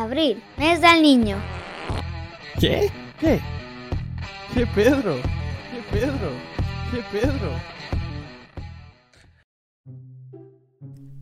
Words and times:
Abril, 0.00 0.42
mes 0.56 0.80
del 0.80 1.02
niño. 1.02 1.36
¿Qué? 2.58 2.90
¿Qué? 3.20 3.38
¿Qué 4.54 4.66
Pedro? 4.74 5.16
¿Qué 5.70 5.98
Pedro? 5.98 6.30
¿Qué 6.90 7.02
Pedro? 7.12 7.50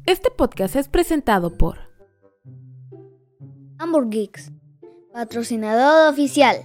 Este 0.07 0.31
podcast 0.31 0.77
es 0.77 0.87
presentado 0.89 1.59
por 1.59 1.79
Hamburg 3.79 4.11
Geeks, 4.11 4.53
patrocinador 5.13 6.13
oficial. 6.13 6.59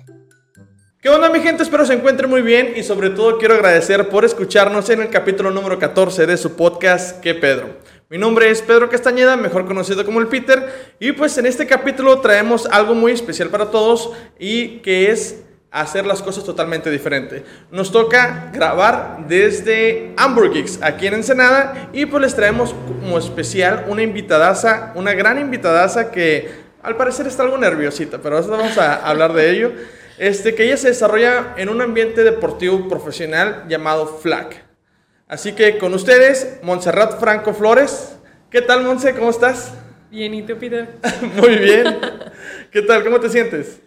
¿Qué 1.02 1.09
onda 1.09 1.32
mi 1.32 1.39
gente? 1.39 1.64
Espero 1.64 1.84
se 1.84 1.95
encuentren 1.95 2.30
muy 2.30 2.43
bien 2.43 2.73
y 2.75 2.84
sobre 2.84 3.09
todo 3.09 3.39
quiero 3.39 3.55
agradecer 3.55 4.07
por 4.09 4.23
escucharnos 4.23 4.88
en 4.91 5.02
el 5.02 5.09
capítulo 5.09 5.50
número 5.50 5.80
14 5.80 6.27
de 6.27 6.38
su 6.38 6.55
podcast 6.55 7.20
¿Qué 7.21 7.34
Pedro? 7.34 7.80
Mi 8.14 8.20
nombre 8.20 8.52
es 8.52 8.61
Pedro 8.61 8.91
Castañeda, 8.91 9.36
mejor 9.36 9.66
conocido 9.66 10.05
como 10.05 10.20
el 10.20 10.27
Peter, 10.27 10.93
y 11.00 11.13
pues 11.13 11.36
en 11.39 11.48
este 11.48 11.66
capítulo 11.66 12.20
traemos 12.20 12.68
algo 12.68 12.93
muy 12.93 13.12
especial 13.12 13.50
para 13.50 13.71
todos 13.71 14.12
y 14.38 14.81
que 14.81 15.09
es 15.09 15.41
hacer 15.71 16.05
las 16.05 16.21
cosas 16.21 16.44
totalmente 16.44 16.91
diferente. 16.91 17.44
Nos 17.71 17.91
toca 17.91 18.52
grabar 18.54 19.26
desde 19.27 20.13
Hamburg 20.16 20.54
Geeks, 20.54 20.77
aquí 20.84 21.07
en 21.07 21.16
Ensenada 21.16 21.90
y 21.91 22.05
pues 22.05 22.21
les 22.21 22.35
traemos 22.35 22.76
como 23.02 23.18
especial 23.18 23.85
una 23.88 24.04
invitadaza, 24.04 24.91
una 24.93 25.13
gran 25.13 25.40
invitadaza 25.40 26.12
que 26.12 26.52
al 26.84 26.95
parecer 26.95 27.26
está 27.26 27.41
algo 27.41 27.57
nerviosita, 27.57 28.20
pero 28.20 28.40
vamos 28.48 28.77
a 28.77 29.09
hablar 29.09 29.34
de 29.34 29.49
ello. 29.49 29.71
Este, 30.20 30.54
que 30.54 30.66
ella 30.66 30.77
se 30.77 30.90
desarrolla 30.90 31.55
en 31.57 31.68
un 31.68 31.82
ambiente 31.82 32.23
deportivo 32.23 32.88
profesional 32.88 33.66
llamado 33.68 34.05
FLAG. 34.05 34.62
Así 35.33 35.53
que 35.53 35.79
con 35.79 35.95
ustedes, 35.95 36.59
Montserrat 36.61 37.19
Franco 37.19 37.55
Flores. 37.55 38.19
¿Qué 38.51 38.61
tal, 38.61 38.83
Monse? 38.83 39.15
¿Cómo 39.15 39.31
estás? 39.31 39.73
Bien, 40.11 40.31
¿y 40.31 40.43
tú, 40.43 40.55
Peter? 40.59 40.87
Muy 41.41 41.55
bien. 41.55 41.99
¿Qué 42.71 42.83
tal? 42.83 43.03
¿Cómo 43.03 43.19
te 43.19 43.29
sientes? 43.29 43.81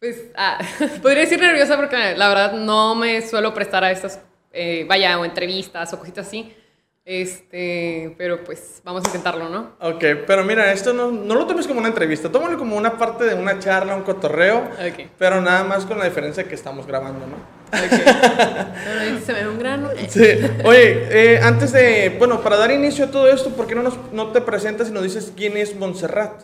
Pues, 0.00 0.20
ah, 0.34 0.58
podría 1.00 1.20
decir 1.20 1.38
nerviosa 1.38 1.76
porque 1.76 2.16
la 2.16 2.28
verdad 2.28 2.54
no 2.54 2.96
me 2.96 3.22
suelo 3.22 3.54
prestar 3.54 3.84
a 3.84 3.92
estas, 3.92 4.20
eh, 4.52 4.84
vaya, 4.88 5.20
o 5.20 5.24
entrevistas 5.24 5.92
o 5.92 5.98
cositas 6.00 6.26
así. 6.26 6.52
Este, 7.10 8.14
pero 8.18 8.44
pues 8.44 8.82
vamos 8.84 9.02
a 9.02 9.08
intentarlo, 9.08 9.48
¿no? 9.48 9.72
Ok, 9.80 10.04
pero 10.26 10.44
mira, 10.44 10.70
esto 10.74 10.92
no, 10.92 11.10
no 11.10 11.36
lo 11.36 11.46
tomes 11.46 11.66
como 11.66 11.78
una 11.80 11.88
entrevista, 11.88 12.30
tómalo 12.30 12.58
como 12.58 12.76
una 12.76 12.98
parte 12.98 13.24
de 13.24 13.34
una 13.34 13.58
charla, 13.58 13.96
un 13.96 14.02
cotorreo, 14.02 14.58
Ok. 14.58 15.06
pero 15.18 15.40
nada 15.40 15.64
más 15.64 15.86
con 15.86 15.98
la 15.98 16.04
diferencia 16.04 16.44
que 16.44 16.54
estamos 16.54 16.86
grabando, 16.86 17.26
¿no? 17.26 17.36
Ok. 17.68 18.02
Bueno, 18.98 19.20
Se 19.24 19.32
me 19.32 19.42
ve 19.42 19.48
un 19.48 19.58
grano. 19.58 19.88
Sí. 20.06 20.20
Oye, 20.64 21.08
eh, 21.36 21.40
antes 21.42 21.72
de, 21.72 22.14
bueno, 22.18 22.42
para 22.42 22.58
dar 22.58 22.70
inicio 22.72 23.06
a 23.06 23.10
todo 23.10 23.26
esto, 23.26 23.56
¿por 23.56 23.66
qué 23.66 23.74
no, 23.74 23.82
nos, 23.84 23.96
no 24.12 24.30
te 24.32 24.42
presentas 24.42 24.90
y 24.90 24.92
nos 24.92 25.02
dices 25.02 25.32
quién 25.34 25.56
es 25.56 25.74
Montserrat? 25.74 26.42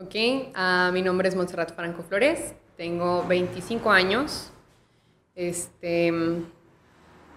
Ok, 0.00 0.14
ah, 0.54 0.88
mi 0.90 1.02
nombre 1.02 1.28
es 1.28 1.36
Montserrat 1.36 1.74
Franco 1.76 2.02
Flores, 2.02 2.54
tengo 2.78 3.26
25 3.28 3.90
años. 3.90 4.50
Este, 5.34 6.10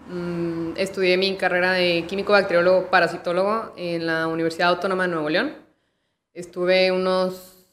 mm, 0.10 0.74
estudié 0.78 1.18
mi 1.18 1.36
carrera 1.38 1.74
de 1.74 2.06
químico 2.08 2.34
bacteriólogo 2.34 2.90
parasitólogo 2.90 3.74
en 3.78 4.08
la 4.08 4.28
Universidad 4.28 4.70
Autónoma 4.70 5.04
de 5.04 5.10
Nuevo 5.10 5.30
León. 5.30 5.56
Estuve 6.34 6.92
unos 6.92 7.66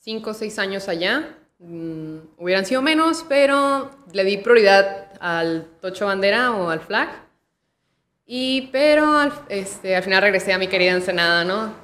5 0.00 0.30
o 0.30 0.34
6 0.34 0.58
años 0.58 0.88
allá. 0.88 1.36
Mm, 1.58 2.18
hubieran 2.38 2.66
sido 2.66 2.82
menos, 2.82 3.24
pero 3.28 3.90
le 4.12 4.24
di 4.24 4.38
prioridad 4.38 5.12
al 5.20 5.66
Tocho 5.80 6.06
Bandera 6.06 6.52
o 6.52 6.70
al 6.70 6.80
Flag. 6.80 7.08
Y, 8.26 8.68
pero 8.72 9.16
al, 9.16 9.32
este, 9.48 9.96
al 9.96 10.02
final 10.02 10.22
regresé 10.22 10.52
a 10.52 10.58
mi 10.58 10.68
querida 10.68 10.92
Ensenada, 10.92 11.44
¿no? 11.44 11.74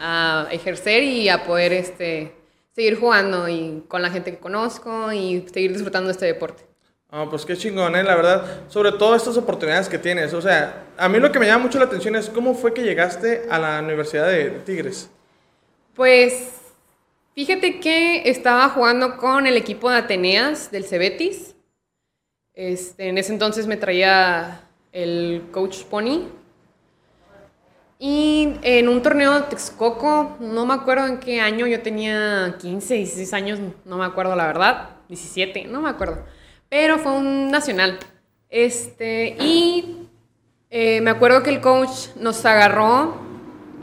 A 0.00 0.48
ejercer 0.50 1.02
y 1.02 1.28
a 1.28 1.44
poder 1.44 1.72
este, 1.72 2.34
seguir 2.72 2.98
jugando 2.98 3.48
y 3.48 3.84
con 3.88 4.02
la 4.02 4.10
gente 4.10 4.30
que 4.32 4.38
conozco 4.38 5.12
y 5.12 5.46
seguir 5.52 5.72
disfrutando 5.72 6.10
este 6.10 6.26
deporte. 6.26 6.71
Ah, 7.14 7.26
pues 7.28 7.44
qué 7.44 7.54
chingón, 7.54 7.94
¿eh? 7.94 8.02
La 8.02 8.16
verdad, 8.16 8.62
sobre 8.68 8.90
todo 8.92 9.14
estas 9.14 9.36
oportunidades 9.36 9.86
que 9.86 9.98
tienes. 9.98 10.32
O 10.32 10.40
sea, 10.40 10.86
a 10.96 11.10
mí 11.10 11.18
lo 11.18 11.30
que 11.30 11.38
me 11.38 11.44
llama 11.44 11.64
mucho 11.64 11.78
la 11.78 11.84
atención 11.84 12.16
es 12.16 12.30
cómo 12.30 12.54
fue 12.54 12.72
que 12.72 12.82
llegaste 12.82 13.42
a 13.50 13.58
la 13.58 13.80
Universidad 13.80 14.28
de 14.28 14.48
Tigres. 14.64 15.10
Pues 15.94 16.52
fíjate 17.34 17.80
que 17.80 18.30
estaba 18.30 18.66
jugando 18.70 19.18
con 19.18 19.46
el 19.46 19.58
equipo 19.58 19.90
de 19.90 19.98
Ateneas 19.98 20.70
del 20.70 20.86
Cebetis. 20.86 21.54
Este, 22.54 23.10
en 23.10 23.18
ese 23.18 23.34
entonces 23.34 23.66
me 23.66 23.76
traía 23.76 24.62
el 24.90 25.42
coach 25.52 25.82
Pony. 25.84 26.28
Y 27.98 28.54
en 28.62 28.88
un 28.88 29.02
torneo 29.02 29.34
de 29.34 29.42
Texcoco, 29.42 30.38
no 30.40 30.64
me 30.64 30.72
acuerdo 30.72 31.06
en 31.08 31.20
qué 31.20 31.42
año, 31.42 31.66
yo 31.66 31.82
tenía 31.82 32.56
15, 32.58 32.94
16 32.94 33.34
años, 33.34 33.58
no 33.84 33.98
me 33.98 34.06
acuerdo 34.06 34.34
la 34.34 34.46
verdad, 34.46 34.88
17, 35.08 35.66
no 35.66 35.82
me 35.82 35.90
acuerdo. 35.90 36.24
Pero 36.72 36.98
fue 36.98 37.12
un 37.12 37.50
nacional. 37.50 37.98
Este, 38.48 39.36
y 39.38 40.08
eh, 40.70 41.02
me 41.02 41.10
acuerdo 41.10 41.42
que 41.42 41.50
el 41.50 41.60
coach 41.60 42.08
nos 42.18 42.46
agarró 42.46 43.20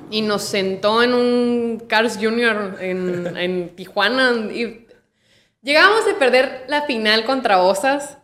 y 0.09 0.23
nos 0.23 0.41
sentó 0.41 1.03
en 1.03 1.13
un 1.13 1.83
Cars 1.87 2.17
Junior 2.19 2.77
en, 2.81 3.37
en 3.37 3.75
Tijuana. 3.75 4.31
Y 4.51 4.87
llegábamos 5.61 6.01
a 6.07 6.17
perder 6.17 6.65
la 6.67 6.81
final 6.87 7.25
contra 7.25 7.61
Osas. 7.61 8.17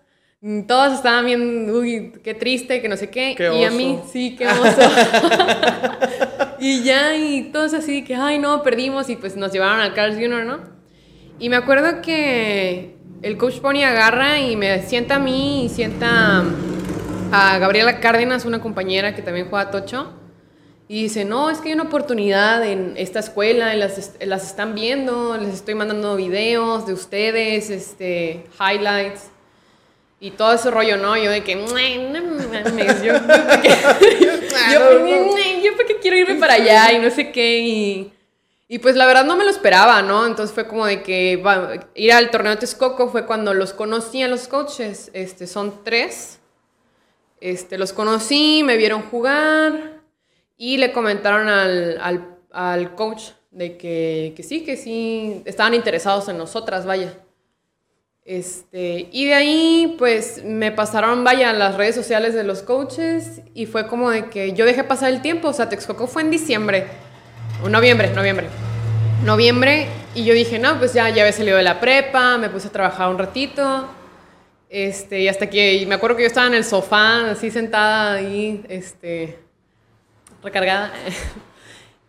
Todos 0.67 0.93
estaban 0.93 1.27
bien, 1.27 1.69
uy, 1.69 2.13
qué 2.23 2.33
triste, 2.33 2.81
que 2.81 2.89
no 2.89 2.97
sé 2.97 3.11
qué. 3.11 3.35
Qué 3.37 3.55
y 3.55 3.65
a 3.65 3.69
mí, 3.69 3.99
sí, 4.11 4.35
qué 4.35 4.47
oso. 4.47 4.81
y 6.59 6.81
ya, 6.81 7.15
y 7.15 7.51
todos 7.51 7.75
así 7.75 8.03
que, 8.03 8.15
ay, 8.15 8.39
no, 8.39 8.63
perdimos. 8.63 9.11
Y 9.11 9.15
pues 9.15 9.35
nos 9.35 9.51
llevaron 9.51 9.79
al 9.79 9.93
Cars 9.93 10.15
Junior, 10.15 10.43
¿no? 10.43 10.61
Y 11.37 11.49
me 11.49 11.55
acuerdo 11.55 12.01
que 12.01 12.95
el 13.21 13.37
coach 13.37 13.59
Pony 13.59 13.83
agarra 13.83 14.39
y 14.39 14.55
me 14.55 14.81
sienta 14.83 15.15
a 15.15 15.19
mí 15.19 15.65
y 15.65 15.69
sienta 15.69 16.43
a 17.31 17.57
Gabriela 17.57 17.99
Cárdenas, 17.99 18.45
una 18.45 18.61
compañera 18.61 19.15
que 19.15 19.21
también 19.21 19.47
juega 19.49 19.71
tocho. 19.71 20.13
Y 20.87 21.03
dice, 21.03 21.25
no, 21.25 21.49
es 21.49 21.59
que 21.59 21.69
hay 21.69 21.73
una 21.73 21.83
oportunidad 21.83 22.63
en 22.63 22.93
esta 22.95 23.19
escuela, 23.19 23.73
las, 23.73 24.11
las 24.19 24.45
están 24.45 24.75
viendo, 24.75 25.35
les 25.35 25.55
estoy 25.55 25.73
mandando 25.73 26.15
videos 26.15 26.85
de 26.85 26.93
ustedes, 26.93 27.71
este, 27.71 28.45
highlights 28.59 29.31
y 30.19 30.31
todo 30.31 30.53
ese 30.53 30.69
rollo, 30.69 30.97
¿no? 30.97 31.17
Yo 31.17 31.31
de 31.31 31.43
que, 31.43 31.53
yo, 31.53 31.65
yo, 31.67 33.27
¿para 33.27 33.61
qué, 33.61 33.69
yo, 34.21 34.33
yo, 34.69 35.37
yo 35.63 35.75
para 35.75 35.87
qué 35.87 35.97
quiero 36.01 36.17
irme 36.17 36.35
para 36.35 36.53
allá 36.53 36.93
y 36.93 36.99
no 36.99 37.09
sé 37.09 37.31
qué. 37.31 37.59
Y, 37.59 38.14
y 38.67 38.79
pues 38.79 38.95
la 38.95 39.05
verdad 39.05 39.25
no 39.25 39.35
me 39.37 39.43
lo 39.43 39.49
esperaba, 39.51 40.01
¿no? 40.01 40.25
Entonces 40.25 40.53
fue 40.53 40.67
como 40.67 40.85
de 40.85 41.03
que 41.03 41.37
va- 41.37 41.87
ir 41.93 42.11
al 42.13 42.31
torneo 42.31 42.51
de 42.53 42.57
Texcoco 42.59 43.09
fue 43.09 43.25
cuando 43.25 43.53
los 43.53 43.73
conocí 43.73 44.23
a 44.23 44.27
los 44.27 44.47
coaches, 44.47 45.11
este, 45.13 45.47
son 45.47 45.83
tres. 45.83 46.39
Este, 47.41 47.77
los 47.77 47.93
conocí, 47.93 48.63
me 48.63 48.77
vieron 48.77 49.03
jugar 49.03 50.01
y 50.57 50.77
le 50.77 50.91
comentaron 50.93 51.47
al, 51.47 51.99
al, 52.01 52.37
al 52.51 52.95
coach 52.95 53.23
de 53.51 53.77
que, 53.77 54.33
que 54.35 54.41
sí, 54.41 54.63
que 54.63 54.77
sí, 54.77 55.41
estaban 55.45 55.73
interesados 55.73 56.27
en 56.29 56.37
nosotras, 56.37 56.85
vaya. 56.85 57.13
Este, 58.23 59.07
y 59.11 59.25
de 59.27 59.33
ahí, 59.35 59.95
pues, 59.99 60.43
me 60.43 60.71
pasaron, 60.71 61.23
vaya, 61.23 61.53
las 61.53 61.75
redes 61.75 61.93
sociales 61.93 62.33
de 62.33 62.43
los 62.43 62.63
coaches 62.63 63.41
y 63.53 63.67
fue 63.67 63.87
como 63.87 64.09
de 64.09 64.29
que 64.31 64.53
yo 64.53 64.65
dejé 64.65 64.83
pasar 64.83 65.11
el 65.13 65.21
tiempo, 65.21 65.49
o 65.49 65.53
sea, 65.53 65.69
Texcoco 65.69 66.07
fue 66.07 66.23
en 66.23 66.31
diciembre, 66.31 66.87
o 67.63 67.69
noviembre, 67.69 68.09
noviembre. 68.13 68.47
Noviembre, 69.23 69.87
y 70.13 70.23
yo 70.23 70.33
dije, 70.33 70.59
no, 70.59 70.77
pues 70.77 70.93
ya, 70.93 71.09
ya 71.09 71.23
había 71.23 71.33
salido 71.33 71.57
de 71.57 71.63
la 71.63 71.79
prepa, 71.79 72.37
me 72.37 72.49
puse 72.49 72.67
a 72.67 72.71
trabajar 72.71 73.09
un 73.09 73.17
ratito, 73.17 73.89
este, 74.69 75.21
y 75.21 75.27
hasta 75.27 75.49
que, 75.49 75.75
y 75.75 75.85
me 75.85 75.95
acuerdo 75.95 76.17
que 76.17 76.23
yo 76.23 76.27
estaba 76.27 76.47
en 76.47 76.53
el 76.53 76.63
sofá, 76.63 77.31
así 77.31 77.49
sentada 77.49 78.15
ahí, 78.15 78.63
este, 78.69 79.39
recargada. 80.43 80.93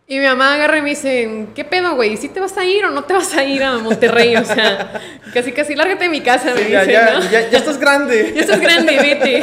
Y 0.08 0.20
mi 0.20 0.24
mamá 0.24 0.54
agarra 0.54 0.78
y 0.78 0.82
me 0.82 0.90
dice, 0.90 1.46
¿qué 1.52 1.64
pedo, 1.64 1.96
güey? 1.96 2.16
¿Sí 2.16 2.28
te 2.28 2.38
vas 2.38 2.56
a 2.56 2.64
ir 2.64 2.84
o 2.84 2.92
no 2.92 3.02
te 3.02 3.12
vas 3.12 3.34
a 3.34 3.42
ir 3.42 3.64
a 3.64 3.78
Monterrey? 3.78 4.36
O 4.36 4.44
sea, 4.44 5.00
casi, 5.34 5.50
casi, 5.50 5.74
lárgate 5.74 6.04
de 6.04 6.10
mi 6.10 6.20
casa, 6.20 6.54
me 6.54 6.62
Sí, 6.62 6.70
ya, 6.70 6.80
dice, 6.82 6.92
ya, 6.92 7.10
¿no? 7.10 7.20
ya, 7.28 7.50
ya 7.50 7.58
estás 7.58 7.76
grande. 7.76 8.32
Ya 8.36 8.42
estás 8.42 8.60
grande, 8.60 8.96
vete. 9.00 9.42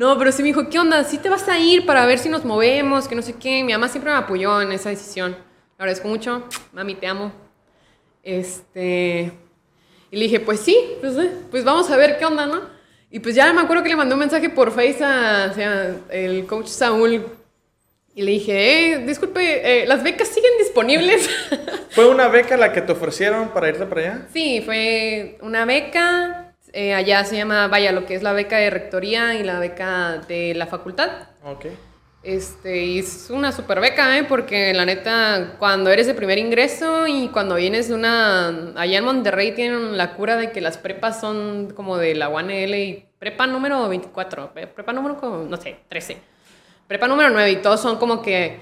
No, 0.00 0.16
pero 0.16 0.32
sí 0.32 0.40
me 0.40 0.46
dijo, 0.46 0.70
¿qué 0.70 0.78
onda? 0.78 1.04
¿Sí 1.04 1.18
te 1.18 1.28
vas 1.28 1.46
a 1.46 1.58
ir 1.58 1.84
para 1.84 2.06
ver 2.06 2.18
si 2.18 2.30
nos 2.30 2.42
movemos? 2.42 3.06
Que 3.06 3.14
no 3.14 3.20
sé 3.20 3.34
qué. 3.34 3.62
Mi 3.62 3.74
mamá 3.74 3.86
siempre 3.86 4.10
me 4.10 4.16
apoyó 4.16 4.62
en 4.62 4.72
esa 4.72 4.88
decisión. 4.88 5.32
Le 5.32 5.74
agradezco 5.76 6.08
mucho. 6.08 6.42
Mami, 6.72 6.94
te 6.94 7.06
amo. 7.06 7.30
Este... 8.22 9.30
Y 10.10 10.16
le 10.16 10.22
dije, 10.22 10.40
pues 10.40 10.60
sí, 10.60 10.74
pues, 11.02 11.18
eh, 11.18 11.30
pues 11.50 11.64
vamos 11.64 11.90
a 11.90 11.98
ver 11.98 12.16
qué 12.16 12.24
onda, 12.24 12.46
¿no? 12.46 12.62
Y 13.10 13.18
pues 13.18 13.34
ya 13.34 13.52
me 13.52 13.60
acuerdo 13.60 13.82
que 13.82 13.90
le 13.90 13.96
mandé 13.96 14.14
un 14.14 14.20
mensaje 14.20 14.48
por 14.48 14.70
Face 14.70 15.04
a, 15.04 15.48
o 15.50 15.54
sea, 15.54 15.94
el 16.08 16.46
coach 16.46 16.68
Saúl. 16.68 17.26
Y 18.14 18.22
le 18.22 18.30
dije, 18.30 18.92
eh, 18.94 18.98
disculpe, 19.00 19.82
eh, 19.82 19.86
¿las 19.86 20.02
becas 20.02 20.28
siguen 20.28 20.52
disponibles? 20.60 21.28
¿Fue 21.90 22.08
una 22.08 22.28
beca 22.28 22.56
la 22.56 22.72
que 22.72 22.80
te 22.80 22.92
ofrecieron 22.92 23.50
para 23.50 23.68
irte 23.68 23.84
para 23.84 24.00
allá? 24.00 24.28
Sí, 24.32 24.62
fue 24.64 25.36
una 25.42 25.66
beca. 25.66 26.49
Eh, 26.72 26.94
allá 26.94 27.24
se 27.24 27.36
llama, 27.36 27.68
vaya, 27.68 27.92
lo 27.92 28.06
que 28.06 28.14
es 28.14 28.22
la 28.22 28.32
beca 28.32 28.56
de 28.58 28.70
rectoría 28.70 29.34
y 29.34 29.42
la 29.42 29.58
beca 29.58 30.18
de 30.28 30.54
la 30.54 30.66
facultad. 30.66 31.10
Ok. 31.44 31.66
Este, 32.22 32.84
y 32.84 32.98
es 32.98 33.30
una 33.30 33.50
super 33.50 33.80
beca, 33.80 34.18
¿eh? 34.18 34.24
Porque 34.24 34.74
la 34.74 34.84
neta, 34.84 35.54
cuando 35.58 35.90
eres 35.90 36.06
de 36.06 36.12
primer 36.12 36.36
ingreso 36.36 37.06
y 37.06 37.28
cuando 37.28 37.54
vienes 37.54 37.88
de 37.88 37.94
una... 37.94 38.72
Allá 38.76 38.98
en 38.98 39.04
Monterrey 39.04 39.52
tienen 39.52 39.96
la 39.96 40.14
cura 40.14 40.36
de 40.36 40.50
que 40.50 40.60
las 40.60 40.76
prepas 40.76 41.18
son 41.18 41.72
como 41.74 41.96
de 41.96 42.14
la 42.14 42.28
UNL 42.28 42.74
y 42.74 43.06
prepa 43.18 43.46
número 43.46 43.88
24, 43.88 44.52
pre- 44.52 44.66
prepa 44.66 44.92
número, 44.92 45.46
no 45.48 45.56
sé, 45.56 45.78
13. 45.88 46.18
Prepa 46.86 47.08
número 47.08 47.30
9 47.30 47.52
y 47.52 47.56
todos 47.56 47.80
son 47.80 47.96
como 47.96 48.20
que 48.20 48.58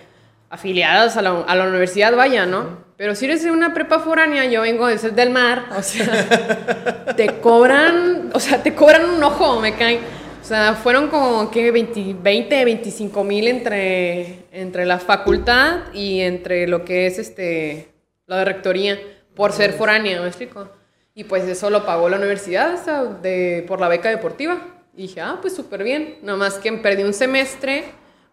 afiliados 0.51 1.17
a 1.17 1.23
la, 1.23 1.41
a 1.41 1.55
la 1.55 1.65
universidad, 1.67 2.15
vaya, 2.17 2.47
¿no? 2.47 2.89
Pero 2.97 3.15
si 3.15 3.27
eres 3.27 3.45
de 3.45 3.53
una 3.53 3.75
prepa 3.75 4.01
foránea, 4.01 4.45
yo 4.47 4.63
vengo 4.63 4.87
de 4.89 4.99
Sed 4.99 5.13
del 5.13 5.31
Mar, 5.31 5.67
o 5.77 5.83
sea, 5.83 7.15
te 7.17 7.39
cobran, 7.39 8.31
o 8.35 8.41
sea, 8.41 8.61
te 8.63 8.75
cobran 8.75 9.09
un 9.09 9.23
ojo, 9.23 9.61
me 9.61 9.75
caen. 9.77 10.01
O 10.41 10.45
sea, 10.45 10.75
fueron 10.75 11.09
como 11.09 11.51
que 11.51 11.71
20, 11.71 12.17
20 12.23 12.65
25 12.65 13.23
mil 13.23 13.49
entre, 13.49 14.47
entre 14.51 14.87
la 14.87 14.99
facultad 14.99 15.93
y 15.93 16.21
entre 16.21 16.67
lo 16.67 16.85
que 16.85 17.07
es 17.07 17.19
este, 17.19 17.93
la 18.27 18.39
de 18.39 18.45
rectoría, 18.47 18.99
por 19.35 19.53
ser 19.53 19.75
foránea, 19.75 20.21
¿me 20.21 20.27
explico? 20.27 20.69
Y 21.15 21.25
pues 21.25 21.45
eso 21.45 21.71
lo 21.71 21.85
pagó 21.85 22.09
la 22.09 22.17
universidad 22.17 22.75
o 22.75 22.85
sea, 22.85 23.05
de, 23.05 23.65
por 23.69 23.81
la 23.81 23.89
beca 23.89 24.09
deportiva. 24.09 24.59
Y 24.97 25.03
dije, 25.03 25.21
ah, 25.21 25.39
pues 25.41 25.55
súper 25.55 25.85
bien. 25.85 26.17
Nomás 26.23 26.55
que 26.55 26.73
perdí 26.73 27.05
un 27.05 27.15
semestre 27.15 27.85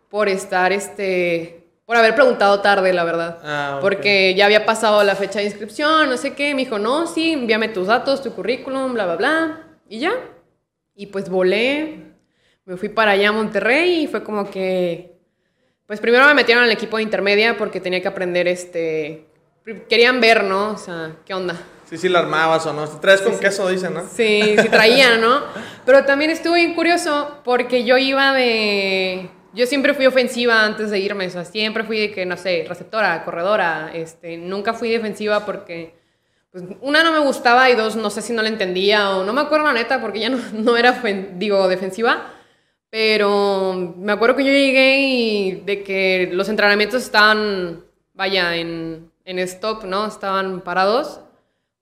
por 0.10 0.30
estar, 0.30 0.72
este, 0.72 1.65
por 1.86 1.98
haber 1.98 2.16
preguntado 2.16 2.62
tarde, 2.62 2.94
la 2.94 3.04
verdad. 3.04 3.40
Ah, 3.44 3.74
ok. 3.76 3.82
Porque 3.82 4.34
ya 4.36 4.46
había 4.46 4.66
pasado 4.66 5.04
la 5.04 5.16
fecha 5.16 5.40
de 5.40 5.46
inscripción, 5.46 6.10
no 6.10 6.18
sé 6.18 6.34
qué. 6.34 6.56
Me 6.56 6.64
dijo, 6.64 6.80
no, 6.80 7.06
sí, 7.06 7.34
envíame 7.34 7.70
tus 7.70 7.88
datos, 7.88 8.24
tu 8.24 8.34
currículum, 8.34 8.94
bla, 8.94 9.06
bla, 9.06 9.16
bla. 9.16 9.68
Y 9.88 10.00
ya. 10.00 10.14
Y 10.96 11.08
pues 11.08 11.30
volé, 11.30 12.06
me 12.66 12.78
fui 12.78 12.90
para 12.90 13.12
allá 13.12 13.30
a 13.30 13.32
Monterrey 13.34 14.04
y 14.04 14.08
fue 14.08 14.24
como 14.24 14.50
que... 14.50 15.14
Pues 15.86 16.00
primero 16.00 16.26
me 16.26 16.34
metieron 16.34 16.64
al 16.64 16.72
equipo 16.72 16.98
de 16.98 17.04
intermedia 17.04 17.58
porque 17.58 17.80
tenía 17.80 18.02
que 18.02 18.08
aprender, 18.08 18.48
este... 18.48 19.28
Querían 19.88 20.20
ver, 20.22 20.44
¿no? 20.44 20.72
O 20.72 20.78
sea, 20.78 21.18
¿qué 21.26 21.34
onda? 21.34 21.56
Sí, 21.90 21.98
sí, 21.98 22.10
la 22.10 22.20
armabas 22.20 22.66
o 22.66 22.74
no. 22.74 22.88
Te 22.88 22.98
traes 22.98 23.22
con 23.22 23.38
queso, 23.40 23.68
dicen, 23.70 23.94
¿no? 23.94 24.04
Sí, 24.08 24.56
sí 24.60 24.70
traía, 24.70 25.18
¿no? 25.18 25.44
Pero 25.86 26.06
también 26.06 26.32
estuvo 26.32 26.56
bien 26.56 26.74
curioso 26.74 27.42
porque 27.44 27.84
yo 27.84 27.98
iba 27.98 28.34
de... 28.34 29.30
Yo 29.56 29.66
siempre 29.66 29.94
fui 29.94 30.06
ofensiva 30.06 30.66
antes 30.66 30.92
de 30.92 31.00
irme, 31.00 31.28
o 31.28 31.30
sea, 31.30 31.46
siempre 31.46 31.86
fui 31.86 31.98
de 31.98 32.12
que, 32.12 32.26
no 32.26 32.36
sé, 32.36 32.66
receptora, 32.68 33.24
corredora, 33.24 33.92
este, 33.94 34.36
nunca 34.36 34.74
fui 34.74 34.90
defensiva 34.90 35.46
porque, 35.46 35.96
pues, 36.52 36.66
una 36.82 37.04
no 37.04 37.14
me 37.14 37.20
gustaba 37.20 37.70
y 37.70 37.76
dos, 37.76 37.96
no 37.96 38.10
sé 38.10 38.22
si 38.22 38.34
no 38.34 38.42
la 38.42 38.50
entendía 38.50 39.12
o 39.12 39.24
no 39.24 39.32
me 39.32 39.40
acuerdo 39.42 39.66
la 39.66 39.74
neta 39.74 40.02
porque 40.02 40.20
ya 40.20 40.30
no, 40.30 40.40
no 40.54 40.76
era, 40.76 41.02
digo, 41.36 41.70
defensiva, 41.70 42.34
pero 42.90 43.94
me 43.98 44.12
acuerdo 44.12 44.36
que 44.36 44.44
yo 44.44 44.52
llegué 44.52 45.00
y 45.00 45.52
de 45.66 45.84
que 45.84 46.30
los 46.34 46.50
entrenamientos 46.50 47.04
estaban, 47.04 47.84
vaya, 48.14 48.58
en, 48.58 49.10
en 49.24 49.40
stop, 49.40 49.86
¿no? 49.86 50.06
Estaban 50.06 50.62
parados. 50.62 51.22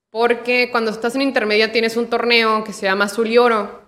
Porque 0.09 0.69
cuando 0.71 0.91
estás 0.91 1.15
en 1.15 1.23
intermedia 1.23 1.71
tienes 1.71 1.97
un 1.97 2.07
torneo 2.07 2.63
que 2.63 2.73
se 2.73 2.85
llama 2.85 3.05
Azul 3.05 3.27
y 3.27 3.37
Oro, 3.39 3.81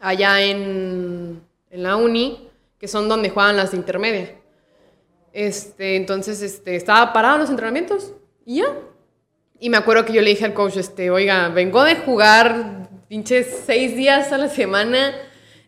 allá 0.00 0.40
en, 0.42 1.42
en 1.70 1.82
la 1.82 1.96
uni, 1.96 2.47
que 2.78 2.88
son 2.88 3.08
donde 3.08 3.30
juegan 3.30 3.56
las 3.56 3.72
de 3.72 3.76
intermedia. 3.76 4.34
Este, 5.32 5.96
entonces 5.96 6.42
este, 6.42 6.76
estaba 6.76 7.12
parado 7.12 7.36
en 7.36 7.40
los 7.42 7.50
entrenamientos 7.50 8.14
y 8.44 8.58
ya. 8.58 8.76
Y 9.60 9.70
me 9.70 9.76
acuerdo 9.76 10.04
que 10.04 10.12
yo 10.12 10.22
le 10.22 10.30
dije 10.30 10.44
al 10.44 10.54
coach, 10.54 10.76
este, 10.76 11.10
oiga, 11.10 11.48
vengo 11.48 11.82
de 11.84 11.96
jugar 11.96 12.88
pinches 13.08 13.62
seis 13.66 13.96
días 13.96 14.32
a 14.32 14.38
la 14.38 14.48
semana 14.48 15.14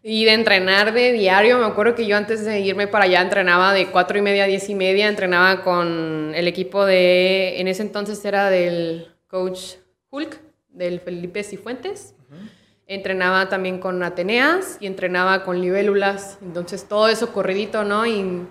y 0.02 0.24
de 0.24 0.32
entrenar 0.32 0.92
de 0.92 1.12
diario. 1.12 1.58
Me 1.58 1.66
acuerdo 1.66 1.94
que 1.94 2.06
yo 2.06 2.16
antes 2.16 2.44
de 2.44 2.60
irme 2.60 2.86
para 2.86 3.04
allá 3.04 3.20
entrenaba 3.20 3.72
de 3.72 3.90
cuatro 3.90 4.18
y 4.18 4.22
media 4.22 4.44
a 4.44 4.46
diez 4.46 4.68
y 4.68 4.74
media, 4.74 5.08
entrenaba 5.08 5.62
con 5.62 6.32
el 6.34 6.46
equipo 6.46 6.84
de, 6.86 7.60
en 7.60 7.68
ese 7.68 7.82
entonces 7.82 8.24
era 8.24 8.48
del 8.48 9.08
coach 9.26 9.74
Hulk, 10.10 10.40
del 10.68 11.00
Felipe 11.00 11.42
Cifuentes. 11.42 12.14
Entrenaba 12.90 13.48
también 13.48 13.78
con 13.78 14.02
Ateneas 14.02 14.76
y 14.80 14.88
entrenaba 14.88 15.44
con 15.44 15.60
libélulas. 15.60 16.38
Entonces 16.42 16.86
todo 16.88 17.06
eso 17.06 17.32
corridito, 17.32 17.84
¿no? 17.84 18.04
Y 18.04 18.42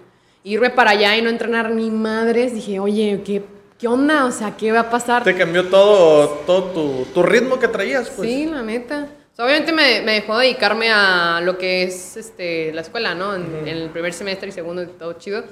irme 0.46 0.70
para 0.70 0.92
allá 0.92 1.18
y 1.18 1.22
no 1.22 1.30
entrenar 1.30 1.72
ni 1.72 1.92
madres, 1.92 2.54
dije, 2.54 2.80
oye, 2.80 3.22
¿qué, 3.26 3.42
qué 3.78 3.90
onda? 3.90 4.24
O 4.24 4.32
sea, 4.32 4.56
¿qué 4.56 4.72
va 4.72 4.80
a 4.80 4.90
pasar? 4.90 5.26
Te 5.26 5.36
cambió 5.36 5.68
todo, 5.68 6.30
todo 6.48 6.64
tu, 6.72 7.06
tu 7.14 7.22
ritmo 7.22 7.60
que 7.60 7.68
traías, 7.68 8.10
pues. 8.12 8.30
Sí, 8.30 8.46
la 8.46 8.62
neta. 8.62 9.10
O 9.34 9.36
sea, 9.36 9.44
obviamente 9.44 9.74
me, 9.74 10.04
me 10.04 10.14
dejó 10.14 10.38
dedicarme 10.38 10.90
a 10.90 11.42
lo 11.44 11.58
que 11.58 11.84
es 11.84 12.16
este, 12.16 12.72
la 12.72 12.80
escuela, 12.80 13.14
¿no? 13.16 13.36
En, 13.36 13.44
en 13.44 13.68
el 13.68 13.90
primer 13.90 14.14
semestre 14.14 14.48
y 14.48 14.52
segundo 14.54 14.88
todo 14.88 15.12
chido. 15.20 15.44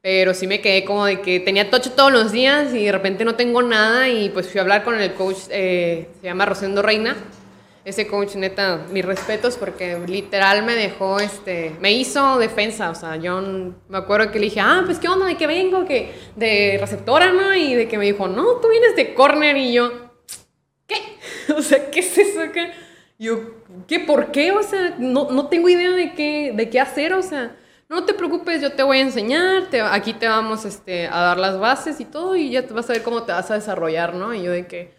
Pero 0.00 0.32
sí 0.32 0.46
me 0.46 0.60
quedé 0.60 0.84
como 0.84 1.06
de 1.06 1.20
que 1.22 1.40
tenía 1.40 1.70
tocho 1.70 1.90
todos 1.90 2.12
los 2.12 2.30
días 2.30 2.72
y 2.72 2.84
de 2.84 2.92
repente 2.92 3.24
no 3.24 3.34
tengo 3.34 3.62
nada 3.62 4.08
y 4.08 4.28
pues 4.28 4.48
fui 4.48 4.60
a 4.60 4.62
hablar 4.62 4.84
con 4.84 5.00
el 5.00 5.12
coach, 5.14 5.38
eh, 5.50 6.06
se 6.20 6.26
llama 6.28 6.46
Rosendo 6.46 6.82
Reina. 6.82 7.16
Ese 7.84 8.06
coach, 8.06 8.36
neta, 8.36 8.86
mis 8.90 9.04
respetos 9.04 9.56
porque 9.56 9.98
literal 10.06 10.64
me 10.64 10.76
dejó, 10.76 11.18
este, 11.18 11.74
me 11.80 11.92
hizo 11.92 12.38
defensa. 12.38 12.90
O 12.90 12.94
sea, 12.94 13.16
yo 13.16 13.40
me 13.40 13.98
acuerdo 13.98 14.30
que 14.30 14.38
le 14.38 14.44
dije, 14.46 14.60
ah, 14.60 14.82
pues 14.84 14.98
qué 15.00 15.08
onda, 15.08 15.26
de 15.26 15.36
que 15.36 15.48
vengo, 15.48 15.84
que 15.84 16.12
de 16.36 16.78
receptora, 16.80 17.32
¿no? 17.32 17.54
Y 17.54 17.74
de 17.74 17.88
que 17.88 17.98
me 17.98 18.04
dijo, 18.04 18.28
no, 18.28 18.56
tú 18.60 18.68
vienes 18.68 18.94
de 18.94 19.14
corner 19.14 19.56
y 19.56 19.72
yo, 19.72 19.90
¿qué? 20.86 20.96
O 21.56 21.60
sea, 21.60 21.90
¿qué 21.90 22.00
es 22.00 22.16
eso 22.16 22.40
acá? 22.40 22.72
Yo, 23.18 23.38
¿qué? 23.88 24.00
¿Por 24.00 24.30
qué? 24.30 24.52
O 24.52 24.62
sea, 24.62 24.94
no, 24.98 25.30
no 25.30 25.48
tengo 25.48 25.68
idea 25.68 25.90
de 25.90 26.14
qué, 26.14 26.52
de 26.54 26.70
qué 26.70 26.80
hacer, 26.80 27.12
o 27.14 27.22
sea, 27.22 27.56
no 27.88 28.04
te 28.04 28.14
preocupes, 28.14 28.62
yo 28.62 28.72
te 28.72 28.82
voy 28.82 28.98
a 28.98 29.02
enseñar, 29.02 29.68
aquí 29.90 30.14
te 30.14 30.26
vamos 30.26 30.64
este, 30.64 31.08
a 31.08 31.20
dar 31.20 31.38
las 31.38 31.58
bases 31.58 32.00
y 32.00 32.04
todo, 32.04 32.36
y 32.36 32.50
ya 32.50 32.62
vas 32.62 32.88
a 32.88 32.94
ver 32.94 33.02
cómo 33.02 33.24
te 33.24 33.32
vas 33.32 33.50
a 33.50 33.54
desarrollar, 33.54 34.14
¿no? 34.14 34.32
Y 34.32 34.42
yo 34.42 34.50
de 34.50 34.66
que, 34.66 34.94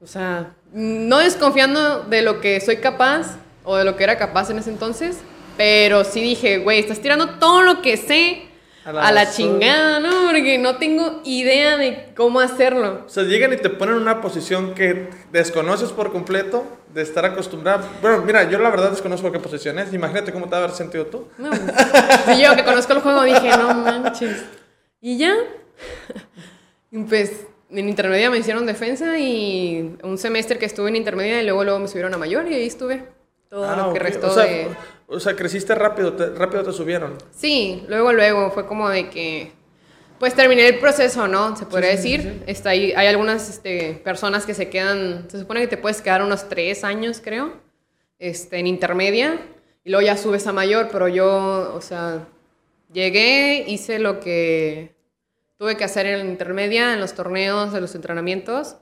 o 0.00 0.06
sea, 0.06 0.56
no 0.76 1.18
desconfiando 1.20 2.00
de 2.02 2.20
lo 2.20 2.38
que 2.42 2.60
soy 2.60 2.76
capaz 2.76 3.38
o 3.64 3.76
de 3.76 3.84
lo 3.84 3.96
que 3.96 4.04
era 4.04 4.18
capaz 4.18 4.50
en 4.50 4.58
ese 4.58 4.68
entonces, 4.68 5.16
pero 5.56 6.04
sí 6.04 6.20
dije, 6.20 6.58
güey, 6.58 6.78
estás 6.80 7.00
tirando 7.00 7.30
todo 7.38 7.62
lo 7.62 7.80
que 7.80 7.96
sé 7.96 8.42
A 8.84 8.90
a 8.90 8.92
la 8.92 9.00
la, 9.12 9.24
basura. 9.24 9.32
chingada, 9.36 10.00
¿no? 10.00 10.10
Porque 10.26 10.58
no 10.58 10.76
tengo 10.76 11.22
idea 11.24 11.78
de 11.78 12.12
cómo 12.14 12.40
hacerlo. 12.40 13.04
O 13.06 13.08
sea, 13.08 13.22
llegan 13.22 13.54
y 13.54 13.56
te 13.56 13.70
ponen 13.70 13.94
en 13.96 14.02
una 14.02 14.20
posición 14.20 14.74
que 14.74 15.08
desconoces 15.32 15.92
por 15.92 16.12
completo, 16.12 16.62
de 16.92 17.00
estar 17.00 17.24
acostumbrado. 17.24 17.86
Bueno, 18.02 18.22
mira, 18.26 18.48
yo 18.50 18.58
la 18.58 18.68
verdad 18.68 18.90
desconozco 18.90 19.32
qué 19.32 19.38
posición 19.38 19.78
es. 19.78 19.94
Imagínate 19.94 20.30
cómo 20.30 20.44
te 20.44 20.50
va 20.52 20.58
a 20.58 20.64
haber 20.64 20.76
sentido 20.76 21.06
tú. 21.06 21.26
No, 21.38 21.48
pues, 21.50 22.38
yo 22.38 22.54
que 22.54 22.64
conozco 22.64 22.92
el 22.92 23.00
juego 23.00 23.22
dije, 23.22 23.48
no 23.56 23.74
manches. 23.74 24.44
Y 25.00 25.16
ya. 25.16 25.34
Pues 27.08 27.46
en 27.70 27.88
intermedia 27.88 28.30
me 28.30 28.38
hicieron 28.38 28.66
defensa 28.66 29.18
y 29.18 29.96
un 30.02 30.18
semestre 30.18 30.58
que 30.58 30.66
estuve 30.66 30.88
en 30.88 30.96
intermedia 30.96 31.40
y 31.42 31.44
luego 31.44 31.64
luego 31.64 31.78
me 31.80 31.88
subieron 31.88 32.14
a 32.14 32.18
mayor 32.18 32.46
y 32.50 32.54
ahí 32.54 32.66
estuve. 32.66 33.04
Todo 33.48 33.68
Ah, 33.68 33.76
lo 33.86 33.92
que 33.92 33.98
restó 34.00 34.28
o 34.28 34.34
sea, 34.34 34.44
de... 34.44 34.68
O 35.08 35.20
sea, 35.20 35.36
creciste 35.36 35.74
rápido, 35.74 36.12
te- 36.14 36.30
rápido 36.30 36.64
te 36.64 36.72
subieron. 36.72 37.14
Sí, 37.30 37.84
luego, 37.88 38.12
luego, 38.12 38.50
fue 38.50 38.66
como 38.66 38.88
de 38.88 39.08
que, 39.08 39.52
pues 40.18 40.34
terminé 40.34 40.66
el 40.66 40.78
proceso, 40.80 41.28
¿no? 41.28 41.56
Se 41.56 41.64
podría 41.66 41.90
decir. 41.90 42.42
Está 42.48 42.70
ahí, 42.70 42.92
hay 42.96 43.06
algunas 43.06 43.48
este, 43.48 44.00
personas 44.02 44.46
que 44.46 44.54
se 44.54 44.68
quedan, 44.68 45.26
se 45.30 45.38
supone 45.38 45.60
que 45.60 45.68
te 45.68 45.76
puedes 45.76 46.02
quedar 46.02 46.22
unos 46.24 46.48
tres 46.48 46.82
años, 46.82 47.20
creo, 47.22 47.52
este, 48.18 48.58
en 48.58 48.66
intermedia, 48.66 49.38
y 49.84 49.90
luego 49.90 50.04
ya 50.04 50.16
subes 50.16 50.44
a 50.48 50.52
mayor, 50.52 50.88
pero 50.90 51.06
yo, 51.06 51.72
o 51.72 51.80
sea, 51.80 52.26
llegué, 52.92 53.64
hice 53.68 54.00
lo 54.00 54.18
que 54.18 54.95
tuve 55.58 55.76
que 55.76 55.84
hacer 55.84 56.06
en 56.06 56.18
la 56.18 56.24
intermedia, 56.24 56.92
en 56.92 57.00
los 57.00 57.14
torneos, 57.14 57.74
en 57.74 57.80
los 57.80 57.94
entrenamientos, 57.94 58.76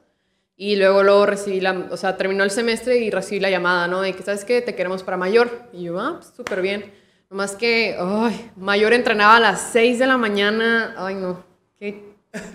y 0.56 0.76
luego, 0.76 1.02
luego 1.02 1.26
recibí 1.26 1.60
la, 1.60 1.88
o 1.90 1.96
sea, 1.96 2.16
terminó 2.16 2.44
el 2.44 2.50
semestre 2.50 2.98
y 2.98 3.10
recibí 3.10 3.40
la 3.40 3.50
llamada, 3.50 3.88
¿no? 3.88 4.02
De 4.02 4.12
que, 4.12 4.22
¿sabes 4.22 4.44
qué? 4.44 4.62
Te 4.62 4.76
queremos 4.76 5.02
para 5.02 5.16
mayor. 5.16 5.50
Y 5.72 5.84
yo, 5.84 5.98
ah, 5.98 6.14
pues, 6.20 6.32
súper 6.34 6.62
bien. 6.62 6.92
Nomás 7.28 7.56
que, 7.56 7.96
ay, 7.98 8.52
mayor 8.56 8.92
entrenaba 8.92 9.36
a 9.36 9.40
las 9.40 9.70
6 9.72 9.98
de 9.98 10.06
la 10.06 10.16
mañana. 10.16 10.94
Ay, 10.96 11.16
no, 11.16 11.44
qué 11.76 12.14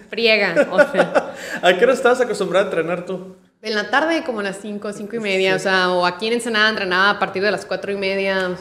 friega, 0.09 0.67
o 0.71 0.77
sea. 0.91 1.35
¿A 1.61 1.77
qué 1.77 1.83
hora 1.83 1.93
estabas 1.93 2.21
acostumbrado 2.21 2.65
a 2.65 2.69
entrenar 2.69 3.05
tú? 3.05 3.35
En 3.61 3.75
la 3.75 3.89
tarde 3.89 4.23
como 4.23 4.39
a 4.39 4.43
las 4.43 4.59
5, 4.61 4.93
5 4.93 5.17
y 5.17 5.19
media, 5.19 5.55
o 5.57 5.59
sea, 5.59 5.89
o 5.91 6.05
aquí 6.05 6.27
en 6.27 6.33
Ensenada 6.33 6.69
entrenaba 6.69 7.09
a 7.09 7.19
partir 7.19 7.43
de 7.43 7.51
las 7.51 7.65
4 7.65 7.91
y 7.91 7.97
media. 7.97 8.55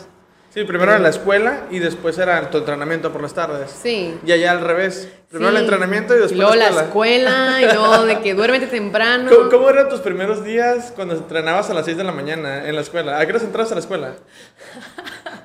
Sí, 0.58 0.64
primero 0.64 0.92
en 0.96 1.04
la 1.04 1.10
escuela 1.10 1.66
y 1.70 1.78
después 1.78 2.18
era 2.18 2.50
tu 2.50 2.58
entrenamiento 2.58 3.12
por 3.12 3.22
las 3.22 3.32
tardes. 3.32 3.70
Sí. 3.70 4.18
Y 4.26 4.32
allá 4.32 4.50
al 4.50 4.60
revés. 4.60 5.08
Primero 5.28 5.52
Sí. 5.52 5.56
el 5.56 5.62
entrenamiento 5.62 6.14
y 6.14 6.18
después 6.18 6.36
luego 6.36 6.54
la 6.56 6.70
la 6.70 6.82
escuela. 6.82 7.60
escuela, 7.60 7.62
y 7.62 7.64
luego 7.76 8.06
de 8.06 8.18
que 8.20 8.34
duérmete 8.34 8.66
temprano. 8.66 9.30
¿Cómo, 9.30 9.50
cómo 9.50 9.70
eran 9.70 9.88
tus 9.88 10.00
primeros 10.00 10.44
días 10.44 10.92
cuando 10.96 11.14
entrenabas 11.14 11.70
a 11.70 11.74
las 11.74 11.84
6 11.84 11.96
de 11.96 12.02
la 12.02 12.10
mañana 12.10 12.68
en 12.68 12.74
la 12.74 12.80
escuela? 12.80 13.20
¿A 13.20 13.24
qué 13.26 13.32
hora 13.34 13.44
entrabas 13.44 13.70
a 13.70 13.74
la 13.76 13.80
escuela? 13.80 14.14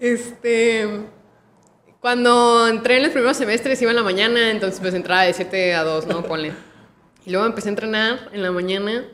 Este. 0.00 0.88
Cuando 2.00 2.66
entré 2.68 2.96
en 2.96 3.02
los 3.04 3.12
primeros 3.12 3.36
semestres 3.36 3.80
iba 3.80 3.90
en 3.90 3.96
la 3.96 4.02
mañana, 4.02 4.50
entonces 4.50 4.80
pues 4.80 4.94
entraba 4.94 5.22
de 5.22 5.32
7 5.34 5.74
a 5.74 5.84
2, 5.84 6.06
¿no? 6.06 6.22
Ponle. 6.22 6.52
Y 7.24 7.30
luego 7.30 7.46
empecé 7.46 7.68
a 7.68 7.70
entrenar 7.70 8.28
en 8.32 8.42
la 8.42 8.50
mañana. 8.50 9.04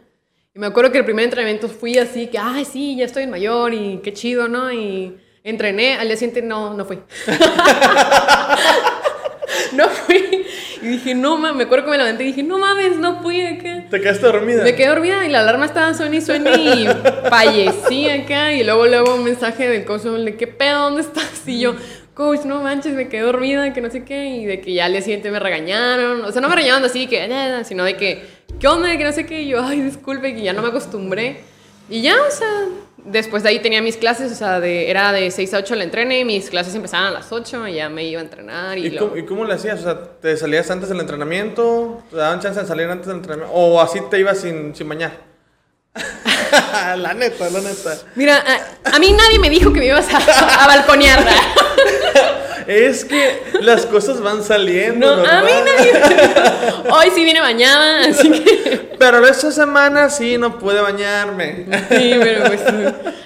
Y 0.54 0.59
me 0.59 0.66
acuerdo 0.66 0.92
que 0.92 0.99
el 0.99 1.04
primer 1.04 1.25
entrenamiento 1.25 1.68
fui 1.68 1.99
así, 1.99 2.26
que, 2.26 2.38
ay, 2.38 2.64
sí, 2.64 2.97
ya 2.97 3.06
estoy 3.06 3.23
en 3.23 3.30
mayor 3.30 3.73
y 3.73 4.00
qué 4.02 4.12
chido, 4.12 4.49
¿no? 4.49 4.73
Y 4.73 5.16
Entrené, 5.44 5.97
al 5.97 6.06
día 6.06 6.16
siguiente 6.16 6.40
no, 6.40 6.73
no 6.75 6.85
fui. 6.85 7.00
no 9.73 9.88
fui. 9.88 10.47
Y 10.82 10.87
dije, 10.87 11.16
no 11.16 11.37
mames, 11.37 11.56
me 11.56 11.64
acuerdo 11.64 11.87
que 11.87 11.90
me 11.92 11.99
levanté 11.99 12.23
y 12.23 12.26
dije, 12.28 12.44
no 12.44 12.59
mames, 12.59 12.97
no 12.99 13.21
fui 13.23 13.40
acá. 13.40 13.87
¿Te 13.90 14.00
quedaste 14.00 14.25
dormida? 14.25 14.62
Me 14.62 14.76
quedé 14.76 14.87
dormida 14.87 15.26
y 15.26 15.30
la 15.30 15.40
alarma 15.40 15.64
estaba 15.64 15.94
suena 15.94 16.14
y 16.14 16.21
suena 16.21 16.54
y 16.54 16.87
fallecí 17.28 18.09
acá. 18.09 18.52
Y 18.52 18.62
luego, 18.62 18.87
luego 18.87 19.16
un 19.16 19.25
mensaje 19.25 19.68
del 19.68 19.85
coach 19.85 20.02
de 20.02 20.37
¿qué 20.37 20.47
pedo? 20.47 20.82
¿Dónde 20.82 21.00
estás? 21.00 21.42
Y 21.47 21.59
yo, 21.59 21.75
coach, 22.14 22.44
no 22.44 22.62
manches, 22.62 22.92
me 22.92 23.09
quedé 23.09 23.23
dormida, 23.23 23.73
que 23.73 23.80
no 23.80 23.90
sé 23.90 24.04
qué. 24.04 24.28
Y 24.28 24.44
de 24.44 24.61
que 24.61 24.75
ya 24.75 24.85
al 24.85 24.92
día 24.92 25.02
siguiente 25.02 25.28
me 25.32 25.40
regañaron. 25.40 26.25
O 26.25 26.30
sea, 26.30 26.40
no 26.40 26.49
me 26.49 26.54
regañaron 26.54 26.85
así, 26.85 27.09
que, 27.09 27.64
sino 27.64 27.82
de 27.82 27.97
que, 27.97 28.23
¿qué 28.62 28.69
onda? 28.69 28.97
Que 28.97 29.04
no 29.04 29.12
sé 29.12 29.26
qué. 29.26 29.42
Y 29.42 29.49
yo, 29.49 29.62
ay, 29.62 29.81
disculpe, 29.83 30.35
que 30.35 30.42
ya 30.42 30.52
no 30.52 30.62
me 30.62 30.69
acostumbré. 30.69 31.40
Y 31.90 32.00
ya, 32.00 32.14
o 32.14 32.31
sea, 32.31 32.69
después 32.97 33.42
de 33.42 33.49
ahí 33.49 33.59
tenía 33.59 33.83
mis 33.83 33.97
clases, 33.97 34.31
o 34.31 34.35
sea, 34.37 34.61
de, 34.61 34.88
era 34.88 35.11
de 35.11 35.31
6 35.33 35.52
a 35.54 35.59
8 35.59 35.75
el 35.75 35.83
entrene, 35.83 36.21
y 36.21 36.25
mis 36.25 36.49
clases 36.49 36.73
empezaban 36.75 37.09
a 37.09 37.11
las 37.11 37.33
8 37.33 37.66
y 37.66 37.75
ya 37.75 37.88
me 37.88 38.04
iba 38.04 38.21
a 38.21 38.25
entrenar. 38.25 38.78
Y, 38.78 38.87
¿Y 38.87 38.97
cómo, 38.97 39.16
¿Y 39.16 39.26
cómo 39.26 39.45
le 39.45 39.54
hacías? 39.54 39.81
O 39.81 39.83
sea, 39.83 40.00
¿te 40.00 40.37
salías 40.37 40.71
antes 40.71 40.88
del 40.88 41.00
entrenamiento? 41.00 42.04
¿Te 42.09 42.16
daban 42.16 42.40
chance 42.40 42.61
de 42.61 42.66
salir 42.66 42.87
antes 42.87 43.09
del 43.09 43.16
entrenamiento? 43.16 43.52
¿O 43.52 43.81
así 43.81 43.99
te 44.09 44.21
ibas 44.21 44.38
sin, 44.38 44.75
sin 44.76 44.88
bañar? 44.88 45.12
la 46.97 47.12
neta, 47.14 47.50
la 47.50 47.61
neta. 47.61 47.99
Mira, 48.14 48.37
a, 48.37 48.97
a 48.97 48.99
mí 49.00 49.12
nadie 49.12 49.40
me 49.40 49.50
dijo 49.50 49.73
que 49.73 49.81
me 49.81 49.87
ibas 49.87 50.07
a, 50.14 50.64
a 50.64 50.66
balconear. 50.69 51.26
Es 52.66 53.04
que 53.04 53.42
las 53.61 53.87
cosas 53.87 54.21
van 54.21 54.42
saliendo. 54.42 55.16
No, 55.16 55.23
a 55.28 55.42
mí 55.42 55.50
nadie. 55.64 55.92
Hoy 56.90 57.11
sí 57.14 57.25
vine 57.25 57.40
bañada, 57.40 58.07
así 58.09 58.31
que. 58.31 58.92
Pero 58.99 59.26
esta 59.26 59.50
semana 59.50 60.11
sí 60.11 60.38
no 60.38 60.59
pude 60.59 60.81
bañarme. 60.81 61.66
Sí, 61.90 62.14
pero 62.23 62.45
pues. 62.45 62.61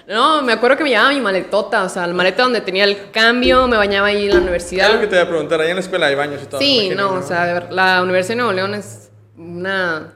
No, 0.07 0.43
me 0.43 0.53
acuerdo 0.53 0.77
que 0.77 0.85
me 0.85 0.91
llevaba 0.91 1.11
mi 1.11 1.21
maletota, 1.21 1.83
o 1.83 1.89
sea, 1.89 2.07
la 2.07 2.15
maleta 2.15 2.43
donde 2.45 2.61
tenía 2.61 2.85
el 2.85 3.11
cambio, 3.11 3.67
me 3.67 3.77
bañaba 3.77 4.07
ahí 4.09 4.25
en 4.25 4.31
la 4.31 4.37
Algo 4.37 4.39
que 4.39 4.43
universidad. 4.45 5.01
te 5.01 5.07
voy 5.07 5.19
a 5.19 5.29
preguntar, 5.29 5.61
ahí 5.61 5.71
en 5.71 5.77
la 5.77 5.81
escuela 5.81 6.07
hay 6.07 6.15
baños 6.15 6.41
y 6.43 6.47
todo. 6.47 6.61
Sí, 6.61 6.91
no, 6.95 7.15
o 7.15 7.23
sea, 7.23 7.67
la 7.71 8.03
Universidad 8.03 8.35
de 8.35 8.37
Nuevo 8.37 8.53
León 8.53 8.75
es 8.75 9.11
una 9.37 10.15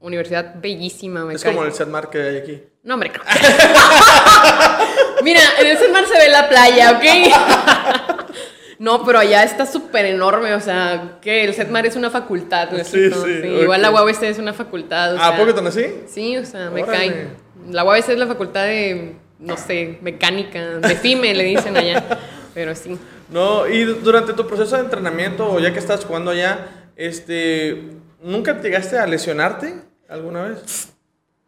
universidad 0.00 0.54
bellísima, 0.56 1.24
me 1.24 1.34
Es 1.34 1.44
cae. 1.44 1.52
como 1.54 1.64
el 1.64 1.72
Setmar 1.72 2.10
que 2.10 2.20
hay 2.22 2.36
aquí. 2.38 2.62
No, 2.82 2.94
hombre. 2.94 3.12
Mira, 5.22 5.40
en 5.60 5.66
el 5.66 5.92
mar 5.92 6.04
se 6.06 6.18
ve 6.18 6.28
la 6.28 6.48
playa, 6.48 6.92
¿ok? 6.92 7.04
No, 8.80 9.04
pero 9.04 9.18
allá 9.18 9.42
está 9.44 9.66
súper 9.66 10.06
enorme, 10.06 10.54
o 10.54 10.60
sea, 10.60 11.18
que 11.20 11.44
el 11.44 11.52
Setmar 11.52 11.84
es 11.84 11.96
una 11.96 12.08
facultad. 12.08 12.70
¿no? 12.70 12.82
Sí, 12.82 13.10
sí, 13.10 13.46
Igual 13.60 13.82
la. 13.82 13.90
UABC 13.90 14.22
es 14.22 14.38
una 14.38 14.54
facultad. 14.54 15.14
o 15.14 15.18
¿A 15.20 15.28
sea, 15.28 15.36
poco 15.36 15.54
tan 15.54 15.66
así? 15.66 15.84
Sí, 16.08 16.38
o 16.38 16.46
sea, 16.46 16.70
me 16.70 16.82
Órale. 16.82 16.96
cae. 16.98 17.26
La 17.70 17.84
UABC 17.84 18.08
es 18.08 18.18
la 18.18 18.26
facultad 18.26 18.64
de, 18.64 19.16
no 19.38 19.58
sé, 19.58 19.98
mecánica, 20.00 20.78
de 20.78 20.96
FIME 20.96 21.34
le 21.34 21.44
dicen 21.44 21.76
allá, 21.76 22.02
pero 22.54 22.74
sí. 22.74 22.96
No, 23.28 23.68
y 23.68 23.84
du- 23.84 23.96
durante 23.96 24.32
tu 24.32 24.46
proceso 24.46 24.76
de 24.76 24.82
entrenamiento, 24.82 25.46
o 25.52 25.60
ya 25.60 25.74
que 25.74 25.78
estás 25.78 26.06
jugando 26.06 26.30
allá, 26.30 26.68
este, 26.96 27.82
¿nunca 28.22 28.58
llegaste 28.62 28.98
a 28.98 29.06
lesionarte 29.06 29.74
alguna 30.08 30.44
vez? 30.44 30.88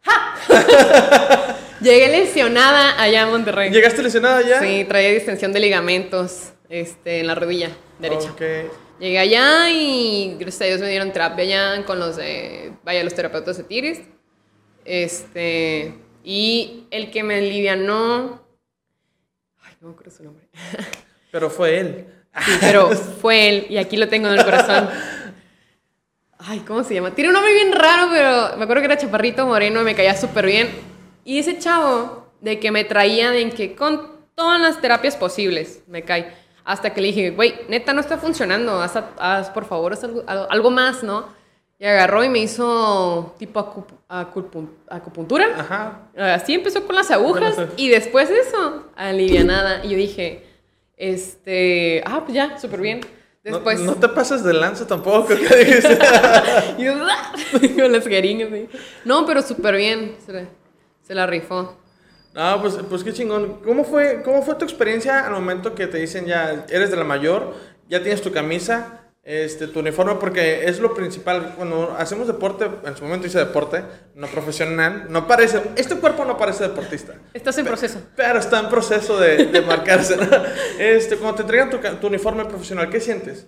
Llegué 1.81 2.07
lesionada 2.09 3.01
allá 3.01 3.23
a 3.23 3.25
Monterrey. 3.25 3.71
¿Llegaste 3.71 4.03
lesionada 4.03 4.41
ya? 4.43 4.61
Sí, 4.61 4.85
traía 4.87 5.09
distensión 5.09 5.51
de 5.51 5.59
ligamentos 5.59 6.52
este, 6.69 7.19
en 7.19 7.27
la 7.27 7.35
rodilla 7.35 7.69
derecha. 7.99 8.31
Ok. 8.31 8.41
Llegué 8.99 9.19
allá 9.19 9.69
y 9.69 10.35
gracias 10.39 10.61
a 10.61 10.65
Dios 10.65 10.81
me 10.81 10.89
dieron 10.89 11.11
terapia 11.11 11.43
allá 11.43 11.85
con 11.85 11.99
los 11.99 12.15
de, 12.15 12.73
vaya, 12.83 13.03
los 13.03 13.13
terapeutas 13.13 13.57
de 13.57 13.63
Tigres. 13.63 14.01
Este, 14.85 15.93
y 16.23 16.85
el 16.91 17.11
que 17.11 17.23
me 17.23 17.35
alivianó, 17.35 18.45
ay, 19.61 19.73
no 19.81 19.89
me 19.89 19.93
acuerdo 19.93 20.11
su 20.11 20.23
nombre, 20.23 20.47
Pero 21.31 21.49
fue 21.49 21.79
él. 21.79 22.05
Sí, 22.45 22.51
pero 22.59 22.89
fue 22.89 23.49
él 23.49 23.67
y 23.69 23.77
aquí 23.77 23.95
lo 23.95 24.07
tengo 24.07 24.27
en 24.27 24.39
el 24.39 24.43
corazón. 24.43 24.89
Ay, 26.39 26.59
¿cómo 26.59 26.83
se 26.83 26.93
llama? 26.95 27.13
Tiene 27.13 27.29
un 27.29 27.33
nombre 27.33 27.53
bien 27.53 27.71
raro, 27.71 28.09
pero 28.11 28.57
me 28.57 28.63
acuerdo 28.63 28.81
que 28.81 28.85
era 28.85 28.97
chaparrito 28.97 29.45
moreno 29.45 29.81
y 29.81 29.83
me 29.83 29.95
caía 29.95 30.15
súper 30.15 30.45
bien. 30.45 30.69
Y 31.23 31.39
ese 31.39 31.59
chavo 31.59 32.33
de 32.41 32.59
que 32.59 32.71
me 32.71 32.83
traía 32.83 33.31
de 33.31 33.49
que 33.51 33.75
con 33.75 34.13
todas 34.35 34.59
las 34.59 34.81
terapias 34.81 35.15
posibles 35.15 35.83
me 35.87 36.03
cae. 36.03 36.33
Hasta 36.65 36.93
que 36.93 37.01
le 37.01 37.07
dije, 37.07 37.29
güey, 37.31 37.53
neta 37.67 37.93
no 37.93 37.99
está 37.99 38.17
funcionando, 38.17 38.81
haz, 38.81 38.93
haz, 39.19 39.49
por 39.49 39.65
favor 39.65 39.93
haz 39.93 40.03
algo, 40.03 40.23
algo- 40.27 40.71
más, 40.71 41.03
¿no? 41.03 41.25
Y 41.77 41.85
agarró 41.85 42.23
y 42.23 42.29
me 42.29 42.39
hizo 42.39 43.35
tipo 43.37 43.59
acup- 43.59 43.97
acupu- 44.07 44.69
acupuntura. 44.89 45.45
Ajá. 45.57 46.01
Así 46.35 46.53
empezó 46.53 46.85
con 46.85 46.95
las 46.95 47.11
agujas 47.11 47.55
y 47.75 47.89
después 47.89 48.29
de 48.29 48.39
eso, 48.39 48.85
alivianada. 48.95 49.83
Y 49.83 49.89
yo 49.89 49.97
dije, 49.97 50.45
este, 50.95 52.01
ah, 52.05 52.21
pues 52.23 52.33
ya, 52.35 52.57
súper 52.59 52.79
bien. 52.81 53.01
No- 53.43 53.51
Después, 53.51 53.81
No, 53.81 53.95
te 53.95 54.07
pases 54.07 54.41
de 54.45 54.53
lanza 54.53 54.87
tampoco, 54.87 55.33
y 56.77 56.83
yo, 56.83 56.93
"Ah", 57.05 57.33
con 57.75 57.91
las 57.91 58.07
jeringas. 58.07 58.49
¿sí? 58.49 58.69
No, 59.03 59.25
pero 59.25 59.41
súper 59.41 59.75
bien, 59.75 60.15
se 60.25 60.31
la, 60.31 60.45
se 61.01 61.13
la 61.13 61.27
rifó. 61.27 61.75
No, 62.33 62.61
pues, 62.61 62.77
pues 62.89 63.03
qué 63.03 63.13
chingón. 63.13 63.61
¿Cómo 63.63 63.83
fue, 63.83 64.21
¿Cómo 64.23 64.41
fue 64.41 64.55
tu 64.55 64.65
experiencia 64.65 65.25
al 65.25 65.33
momento 65.33 65.75
que 65.75 65.87
te 65.87 65.97
dicen 65.99 66.25
ya 66.25 66.65
eres 66.69 66.89
de 66.89 66.97
la 66.97 67.03
mayor, 67.03 67.53
ya 67.87 68.01
tienes 68.01 68.21
tu 68.21 68.31
camisa, 68.31 69.01
este, 69.23 69.67
tu 69.67 69.79
uniforme? 69.81 70.15
Porque 70.15 70.65
es 70.65 70.79
lo 70.79 70.95
principal. 70.95 71.53
Cuando 71.55 71.95
hacemos 71.97 72.25
deporte, 72.25 72.67
en 72.85 72.97
su 72.97 73.03
momento 73.03 73.27
hice 73.27 73.37
deporte, 73.37 73.83
no 74.15 74.27
profesional, 74.27 75.05
no 75.09 75.27
parece, 75.27 75.61
este 75.75 75.95
cuerpo 75.95 76.25
no 76.25 76.37
parece 76.37 76.63
deportista. 76.63 77.13
Estás 77.33 77.57
en 77.59 77.65
proceso. 77.65 78.01
Pero 78.15 78.39
está 78.39 78.59
en 78.59 78.69
proceso 78.69 79.19
de, 79.19 79.45
de 79.45 79.61
marcarse. 79.61 80.17
Este, 80.79 81.17
cuando 81.17 81.35
te 81.35 81.41
entregan 81.43 81.69
tu, 81.69 81.77
tu 81.99 82.07
uniforme 82.07 82.45
profesional, 82.45 82.89
¿qué 82.89 82.99
sientes? 82.99 83.47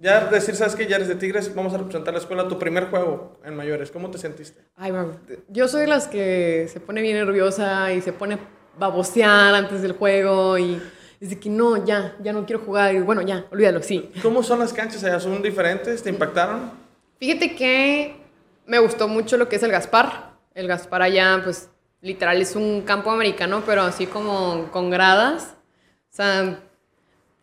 Ya 0.00 0.26
decir, 0.26 0.54
¿sabes 0.54 0.76
qué? 0.76 0.86
Ya 0.86 0.96
eres 0.96 1.08
de 1.08 1.16
Tigres, 1.16 1.52
vamos 1.54 1.74
a 1.74 1.78
representar 1.78 2.14
la 2.14 2.20
escuela, 2.20 2.46
tu 2.46 2.58
primer 2.58 2.88
juego 2.88 3.36
en 3.44 3.56
mayores, 3.56 3.90
¿cómo 3.90 4.10
te 4.10 4.18
sentiste? 4.18 4.62
Ay, 4.76 4.92
yo 5.48 5.66
soy 5.66 5.82
de 5.82 5.86
las 5.88 6.06
que 6.06 6.68
se 6.72 6.78
pone 6.78 7.02
bien 7.02 7.16
nerviosa 7.16 7.92
y 7.92 8.00
se 8.00 8.12
pone 8.12 8.38
babosear 8.78 9.54
antes 9.56 9.82
del 9.82 9.92
juego 9.92 10.56
y 10.56 10.80
dice 11.18 11.40
que 11.40 11.50
no, 11.50 11.84
ya, 11.84 12.16
ya 12.22 12.32
no 12.32 12.46
quiero 12.46 12.62
jugar. 12.64 12.94
Y 12.94 13.00
bueno, 13.00 13.22
ya, 13.22 13.46
olvídalo, 13.50 13.82
sí. 13.82 14.12
¿Cómo 14.22 14.44
son 14.44 14.60
las 14.60 14.72
canchas 14.72 15.02
allá? 15.02 15.18
¿Son 15.18 15.42
diferentes? 15.42 16.00
¿Te 16.02 16.10
impactaron? 16.10 16.70
Fíjate 17.18 17.56
que 17.56 18.16
me 18.66 18.78
gustó 18.78 19.08
mucho 19.08 19.36
lo 19.36 19.48
que 19.48 19.56
es 19.56 19.62
el 19.64 19.72
Gaspar. 19.72 20.34
El 20.54 20.68
Gaspar 20.68 21.02
allá, 21.02 21.40
pues, 21.42 21.70
literal 22.02 22.40
es 22.40 22.54
un 22.54 22.82
campo 22.82 23.10
americano, 23.10 23.64
pero 23.66 23.82
así 23.82 24.06
como 24.06 24.68
con 24.70 24.90
gradas. 24.90 25.56
O 26.12 26.14
sea, 26.14 26.60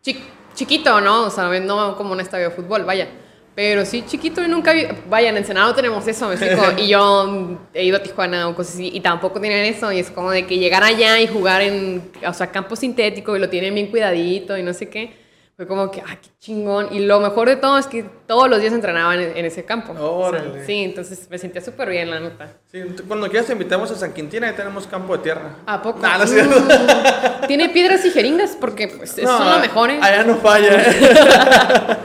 chi- 0.00 0.24
chiquito, 0.56 1.00
¿no? 1.00 1.26
O 1.26 1.30
sea, 1.30 1.44
no 1.60 1.96
como 1.96 2.12
un 2.12 2.20
estadio 2.20 2.48
de 2.48 2.54
fútbol, 2.56 2.84
vaya. 2.84 3.06
Pero 3.54 3.86
sí, 3.86 4.04
chiquito 4.06 4.42
y 4.42 4.48
nunca 4.48 4.72
vi... 4.72 4.86
Vaya, 5.08 5.30
en 5.30 5.36
Ensenado 5.38 5.74
tenemos 5.74 6.06
eso, 6.06 6.28
me 6.28 6.34
explico. 6.34 6.62
Y 6.76 6.88
yo 6.88 7.58
he 7.72 7.84
ido 7.84 7.96
a 7.96 8.02
Tijuana 8.02 8.48
o 8.48 8.54
cosas 8.54 8.74
así, 8.74 8.90
y 8.92 9.00
tampoco 9.00 9.40
tienen 9.40 9.64
eso. 9.64 9.92
Y 9.92 10.00
es 10.00 10.10
como 10.10 10.30
de 10.30 10.46
que 10.46 10.58
llegar 10.58 10.82
allá 10.82 11.20
y 11.20 11.26
jugar 11.26 11.62
en, 11.62 12.10
o 12.26 12.34
sea, 12.34 12.48
campo 12.48 12.76
sintético 12.76 13.36
y 13.36 13.38
lo 13.38 13.48
tienen 13.48 13.74
bien 13.74 13.86
cuidadito 13.86 14.58
y 14.58 14.62
no 14.62 14.74
sé 14.74 14.90
qué. 14.90 15.25
Fue 15.56 15.66
como 15.66 15.90
que, 15.90 16.02
ah, 16.02 16.18
qué 16.20 16.28
chingón. 16.38 16.88
Y 16.92 16.98
lo 16.98 17.18
mejor 17.18 17.48
de 17.48 17.56
todo 17.56 17.78
es 17.78 17.86
que 17.86 18.04
todos 18.26 18.46
los 18.50 18.60
días 18.60 18.74
entrenaban 18.74 19.18
en, 19.18 19.34
en 19.38 19.44
ese 19.46 19.64
campo. 19.64 19.92
O 19.92 19.96
sea, 19.96 20.04
Órale. 20.04 20.66
sí, 20.66 20.84
entonces 20.84 21.28
me 21.30 21.38
sentía 21.38 21.62
súper 21.62 21.88
bien, 21.88 22.10
la 22.10 22.20
neta. 22.20 22.52
Sí, 22.70 22.80
cuando 23.08 23.26
quieras 23.30 23.46
te 23.46 23.54
invitamos 23.54 23.90
a 23.90 23.94
San 23.94 24.12
Quintín, 24.12 24.44
ahí 24.44 24.52
tenemos 24.54 24.86
campo 24.86 25.16
de 25.16 25.22
tierra. 25.22 25.56
¿A 25.64 25.80
poco? 25.80 26.00
Nah, 26.00 26.18
no 26.18 26.24
es 26.24 26.30
cierto. 26.30 26.60
Mm, 26.60 27.46
Tiene 27.46 27.70
piedras 27.70 28.04
y 28.04 28.10
jeringas 28.10 28.54
porque 28.60 28.88
pues, 28.88 29.16
No, 29.22 29.38
son 29.38 29.50
lo 29.50 29.58
mejor, 29.60 29.88
¿eh? 29.90 29.98
Allá 30.02 30.24
no 30.24 30.36
falla. 30.36 30.76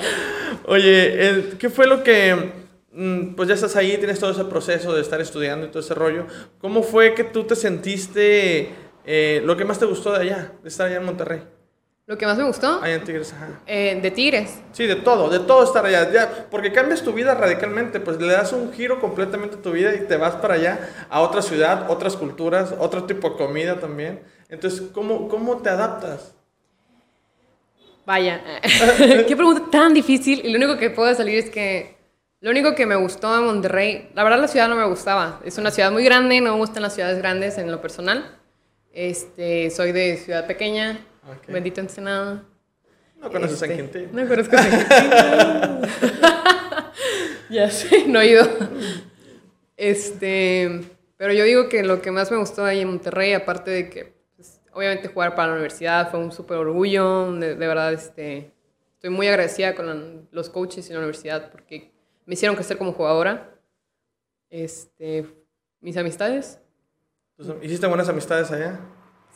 Oye, 0.65 1.29
eh, 1.29 1.53
¿qué 1.60 1.70
fue 1.70 1.88
lo 1.88 2.03
que... 2.03 2.53
mm, 2.93 3.34
Pues 3.36 3.50
ya 3.50 3.55
estás 3.55 3.75
ahí, 3.75 3.98
tienes 3.98 4.20
todo 4.20 4.31
ese 4.31 4.46
proceso 4.46 4.93
de 4.93 5.01
estar 5.01 5.20
estudiando 5.20 5.65
y 5.65 5.70
todo 5.70 5.79
ese 5.81 5.93
rollo. 5.93 6.25
¿Cómo 6.60 6.84
fue 6.84 7.13
que 7.15 7.25
tú 7.25 7.43
te 7.43 7.55
sentiste... 7.58 8.70
eh, 9.05 9.41
lo 9.43 9.58
que 9.58 9.65
más 9.65 9.77
te 9.79 9.86
gustó 9.86 10.13
de 10.13 10.20
allá, 10.22 10.51
de 10.63 10.70
estar 10.70 10.88
allá 10.88 10.98
en 10.98 11.05
Monterrey? 11.05 11.41
Lo 12.12 12.18
que 12.18 12.25
más 12.25 12.38
me 12.38 12.44
gustó, 12.44 12.82
Allá 12.82 12.96
en 12.96 13.06
Tigres, 13.06 13.32
ajá. 13.32 13.48
eh, 13.65 13.98
de 14.01 14.12
Tigres. 14.12 14.60
Sí, 14.74 14.86
de 14.86 14.98
todo, 14.98 15.30
de 15.30 15.39
todo 15.39 15.63
estar 15.63 15.86
allá. 15.86 16.12
Ya, 16.12 16.46
porque 16.51 16.74
cambias 16.74 17.03
tu 17.03 17.13
vida 17.13 17.36
radicalmente, 17.36 18.01
pues 18.01 18.20
le 18.20 18.34
das 18.34 18.51
un 18.51 18.74
giro 18.74 19.00
completamente 19.00 19.56
a 19.56 19.62
tu 19.62 19.72
vida 19.72 19.96
y 19.96 20.01
te 20.01 20.18
vas 20.18 20.36
para 20.36 20.56
allá, 20.56 20.89
a 21.10 21.22
otra 21.22 21.41
ciudad, 21.41 21.89
otras 21.89 22.18
culturas, 22.18 22.75
otro 22.77 23.06
tipo 23.06 23.30
de 23.30 23.38
comida 23.38 23.80
también. 23.80 24.20
Entonces, 24.50 24.89
¿cómo, 24.94 25.30
cómo 25.30 25.60
te 25.60 25.70
adaptas? 25.70 26.34
Vaya, 28.06 28.41
qué 29.25 29.34
pregunta 29.38 29.72
tan 29.72 29.94
difícil. 29.94 30.41
Y 30.44 30.51
lo 30.51 30.58
único 30.58 30.77
que 30.77 30.89
puedo 30.89 31.15
salir 31.15 31.39
es 31.39 31.50
que 31.50 31.96
lo 32.41 32.51
único 32.51 32.75
que 32.75 32.86
me 32.86 32.98
gustó 32.98 33.34
de 33.38 33.41
Monterrey, 33.41 34.10
la 34.15 34.25
verdad 34.25 34.41
la 34.41 34.50
ciudad 34.50 34.68
no 34.68 34.75
me 34.75 34.86
gustaba. 34.86 35.39
Es 35.46 35.58
una 35.58 35.72
ciudad 35.72 35.94
muy 35.94 36.03
grande, 36.03 36.41
no 36.41 36.51
me 36.51 36.58
gustan 36.58 36.84
las 36.84 36.94
ciudades 36.94 37.20
grandes 37.20 37.58
en 37.58 37.72
lo 37.72 37.80
personal. 37.80 38.38
Este, 38.91 39.70
soy 39.70 39.94
de 39.94 40.18
ciudad 40.18 40.46
pequeña, 40.46 41.06
Ok. 41.28 41.48
bendito 41.48 41.82
Ensenada. 41.82 42.44
No 43.20 43.30
conoces 43.32 43.60
San 43.60 43.72
Este, 43.72 44.00
Quintín. 44.01 44.16
No 44.16 44.28
conozco 44.28 44.58
San 44.58 44.70
Quintín. 44.70 45.92
ya 47.50 47.70
sé, 47.70 48.08
no 48.08 48.20
he 48.22 48.28
ido. 48.32 48.44
Este, 49.78 50.82
pero 51.18 51.34
yo 51.34 51.44
digo 51.44 51.70
que 51.70 51.84
lo 51.84 52.01
que 52.01 52.12
más 52.12 52.32
me 52.32 52.38
gustó 52.38 52.66
ahí 52.66 52.82
en 52.82 52.88
Monterrey, 52.90 53.34
aparte 53.34 53.72
de 53.72 53.90
que 53.90 54.13
pues, 54.36 54.60
obviamente 54.74 55.08
jugar 55.08 55.36
para 55.36 55.50
la 55.50 55.54
universidad 55.54 56.10
fue 56.12 56.20
un 56.20 56.32
súper 56.32 56.58
orgullo, 56.58 57.32
de, 57.34 57.56
de 57.56 57.68
verdad, 57.68 57.94
este, 57.94 58.51
estoy 58.96 59.10
muy 59.12 59.28
agradecida 59.28 59.75
con 59.75 59.86
la- 59.88 60.22
los 60.32 60.50
coaches 60.50 60.88
en 60.90 60.94
la 60.96 61.00
universidad 61.00 61.51
porque 61.51 61.92
me 62.25 62.34
hicieron 62.34 62.56
crecer 62.56 62.78
como 62.78 62.94
jugadora. 62.94 63.50
Este, 64.50 65.25
mis 65.80 65.96
amistades, 65.98 66.60
Entonces, 67.38 67.63
¿Hiciste 67.66 67.88
buenas 67.88 68.10
amistades 68.10 68.51
allá? 68.51 68.80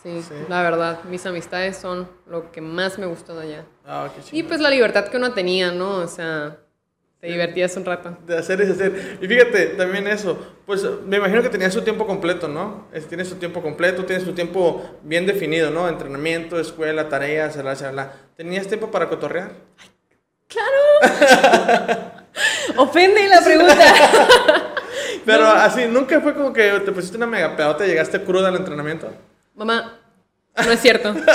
Sí, 0.06 0.22
Sí. 0.22 0.34
la 0.48 0.62
verdad, 0.62 1.04
mis 1.06 1.26
amistades 1.26 1.76
son 1.78 2.08
lo 2.28 2.50
que 2.52 2.62
más 2.62 2.98
me 2.98 3.08
gustó 3.08 3.36
de 3.36 3.44
allá. 3.48 3.66
Ah, 3.86 4.08
qué 4.16 4.22
Y 4.22 4.24
chido. 4.24 4.48
pues 4.48 4.62
la 4.62 4.70
libertad 4.70 5.08
que 5.10 5.18
uno 5.18 5.34
tenía, 5.34 5.72
¿no? 5.72 5.98
O 5.98 6.08
sea, 6.08 6.58
te 7.20 7.28
divertías 7.28 7.76
un 7.76 7.86
rato. 7.86 8.16
De 8.26 8.38
hacer 8.38 8.62
y 8.62 8.72
hacer. 8.72 9.18
Y 9.20 9.28
fíjate, 9.28 9.66
también 9.78 10.06
eso, 10.08 10.38
pues 10.68 10.86
me 11.08 11.18
imagino 11.18 11.42
que 11.42 11.50
tenías 11.50 11.74
su 11.74 11.82
tiempo 11.82 12.06
completo, 12.06 12.48
¿no? 12.48 12.88
Es- 12.94 13.08
Tienes 13.08 13.28
tu 13.30 13.36
tiempo 13.36 13.62
completo, 13.64 14.06
tienes 14.06 14.24
tu 14.26 14.34
tiempo 14.34 14.84
bien 15.04 15.26
definido, 15.26 15.72
¿no? 15.72 15.90
Entrenamiento, 15.90 16.60
escuela, 16.60 17.10
tareas, 17.10 17.56
la, 17.58 17.74
la. 17.92 18.14
¿Tenías 18.38 18.68
tiempo 18.68 18.92
para 18.92 19.10
cotorrear? 19.10 19.52
Ofende 22.78 23.28
la 23.28 23.42
pregunta. 23.42 23.76
Pero 25.26 25.48
así, 25.48 25.86
nunca 25.90 26.20
fue 26.22 26.34
como 26.34 26.54
que 26.54 26.70
te 26.86 26.92
pusiste 26.92 27.18
una 27.18 27.26
mega 27.26 27.56
pedota 27.56 27.86
y 27.86 27.90
llegaste 27.90 28.22
cruda 28.24 28.50
al 28.50 28.56
entrenamiento. 28.58 29.10
Mamá, 29.56 30.00
no 30.56 30.72
es 30.72 30.80
cierto. 30.82 31.14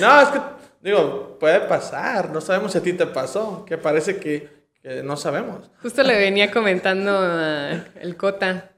No, 0.00 0.20
es 0.20 0.28
que, 0.28 0.40
digo, 0.82 1.38
puede 1.38 1.60
pasar, 1.60 2.30
no 2.30 2.40
sabemos 2.40 2.72
si 2.72 2.78
a 2.78 2.82
ti 2.82 2.92
te 2.92 3.06
pasó, 3.06 3.64
que 3.64 3.78
parece 3.78 4.18
que, 4.18 4.48
que 4.82 5.02
no 5.02 5.16
sabemos. 5.16 5.70
Justo 5.82 6.02
le 6.02 6.16
venía 6.18 6.50
comentando 6.50 7.10
a 7.18 7.84
el 8.00 8.16
Cota 8.16 8.72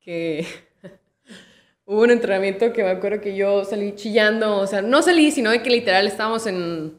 que 0.00 0.46
hubo 1.84 2.02
un 2.02 2.10
entrenamiento 2.10 2.72
que 2.72 2.82
me 2.82 2.90
acuerdo 2.90 3.20
que 3.20 3.36
yo 3.36 3.64
salí 3.64 3.94
chillando, 3.94 4.56
o 4.58 4.66
sea, 4.66 4.82
no 4.82 5.02
salí, 5.02 5.30
sino 5.30 5.50
de 5.50 5.62
que 5.62 5.70
literal 5.70 6.06
estábamos 6.06 6.46
en, 6.46 6.98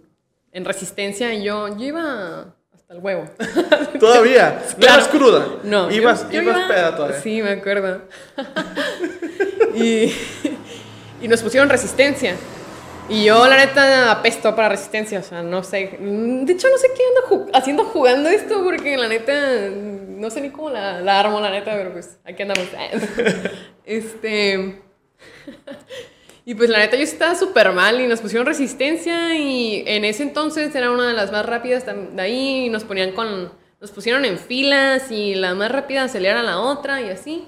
en 0.51 0.65
resistencia 0.65 1.33
y 1.33 1.43
yo, 1.43 1.67
yo 1.77 1.85
iba 1.85 2.55
el 2.89 2.97
huevo. 2.99 3.25
Todavía, 3.99 4.61
no 4.71 4.77
Claro. 4.77 4.95
ibas 4.95 5.07
cruda. 5.09 5.47
No. 5.63 5.91
Ibas, 5.91 6.23
yo- 6.25 6.31
yo 6.31 6.41
ibas 6.41 6.57
iba- 6.57 6.67
peda 6.67 6.95
todavía. 6.95 7.21
Sí, 7.21 7.41
me 7.41 7.51
acuerdo. 7.51 8.01
y, 9.75 10.13
y 11.21 11.27
nos 11.27 11.41
pusieron 11.41 11.69
resistencia. 11.69 12.35
Y 13.07 13.25
yo, 13.25 13.47
la 13.47 13.57
neta, 13.57 14.11
apesto 14.11 14.55
para 14.55 14.69
resistencia. 14.69 15.19
O 15.19 15.23
sea, 15.23 15.41
no 15.41 15.63
sé. 15.63 15.97
De 15.99 16.53
hecho, 16.53 16.67
no 16.69 16.77
sé 16.77 16.89
qué 16.95 17.01
ando 17.33 17.49
haciendo 17.53 17.83
jugando 17.85 18.29
esto, 18.29 18.63
porque 18.63 18.97
la 18.97 19.07
neta, 19.07 19.33
no 19.71 20.29
sé 20.29 20.41
ni 20.41 20.51
cómo 20.51 20.69
la, 20.69 21.01
la 21.01 21.19
armo, 21.19 21.39
la 21.39 21.49
neta, 21.49 21.71
pero 21.75 21.91
pues 21.91 22.17
aquí 22.23 22.43
andamos. 22.43 22.67
este. 23.85 24.81
Y 26.45 26.55
pues 26.55 26.69
la 26.69 26.79
neta 26.79 26.95
yo 26.95 27.03
estaba 27.03 27.35
súper 27.35 27.71
mal 27.73 28.01
y 28.01 28.07
nos 28.07 28.21
pusieron 28.21 28.45
resistencia 28.45 29.37
y 29.37 29.83
en 29.85 30.05
ese 30.05 30.23
entonces 30.23 30.73
era 30.73 30.91
una 30.91 31.07
de 31.07 31.13
las 31.13 31.31
más 31.31 31.45
rápidas 31.45 31.85
de 31.85 32.21
ahí 32.21 32.65
y 32.65 32.69
nos 32.69 32.83
ponían 32.83 33.11
con, 33.11 33.51
nos 33.79 33.91
pusieron 33.91 34.25
en 34.25 34.37
filas 34.37 35.11
y 35.11 35.35
la 35.35 35.53
más 35.53 35.71
rápida 35.71 36.07
salía 36.07 36.39
a 36.39 36.43
la 36.43 36.59
otra 36.59 37.01
y 37.01 37.09
así. 37.09 37.47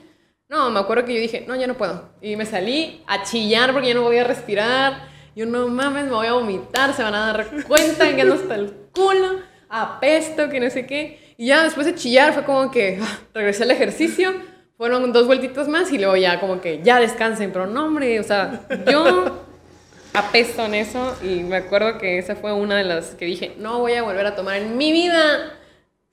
No, 0.49 0.69
me 0.69 0.81
acuerdo 0.81 1.05
que 1.05 1.13
yo 1.13 1.21
dije, 1.21 1.45
no, 1.47 1.55
ya 1.55 1.65
no 1.65 1.75
puedo. 1.75 2.09
Y 2.21 2.35
me 2.35 2.45
salí 2.45 3.01
a 3.07 3.23
chillar 3.23 3.71
porque 3.71 3.87
ya 3.87 3.93
no 3.93 4.03
podía 4.03 4.25
respirar. 4.25 5.07
Yo 5.33 5.45
no 5.45 5.69
mames, 5.69 6.05
me 6.05 6.11
voy 6.11 6.27
a 6.27 6.33
vomitar, 6.33 6.93
se 6.93 7.03
van 7.03 7.15
a 7.15 7.27
dar 7.27 7.47
cuenta 7.67 8.13
que 8.13 8.21
ando 8.21 8.35
hasta 8.35 8.55
el 8.55 8.73
culo, 8.93 9.39
apesto, 9.69 10.49
que 10.49 10.59
no 10.59 10.69
sé 10.69 10.85
qué. 10.85 11.35
Y 11.37 11.47
ya 11.47 11.63
después 11.63 11.85
de 11.85 11.95
chillar 11.95 12.33
fue 12.33 12.43
como 12.43 12.69
que 12.69 12.99
ah, 13.01 13.19
regresé 13.33 13.63
al 13.63 13.71
ejercicio, 13.71 14.33
fueron 14.81 15.13
dos 15.13 15.27
vueltitas 15.27 15.67
más 15.67 15.91
y 15.91 15.99
luego 15.99 16.17
ya 16.17 16.39
como 16.39 16.59
que 16.59 16.81
ya 16.81 16.99
descansen. 16.99 17.51
Pero 17.51 17.67
no, 17.67 17.85
hombre, 17.85 18.19
o 18.19 18.23
sea, 18.23 18.61
yo 18.89 19.45
apesto 20.15 20.65
en 20.65 20.73
eso 20.73 21.15
y 21.21 21.43
me 21.43 21.57
acuerdo 21.57 21.99
que 21.99 22.17
esa 22.17 22.35
fue 22.35 22.51
una 22.51 22.77
de 22.77 22.85
las 22.85 23.09
que 23.09 23.25
dije, 23.25 23.53
no 23.59 23.77
voy 23.77 23.93
a 23.93 24.01
volver 24.01 24.25
a 24.25 24.33
tomar 24.33 24.55
en 24.55 24.77
mi 24.77 24.91
vida 24.91 25.53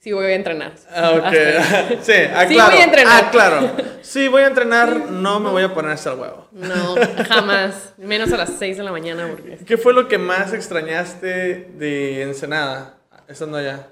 si 0.00 0.12
voy 0.12 0.26
a 0.26 0.34
entrenar. 0.34 0.74
Ah, 0.94 1.12
ok. 1.12 1.98
Sí, 2.02 2.12
aclaro. 2.12 2.70
voy 2.70 2.80
a 2.80 2.84
entrenar. 2.84 3.24
Ah, 3.24 3.30
claro. 3.30 3.70
Sí, 4.02 4.28
voy 4.28 4.42
a 4.42 4.48
entrenar, 4.48 5.12
no 5.12 5.40
me 5.40 5.48
voy 5.48 5.62
a 5.62 5.72
poner 5.72 5.92
hasta 5.92 6.12
el 6.12 6.18
huevo. 6.18 6.48
No, 6.52 6.96
jamás. 7.26 7.94
Menos 7.96 8.30
a 8.34 8.36
las 8.36 8.50
6 8.58 8.76
de 8.76 8.82
la 8.82 8.92
mañana 8.92 9.28
porque... 9.30 9.64
¿Qué 9.64 9.78
fue 9.78 9.94
lo 9.94 10.08
que 10.08 10.18
más 10.18 10.52
extrañaste 10.52 11.70
de 11.78 12.20
Ensenada 12.20 12.98
estando 13.28 13.56
allá? 13.56 13.86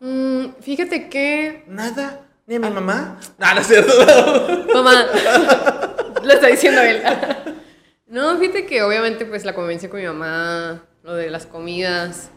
Mm, 0.00 0.48
fíjate 0.60 1.08
que... 1.08 1.64
Nada. 1.66 2.26
¿Ni 2.52 2.56
a 2.56 2.60
mi 2.60 2.68
mamá? 2.68 3.18
No, 3.38 3.54
no 3.54 3.60
es 3.62 3.66
cierto. 3.66 4.66
Mamá, 4.74 5.06
lo 6.22 6.32
está 6.34 6.48
diciendo 6.48 6.82
él. 6.82 7.02
No, 8.06 8.36
fíjate 8.36 8.66
que 8.66 8.82
obviamente 8.82 9.24
pues 9.24 9.46
la 9.46 9.54
convivencia 9.54 9.88
con 9.88 9.98
mi 9.98 10.04
mamá, 10.04 10.84
lo 11.02 11.14
de 11.14 11.30
las 11.30 11.46
comidas, 11.46 12.28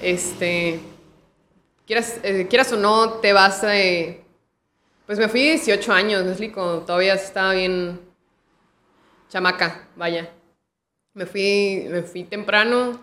este, 0.00 0.78
quieras, 1.84 2.20
eh, 2.22 2.46
quieras 2.48 2.72
o 2.72 2.76
no, 2.76 3.14
te 3.14 3.32
vas 3.32 3.64
a... 3.64 3.72
pues 5.06 5.18
me 5.18 5.28
fui 5.28 5.40
18 5.40 5.92
años. 5.92 6.24
Leslie, 6.24 6.52
cuando 6.52 6.82
todavía 6.82 7.14
estaba 7.14 7.54
bien 7.54 8.00
chamaca, 9.28 9.88
vaya. 9.96 10.30
Me 11.14 11.26
fui, 11.26 11.88
me 11.90 12.02
fui 12.02 12.22
temprano 12.22 13.00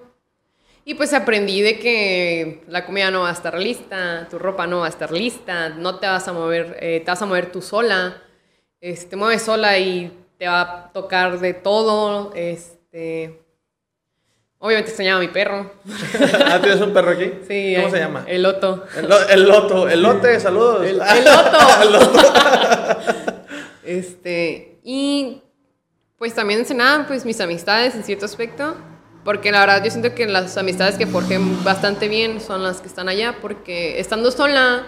y 0.85 0.95
pues 0.95 1.13
aprendí 1.13 1.61
de 1.61 1.79
que 1.79 2.63
la 2.67 2.85
comida 2.85 3.09
no 3.11 3.21
va 3.21 3.29
a 3.29 3.33
estar 3.33 3.57
lista, 3.57 4.27
tu 4.29 4.37
ropa 4.37 4.67
no 4.67 4.79
va 4.79 4.87
a 4.87 4.89
estar 4.89 5.11
lista, 5.11 5.69
no 5.69 5.99
te 5.99 6.07
vas 6.07 6.27
a 6.27 6.33
mover, 6.33 6.77
eh, 6.81 7.01
te 7.03 7.09
vas 7.11 7.21
a 7.21 7.25
mover 7.25 7.51
tú 7.51 7.61
sola, 7.61 8.21
este, 8.81 9.11
te 9.11 9.15
mueves 9.15 9.41
sola 9.43 9.77
y 9.79 10.11
te 10.37 10.47
va 10.47 10.61
a 10.61 10.91
tocar 10.91 11.39
de 11.39 11.53
todo, 11.53 12.33
este... 12.35 13.39
Obviamente 14.59 14.91
extrañaba 14.91 15.17
a 15.19 15.21
mi 15.21 15.27
perro. 15.27 15.73
ah, 16.45 16.57
¿tienes 16.61 16.79
un 16.79 16.93
perro 16.93 17.11
aquí? 17.11 17.33
Sí, 17.45 17.73
¿Cómo 17.75 17.87
eh, 17.89 17.91
se 17.91 17.99
llama? 17.99 18.23
El 18.27 18.43
Loto. 18.43 18.85
El, 18.95 19.09
lo- 19.09 19.27
el 19.27 19.43
loto. 19.43 19.89
El 19.89 20.01
lote, 20.01 20.39
saludos. 20.39 20.85
El, 20.85 21.01
el 21.81 21.91
Loto. 21.91 22.19
este, 23.83 24.79
y 24.83 25.41
pues 26.17 26.33
también 26.33 26.61
en 26.61 26.65
Senada, 26.65 27.05
pues 27.07 27.25
mis 27.25 27.41
amistades 27.41 27.93
en 27.95 28.05
cierto 28.05 28.25
aspecto, 28.25 28.77
porque 29.23 29.51
la 29.51 29.59
verdad 29.61 29.83
yo 29.83 29.89
siento 29.91 30.13
que 30.15 30.25
las 30.27 30.57
amistades 30.57 30.95
que 30.95 31.07
forjé 31.07 31.39
bastante 31.63 32.07
bien 32.07 32.41
son 32.41 32.63
las 32.63 32.81
que 32.81 32.87
están 32.87 33.07
allá, 33.09 33.37
porque 33.41 33.99
estando 33.99 34.31
sola, 34.31 34.83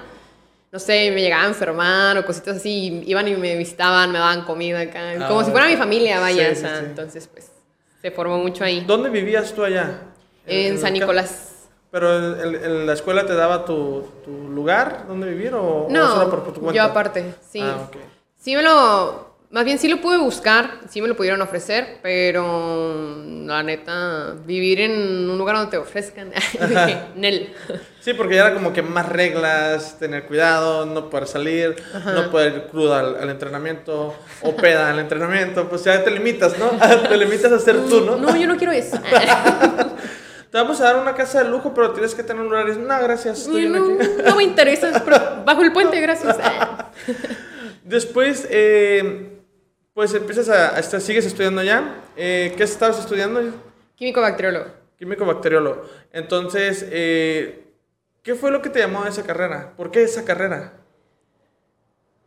no 0.71 0.79
sé, 0.79 1.11
me 1.11 1.21
llegaba 1.21 1.43
a 1.43 1.47
enfermar 1.47 2.17
o 2.17 2.25
cositas 2.25 2.57
así, 2.57 3.01
iban 3.05 3.27
y 3.27 3.35
me 3.35 3.55
visitaban, 3.55 4.11
me 4.11 4.19
daban 4.19 4.43
comida 4.43 4.81
acá, 4.81 5.11
Ah, 5.19 5.27
como 5.27 5.43
si 5.43 5.51
fuera 5.51 5.65
ok. 5.67 5.71
mi 5.71 5.77
familia, 5.77 6.19
vaya, 6.19 6.47
Sí, 6.47 6.51
o 6.51 6.55
sí, 6.55 6.61
sea, 6.61 6.79
sí. 6.79 6.85
entonces 6.85 7.27
pues 7.27 7.51
se 8.01 8.11
formó 8.11 8.37
mucho 8.37 8.63
ahí. 8.63 8.83
¿Dónde 8.85 9.09
vivías 9.09 9.53
tú 9.53 9.63
allá? 9.63 9.99
En 10.45 10.77
San 10.77 10.93
el- 10.93 10.99
Nicolás. 10.99 11.51
¿Pero 11.91 12.13
el- 12.43 12.55
el- 12.55 12.85
la 12.85 12.93
escuela 12.93 13.25
te 13.25 13.33
daba 13.35 13.63
tu, 13.63 14.05
tu 14.25 14.49
lugar 14.49 15.05
donde 15.07 15.29
vivir 15.29 15.53
o, 15.53 15.85
o 15.85 15.89
No, 15.89 16.11
solo 16.11 16.29
por, 16.29 16.43
por 16.43 16.53
tu 16.53 16.59
cuenta? 16.59 16.75
yo 16.75 16.83
aparte, 16.83 17.33
sí. 17.49 17.59
Ah, 17.61 17.87
ok. 17.87 17.95
Sí 18.37 18.53
me 18.55 18.61
lo... 18.61 19.34
Más 19.55 19.63
bien 19.63 19.79
sí 19.79 19.87
lo 19.87 20.01
pude 20.01 20.17
buscar, 20.17 20.79
sí 20.89 21.01
me 21.01 21.07
lo 21.07 21.15
pudieron 21.15 21.41
ofrecer, 21.41 21.99
pero 22.01 23.23
la 23.45 23.63
neta, 23.63 24.35
vivir 24.45 24.81
en 24.81 25.29
un 25.29 25.37
lugar 25.37 25.55
donde 25.55 25.71
te 25.71 25.77
ofrezcan, 25.77 26.29
Nel. 27.15 27.53
Sí, 28.01 28.13
porque 28.13 28.35
ya 28.35 28.47
era 28.47 28.53
como 28.53 28.73
que 28.73 28.81
más 28.81 29.07
reglas, 29.07 29.97
tener 29.97 30.25
cuidado, 30.25 30.85
no 30.85 31.09
poder 31.09 31.25
salir, 31.25 31.75
no 31.93 32.29
poder 32.31 32.53
ir 32.53 32.63
cruda 32.63 32.99
al, 32.99 33.15
al 33.15 33.29
entrenamiento 33.29 34.13
o 34.41 34.55
peda 34.57 34.89
al 34.89 34.99
entrenamiento, 34.99 35.69
pues 35.69 35.85
ya 35.85 36.03
te 36.03 36.11
limitas, 36.11 36.59
¿no? 36.59 36.71
te 37.07 37.15
limitas 37.15 37.49
a 37.49 37.57
ser 37.57 37.77
tú, 37.85 38.01
¿no? 38.01 38.17
No, 38.17 38.35
yo 38.35 38.47
no 38.47 38.57
quiero 38.57 38.73
eso. 38.73 38.99
Te 40.51 40.61
vamos 40.61 40.79
a 40.81 40.85
dar 40.85 40.97
una 40.97 41.15
casa 41.15 41.43
de 41.43 41.49
lujo, 41.49 41.73
pero 41.73 41.91
tienes 41.91 42.13
que 42.13 42.23
tener 42.23 42.41
un 42.41 42.51
horario. 42.51 42.75
No, 42.75 42.99
gracias, 43.01 43.47
no, 43.47 43.79
no 43.79 44.35
me 44.35 44.43
interesa, 44.43 45.01
pero 45.03 45.43
bajo 45.45 45.63
el 45.63 45.71
puente, 45.71 45.99
gracias. 45.99 46.37
Después, 47.83 48.47
eh, 48.49 49.34
pues 49.95 50.13
empiezas 50.13 50.47
a, 50.49 50.75
a 50.75 50.79
estar- 50.79 50.99
sigues 51.01 51.25
estudiando 51.25 51.63
ya. 51.63 52.03
Eh, 52.17 52.53
¿Qué 52.55 52.63
estabas 52.63 52.99
estudiando? 52.99 53.41
Químico 53.95 54.21
bacteriólogo. 54.21 54.65
Químico 54.99 55.25
bacteriólogo. 55.25 55.83
Entonces, 56.11 56.85
eh, 56.91 57.63
¿qué 58.21 58.35
fue 58.35 58.51
lo 58.51 58.61
que 58.61 58.69
te 58.69 58.79
llamó 58.79 59.03
a 59.03 59.09
esa 59.09 59.23
carrera? 59.23 59.73
¿Por 59.75 59.89
qué 59.91 60.03
esa 60.03 60.23
carrera? 60.23 60.73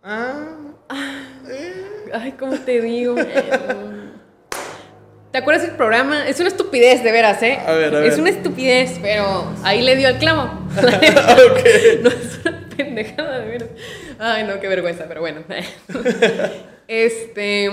Ah, 0.02 0.56
Ay, 2.12 2.32
¿cómo 2.38 2.56
te 2.58 2.80
digo? 2.80 3.14
¿Te 5.30 5.36
acuerdas 5.36 5.66
del 5.66 5.76
programa? 5.76 6.26
Es 6.26 6.40
una 6.40 6.48
estupidez, 6.48 7.04
de 7.04 7.12
veras, 7.12 7.42
¿eh? 7.42 7.58
A 7.66 7.72
ver, 7.72 7.94
a 7.94 7.98
Es 8.02 8.12
ver. 8.12 8.20
una 8.20 8.30
estupidez, 8.30 8.98
pero 9.02 9.44
ahí 9.62 9.82
le 9.82 9.94
dio 9.96 10.08
al 10.08 10.16
clavo. 10.18 10.44
ok. 10.78 11.66
No 12.02 12.08
es 12.08 12.40
una 12.46 12.66
pendejada, 12.74 13.40
de 13.40 13.46
veras. 13.46 13.68
Ay, 14.18 14.44
no, 14.44 14.58
qué 14.58 14.68
vergüenza, 14.68 15.04
pero 15.06 15.20
bueno. 15.20 15.42
Este. 16.88 17.70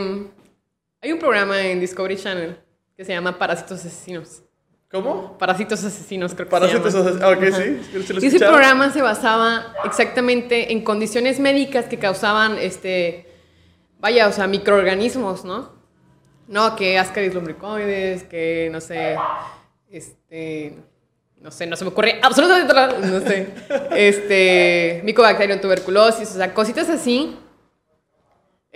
Hay 1.01 1.11
un 1.11 1.19
programa 1.19 1.59
en 1.61 1.79
Discovery 1.79 2.17
Channel 2.17 2.57
que 2.95 3.03
se 3.03 3.13
llama 3.13 3.37
Parásitos 3.39 3.79
Asesinos. 3.79 4.43
¿Cómo? 4.91 5.37
Parásitos 5.37 5.83
Asesinos, 5.83 6.33
creo 6.35 6.45
que 6.45 6.51
Parásitos 6.51 6.91
se 6.93 6.99
llama. 6.99 7.09
asesinos. 7.09 7.63
Ah, 7.63 7.97
ok, 7.97 8.13
sí. 8.13 8.21
Y 8.21 8.27
ese 8.27 8.39
programa 8.39 8.91
se 8.91 9.01
basaba 9.01 9.73
exactamente 9.83 10.71
en 10.71 10.83
condiciones 10.83 11.39
médicas 11.39 11.85
que 11.85 11.97
causaban 11.97 12.57
este 12.59 13.25
vaya, 13.99 14.27
o 14.27 14.31
sea, 14.31 14.45
microorganismos, 14.47 15.45
¿no? 15.45 15.73
No, 16.47 16.75
que 16.75 16.99
Ascaris 16.99 17.33
lumbricoides, 17.33 18.23
que 18.23 18.69
no 18.71 18.79
sé, 18.79 19.17
este, 19.89 20.75
no 21.41 21.49
sé, 21.49 21.65
no 21.65 21.75
se 21.75 21.85
me 21.85 21.89
ocurre 21.89 22.19
absolutamente 22.21 22.71
nada, 22.71 22.99
no 22.99 23.19
sé, 23.21 23.47
este, 23.95 25.01
Mycobacterium 25.03 25.59
tuberculosis, 25.59 26.29
o 26.31 26.35
sea, 26.35 26.53
cositas 26.53 26.87
así. 26.89 27.35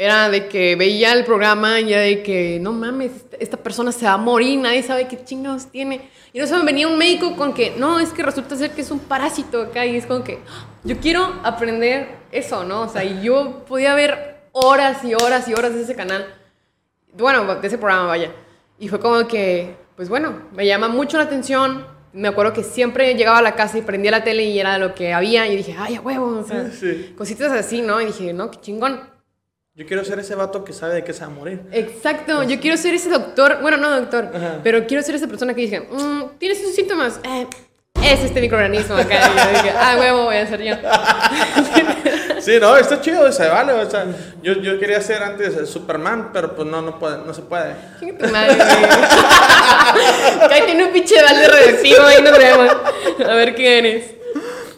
Era 0.02 0.30
de 0.30 0.48
que 0.48 0.78
veía 0.78 1.12
el 1.12 1.26
programa 1.26 1.82
y 1.82 1.92
era 1.92 2.04
de 2.04 2.24
que, 2.24 2.58
no 2.62 2.72
mames, 2.72 3.12
esta 3.38 3.58
persona 3.58 3.92
se 3.92 4.06
va 4.06 4.14
a 4.14 4.18
morir, 4.18 4.58
nadie 4.58 4.82
sabe 4.82 5.10
qué 5.10 5.22
chingados 5.26 5.66
tiene. 5.72 6.10
Y 6.32 6.40
no 6.40 6.48
se 6.48 6.56
me 6.56 6.64
venía 6.64 6.88
un 6.88 6.98
médico 6.98 7.36
con 7.36 7.54
que, 7.54 7.74
no, 7.78 8.00
es 8.00 8.14
que 8.14 8.24
resulta 8.24 8.56
ser 8.56 8.72
que 8.72 8.80
es 8.80 8.92
un 8.92 9.00
parásito 9.00 9.62
acá. 9.62 9.86
Y 9.86 9.98
es 9.98 10.06
como 10.06 10.24
que, 10.24 10.40
"Ah, 10.50 10.68
yo 10.86 10.98
quiero 11.02 11.42
aprender 11.44 12.08
eso, 12.32 12.64
¿no? 12.64 12.84
O 12.84 12.88
sea, 12.88 13.04
y 13.04 13.22
yo 13.22 13.66
podía 13.68 13.94
ver 13.94 14.38
horas 14.54 15.04
y 15.04 15.16
horas 15.16 15.50
y 15.50 15.54
horas 15.54 15.74
de 15.76 15.82
ese 15.82 15.96
canal. 15.96 16.34
Bueno, 17.18 17.56
de 17.56 17.68
ese 17.68 17.78
programa, 17.78 18.06
vaya. 18.06 18.32
Y 18.80 18.88
fue 18.88 19.02
como 19.02 19.28
que, 19.28 19.76
pues 19.98 20.08
bueno, 20.08 20.44
me 20.56 20.66
llama 20.66 20.88
mucho 20.88 21.18
la 21.18 21.24
atención. 21.26 21.86
Me 22.14 22.30
acuerdo 22.30 22.54
que 22.54 22.64
siempre 22.64 23.16
llegaba 23.16 23.40
a 23.40 23.42
la 23.42 23.56
casa 23.56 23.78
y 23.78 23.82
prendía 23.82 24.12
la 24.12 24.24
tele 24.24 24.46
y 24.46 24.58
era 24.62 24.78
lo 24.78 24.96
que 24.96 25.12
había. 25.12 25.46
Y 25.48 25.58
dije, 25.58 25.76
ay, 25.78 25.96
a 25.98 26.02
huevo, 26.02 26.38
o 26.40 26.44
sea, 26.46 26.72
Sí. 26.72 27.14
cositas 27.18 27.52
así, 27.52 27.82
¿no? 27.82 28.00
Y 28.00 28.06
dije, 28.06 28.32
no, 28.32 28.50
qué 28.50 28.62
chingón. 28.62 29.19
Yo 29.80 29.86
quiero 29.86 30.04
ser 30.04 30.20
ese 30.20 30.36
vato 30.36 30.66
que 30.66 30.74
sabe 30.74 30.96
de 30.96 31.04
qué 31.06 31.14
se 31.14 31.22
va 31.22 31.28
a 31.28 31.30
morir. 31.30 31.62
Exacto, 31.72 32.44
yo 32.44 32.60
quiero 32.60 32.76
ser 32.76 32.94
ese 32.96 33.10
doctor, 33.10 33.60
bueno, 33.62 33.78
no 33.78 33.90
doctor, 33.90 34.30
Ajá. 34.36 34.60
pero 34.62 34.86
quiero 34.86 35.02
ser 35.02 35.16
esa 35.16 35.26
persona 35.26 35.54
que 35.54 35.62
diga, 35.62 35.80
"Mm, 35.90 36.38
¿tienes 36.38 36.60
esos 36.60 36.76
síntomas? 36.76 37.18
Eh, 37.24 37.48
es 38.04 38.20
este 38.26 38.42
microorganismo 38.42 38.96
acá. 38.98 39.16
Y 39.16 39.38
yo 39.38 39.52
dije, 39.64 39.74
ah, 39.78 39.96
huevo, 39.98 40.26
voy 40.26 40.36
a 40.36 40.46
ser 40.48 40.62
yo. 40.62 40.76
Sí, 42.42 42.54
no, 42.60 42.76
está 42.78 43.00
chido, 43.02 43.30
se 43.34 43.48
vale. 43.48 43.74
O 43.74 43.90
sea, 43.90 44.06
yo, 44.42 44.54
yo 44.54 44.80
quería 44.80 45.00
ser 45.02 45.22
antes 45.22 45.70
Superman, 45.70 46.32
pero 46.34 46.56
pues 46.56 46.68
no, 46.68 46.82
no, 46.82 46.98
puede, 46.98 47.18
no 47.18 47.34
se 47.34 47.42
puede. 47.42 47.76
Chinga 48.00 48.18
tu 48.18 48.32
madre. 48.32 48.58
Ahí 50.50 50.62
tiene 50.66 50.86
un 50.86 50.92
pinche 50.94 51.22
balde 51.22 51.48
radioactivo 51.48 52.02
ahí 52.04 52.22
no 52.24 52.32
vemos. 52.32 52.78
A 53.30 53.34
ver 53.36 53.54
qué 53.56 53.78
eres. 53.80 54.12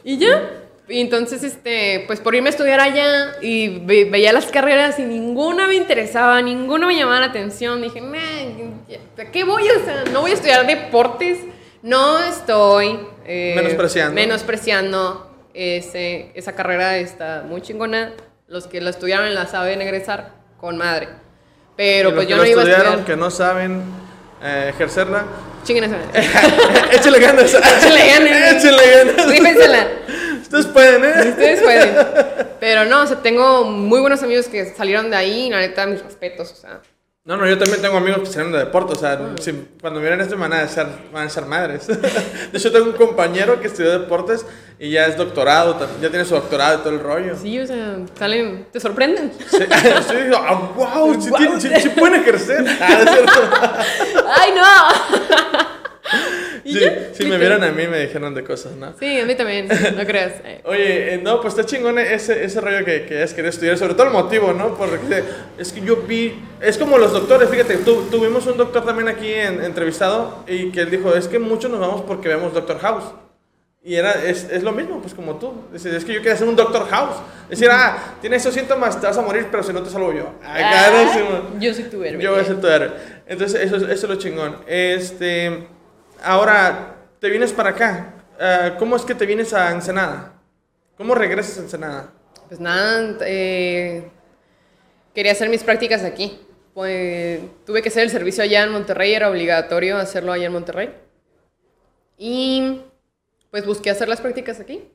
Y 0.04 0.18
ya. 0.18 0.61
Y 0.92 1.00
entonces, 1.02 1.44
este, 1.44 2.04
pues 2.08 2.20
por 2.20 2.36
irme 2.36 2.50
a 2.50 2.52
estudiar 2.52 2.80
allá 2.82 3.36
y 3.42 3.80
ve- 3.80 4.06
veía 4.12 4.34
las 4.34 4.46
carreras 4.48 5.00
y 5.00 5.04
ninguna 5.04 5.66
me 5.68 5.76
interesaba, 5.76 6.42
ninguna 6.42 6.86
me 6.88 6.96
llamaba 6.96 7.20
la 7.22 7.28
atención. 7.28 7.82
Dije, 7.82 8.02
"Man, 8.02 8.84
ya, 8.90 8.98
¿a 9.24 9.32
qué 9.32 9.44
voy? 9.46 9.64
O 9.70 9.86
sea, 9.86 10.04
no 10.12 10.22
voy 10.22 10.32
a 10.32 10.34
estudiar 10.34 10.68
deportes. 10.68 11.38
No 11.82 12.20
estoy 12.20 13.00
eh, 13.26 13.54
Menospreciando. 13.56 14.14
menospreciando 14.14 15.32
ese, 15.54 16.32
esa 16.36 16.54
carrera, 16.54 16.98
está 16.98 17.44
muy 17.48 17.62
chingona. 17.62 18.12
Los 18.48 18.68
que 18.68 18.82
la 18.82 18.90
estudiaron 18.90 19.34
la 19.34 19.48
saben 19.48 19.82
egresar 19.82 20.34
con 20.60 20.78
madre. 20.78 21.08
Pero 21.78 22.10
Y 22.10 22.14
pues 22.14 22.28
yo 22.28 22.36
no 22.38 22.46
iba 22.46 22.62
a 22.62 22.66
estudiar. 22.66 23.06
que 23.06 23.16
no 23.16 23.32
saben 23.32 23.82
eh, 24.44 24.72
ejercerla, 24.74 25.24
Chinguen 25.64 25.86
esa. 25.86 25.98
échale 26.92 27.20
ganas. 27.20 27.54
Échale 27.54 28.08
ganas. 28.08 28.56
Échale 28.64 28.84
ganas. 28.92 29.28
Rífensela. 29.28 29.88
Ustedes 30.52 30.66
pueden, 30.68 31.06
¿eh? 31.06 31.30
Ustedes 31.30 31.62
pueden. 31.62 31.96
Pero 32.60 32.86
no, 32.86 33.04
o 33.04 33.08
sea, 33.08 33.18
tengo 33.22 33.64
muy 33.64 34.02
buenos 34.02 34.22
amigos 34.22 34.48
que 34.48 34.66
salieron 34.66 35.10
de 35.10 35.16
ahí 35.16 35.48
y 35.48 35.50
la 35.50 35.60
neta, 35.60 35.86
mis 35.86 36.04
respetos, 36.04 36.52
o 36.52 36.56
sea. 36.56 36.82
No, 37.24 37.38
no, 37.38 37.48
yo 37.48 37.56
también 37.58 37.82
tengo 37.82 37.98
amigos 37.98 38.22
que 38.22 38.26
salen 38.34 38.52
de 38.52 38.58
deporte, 38.58 38.94
o 38.94 38.96
sea, 38.96 39.12
Ah. 39.14 39.36
si- 39.40 39.68
cuando 39.80 40.00
miran 40.00 40.20
esto 40.22 40.36
van 40.38 40.54
a 40.54 40.68
ser, 40.68 40.88
van 41.14 41.28
a 41.28 41.30
ser 41.30 41.46
madres. 41.46 41.86
De 42.52 42.58
hecho, 42.58 42.72
tengo 42.72 42.86
un 42.88 42.94
compañero 42.94 43.62
que 43.62 43.68
estudió 43.68 43.92
deportes 43.98 44.44
y 44.80 44.90
ya 44.90 45.06
es 45.06 45.16
doctorado, 45.18 45.78
ya 46.02 46.10
tiene 46.10 46.26
su 46.26 46.34
doctorado 46.34 46.80
y 46.80 46.82
todo 46.82 46.90
el 46.94 47.00
rollo. 47.00 47.36
Sí, 47.40 47.60
o 47.60 47.66
sea, 47.68 47.98
salen, 48.18 48.66
te 48.72 48.80
sorprenden. 48.80 49.32
Sí, 49.38 49.58
sí, 50.10 50.16
digo, 50.16 50.38
ah, 50.38 50.72
wow, 50.76 51.14
sí, 51.22 51.30
sí- 51.60 51.70
sí 51.82 51.90
pueden 51.90 52.22
ejercer. 52.22 52.66
Ah. 52.82 53.84
¡Ay, 54.42 54.52
no! 54.56 55.72
¿Y 56.66 56.74
Sí, 56.76 56.86
si 57.14 57.26
me 57.26 57.38
vieran 57.38 57.64
a 57.64 57.72
mí 57.72 57.88
me 57.88 58.00
dijeron 58.00 58.34
de 58.34 58.44
cosas, 58.44 58.74
¿no? 58.74 58.94
Sí, 59.00 59.20
a 59.20 59.26
mí 59.26 59.36
también, 59.36 59.68
no 59.68 60.06
creas. 60.06 60.34
Oye, 60.66 61.16
eh, 61.16 61.18
no, 61.24 61.42
pues 61.42 61.54
está 61.54 61.66
chingón 61.66 61.98
ese, 62.00 62.44
ese 62.44 62.62
rollo 62.62 62.84
que, 62.86 63.06
que 63.06 63.22
has 63.24 63.34
querido 63.34 63.50
estudiar, 63.50 63.78
sobre 63.78 63.94
todo 63.94 64.08
el 64.08 64.14
motivo, 64.14 64.54
¿no? 64.54 64.76
Porque 64.76 65.24
es 65.58 65.72
que 65.74 65.82
yo 65.82 65.98
vi, 65.98 66.40
es 66.62 66.78
como 66.78 66.98
los 66.98 67.12
doctores, 67.14 67.50
fíjate, 67.50 67.78
tu- 67.78 68.04
tuvimos 68.12 68.46
un 68.48 68.58
doctor 68.58 68.86
también 68.86 69.08
aquí 69.08 69.34
en- 69.34 69.64
entrevistado 69.64 70.44
y 70.48 70.72
que 70.72 70.82
él 70.82 70.90
dijo, 70.92 71.14
es 71.16 71.28
que 71.28 71.40
muchos 71.40 71.70
nos 71.72 71.80
vamos 71.80 72.02
porque 72.02 72.28
vemos 72.30 72.54
Doctor 72.54 72.80
House. 72.80 73.06
Y 73.84 73.96
era, 73.96 74.12
es, 74.12 74.44
es 74.52 74.62
lo 74.62 74.74
mismo, 74.74 75.02
pues 75.02 75.16
como 75.16 75.40
tú. 75.40 75.54
Dice, 75.74 75.98
es 75.98 76.06
que 76.06 76.14
yo 76.14 76.20
quería 76.22 76.38
ser 76.38 76.48
un 76.48 76.56
Doctor 76.56 76.88
House. 76.88 77.16
Decir, 77.50 77.68
ah, 77.72 78.14
tienes 78.22 78.44
esos 78.44 78.54
síntomas, 78.54 79.02
te 79.02 79.08
vas 79.08 79.18
a 79.18 79.24
morir, 79.24 79.48
pero 79.50 79.64
si 79.64 79.74
no 79.74 79.82
te 79.82 79.90
salvo 79.90 80.14
yo. 80.14 80.34
Ay, 80.44 80.64
ah, 80.64 80.92
carísimo. 80.92 81.60
yo 81.60 81.74
soy 81.74 81.86
tu 81.86 82.04
héroe. 82.04 82.22
Yo 82.22 82.30
voy 82.30 82.42
a 82.42 82.44
ser 82.46 82.62
tu 82.62 82.68
héroe. 82.68 82.92
Entonces, 83.26 83.60
eso, 83.60 83.78
es- 83.78 83.82
eso 83.84 83.92
es 83.92 84.04
lo 84.04 84.16
chingón. 84.18 84.58
Este, 84.68 85.64
ahora, 86.24 86.96
te 87.20 87.30
vienes 87.30 87.54
para 87.54 87.72
acá. 87.72 88.14
Ah, 88.40 88.76
¿Cómo 88.80 88.96
es 88.96 89.04
que 89.04 89.16
te 89.16 89.26
vienes 89.26 89.54
a 89.54 89.72
Ensenada? 89.72 90.34
¿Cómo 90.98 91.16
regresas 91.16 91.58
a 91.58 91.62
Ensenada? 91.62 92.12
Pues 92.48 92.60
nada, 92.60 93.18
eh, 93.22 94.10
quería 95.14 95.32
hacer 95.32 95.50
mis 95.50 95.64
prácticas 95.64 96.04
aquí. 96.04 96.40
Pues 96.74 97.42
tuve 97.66 97.82
que 97.82 97.90
hacer 97.90 98.04
el 98.04 98.10
servicio 98.10 98.44
allá 98.44 98.64
en 98.64 98.72
Monterrey, 98.72 99.14
era 99.14 99.30
obligatorio 99.30 99.98
hacerlo 99.98 100.32
allá 100.32 100.48
en 100.48 100.54
Monterrey. 100.54 100.90
Y 102.18 102.82
pues 103.52 103.66
busqué 103.66 103.90
hacer 103.90 104.08
las 104.08 104.22
prácticas 104.22 104.60
aquí. 104.60 104.90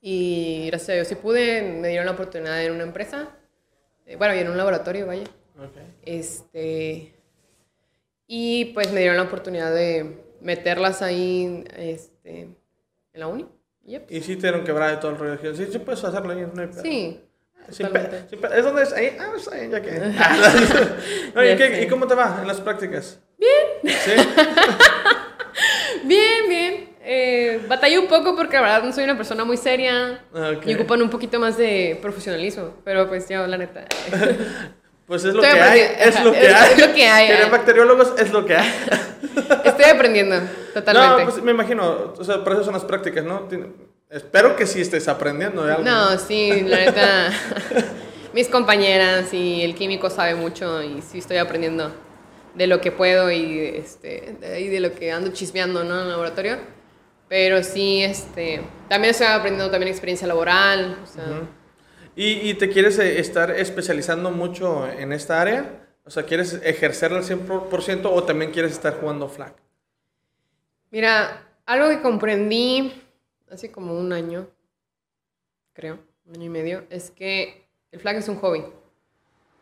Y 0.00 0.66
gracias 0.68 0.90
a 0.90 0.92
Dios 0.92 1.08
sí 1.08 1.14
pude, 1.16 1.62
me 1.62 1.88
dieron 1.88 2.06
la 2.06 2.12
oportunidad 2.12 2.62
en 2.62 2.72
una 2.72 2.84
empresa, 2.84 3.30
eh, 4.06 4.16
bueno, 4.16 4.34
y 4.36 4.38
en 4.38 4.48
un 4.48 4.56
laboratorio, 4.56 5.06
vaya. 5.06 5.24
Este, 6.04 7.12
y 8.28 8.66
pues 8.66 8.92
me 8.92 9.00
dieron 9.00 9.16
la 9.16 9.24
oportunidad 9.24 9.74
de 9.74 10.27
meterlas 10.40 11.02
ahí 11.02 11.64
este, 11.76 12.40
en 12.42 12.56
la 13.14 13.26
uni. 13.26 13.46
Y 13.84 13.92
ya, 13.92 14.00
pues, 14.00 14.12
Y 14.12 14.20
sí 14.22 14.36
te 14.36 14.42
dieron 14.42 14.64
quebrada 14.64 14.94
y 14.94 15.00
todo 15.00 15.10
el 15.12 15.18
rollo. 15.18 15.54
Sí, 15.54 15.66
sí 15.70 15.78
puedes 15.78 16.02
hacerlo 16.04 16.32
ahí, 16.32 16.46
no 16.52 16.62
hay 16.62 16.68
sí. 16.82 17.20
Sin 17.70 17.86
totalmente. 17.86 18.16
pe- 18.22 18.28
sin 18.30 18.40
pe- 18.40 18.58
¿Es 18.58 18.64
donde 18.64 18.82
es? 18.82 18.92
Ahí. 18.94 19.16
Ah, 19.20 19.26
pues 19.30 19.46
ahí, 19.48 19.68
ya 19.70 19.82
que. 19.82 19.90
No, 21.34 21.44
¿y, 21.44 21.48
Ya 21.48 21.56
qué-. 21.56 21.82
¿Y 21.82 21.86
cómo 21.88 22.06
te 22.06 22.14
va 22.14 22.38
en 22.40 22.46
las 22.48 22.60
prácticas? 22.60 23.20
Bien. 23.38 23.94
¿Sí? 23.96 24.12
Bien, 26.04 26.48
bien. 26.48 26.88
Eh, 27.10 27.60
batallé 27.68 27.98
un 27.98 28.06
poco 28.06 28.36
porque 28.36 28.56
la 28.56 28.62
verdad 28.62 28.82
no 28.82 28.92
soy 28.92 29.04
una 29.04 29.16
persona 29.16 29.44
muy 29.44 29.56
seria 29.56 30.20
Ah, 30.34 30.52
ok. 30.56 30.66
y 30.66 30.74
ocupan 30.74 31.00
un 31.02 31.10
poquito 31.10 31.38
más 31.40 31.56
de 31.56 31.98
profesionalismo. 32.02 32.74
Pero 32.84 33.08
pues 33.08 33.28
yo, 33.28 33.46
la 33.46 33.56
neta. 33.58 33.84
Pues 35.08 35.24
es 35.24 35.34
lo 35.34 35.42
Estoy 35.42 35.58
que 35.58 35.64
hay. 35.64 35.80
Es 35.98 36.22
lo 36.22 36.32
que 36.32 36.46
es- 36.46 36.54
hay. 36.54 36.72
es 36.72 36.86
lo 36.86 36.94
que 36.94 37.06
hay, 37.06 37.30
ah. 37.44 37.48
bacteriólogos, 37.50 38.12
es 38.18 38.30
lo 38.30 38.44
que 38.44 38.54
hay. 38.56 38.68
Estoy 39.64 39.84
aprendiendo, 39.86 40.36
totalmente. 40.74 41.24
No, 41.24 41.30
pues 41.30 41.42
me 41.42 41.50
imagino, 41.50 42.14
o 42.16 42.22
sea, 42.24 42.44
por 42.44 42.52
eso 42.52 42.64
son 42.64 42.74
las 42.74 42.84
prácticas, 42.84 43.24
¿no? 43.24 43.48
Espero 44.10 44.54
que 44.54 44.66
sí 44.66 44.82
estés 44.82 45.08
aprendiendo 45.08 45.64
de 45.64 45.72
algo. 45.72 45.84
No, 45.84 46.18
sí, 46.18 46.60
la 46.62 46.76
neta. 46.76 47.32
mis 48.34 48.48
compañeras 48.48 49.32
y 49.32 49.62
el 49.62 49.74
químico 49.74 50.10
sabe 50.10 50.34
mucho 50.34 50.82
y 50.82 51.00
sí 51.02 51.18
estoy 51.18 51.38
aprendiendo 51.38 51.90
de 52.54 52.66
lo 52.66 52.80
que 52.80 52.92
puedo 52.92 53.30
y, 53.30 53.60
este, 53.76 54.36
de, 54.40 54.60
y 54.60 54.68
de 54.68 54.80
lo 54.80 54.94
que 54.94 55.10
ando 55.10 55.32
chismeando 55.32 55.84
¿no? 55.84 55.96
en 55.96 56.02
el 56.02 56.10
laboratorio. 56.10 56.58
Pero 57.28 57.62
sí, 57.62 58.02
este, 58.02 58.60
también 58.88 59.12
estoy 59.12 59.26
aprendiendo 59.26 59.70
también 59.70 59.90
experiencia 59.90 60.26
laboral. 60.26 60.98
O 61.02 61.06
sea, 61.06 61.24
¿Y, 62.18 62.50
y 62.50 62.54
te 62.54 62.68
quieres 62.68 62.98
eh, 62.98 63.20
estar 63.20 63.52
especializando 63.52 64.32
mucho 64.32 64.88
en 64.88 65.12
esta 65.12 65.40
área? 65.40 65.86
O 66.04 66.10
sea, 66.10 66.24
¿quieres 66.24 66.60
ejercerla 66.64 67.18
al 67.18 67.24
100% 67.24 68.10
o 68.12 68.24
también 68.24 68.50
quieres 68.50 68.72
estar 68.72 68.98
jugando 69.00 69.28
flag? 69.28 69.54
Mira, 70.90 71.46
algo 71.64 71.88
que 71.88 72.02
comprendí 72.02 72.92
hace 73.48 73.70
como 73.70 73.96
un 73.96 74.12
año, 74.12 74.48
creo, 75.72 76.00
un 76.26 76.34
año 76.34 76.46
y 76.46 76.48
medio, 76.48 76.84
es 76.90 77.12
que 77.12 77.68
el 77.92 78.00
flag 78.00 78.16
es 78.16 78.28
un 78.28 78.40
hobby. 78.40 78.64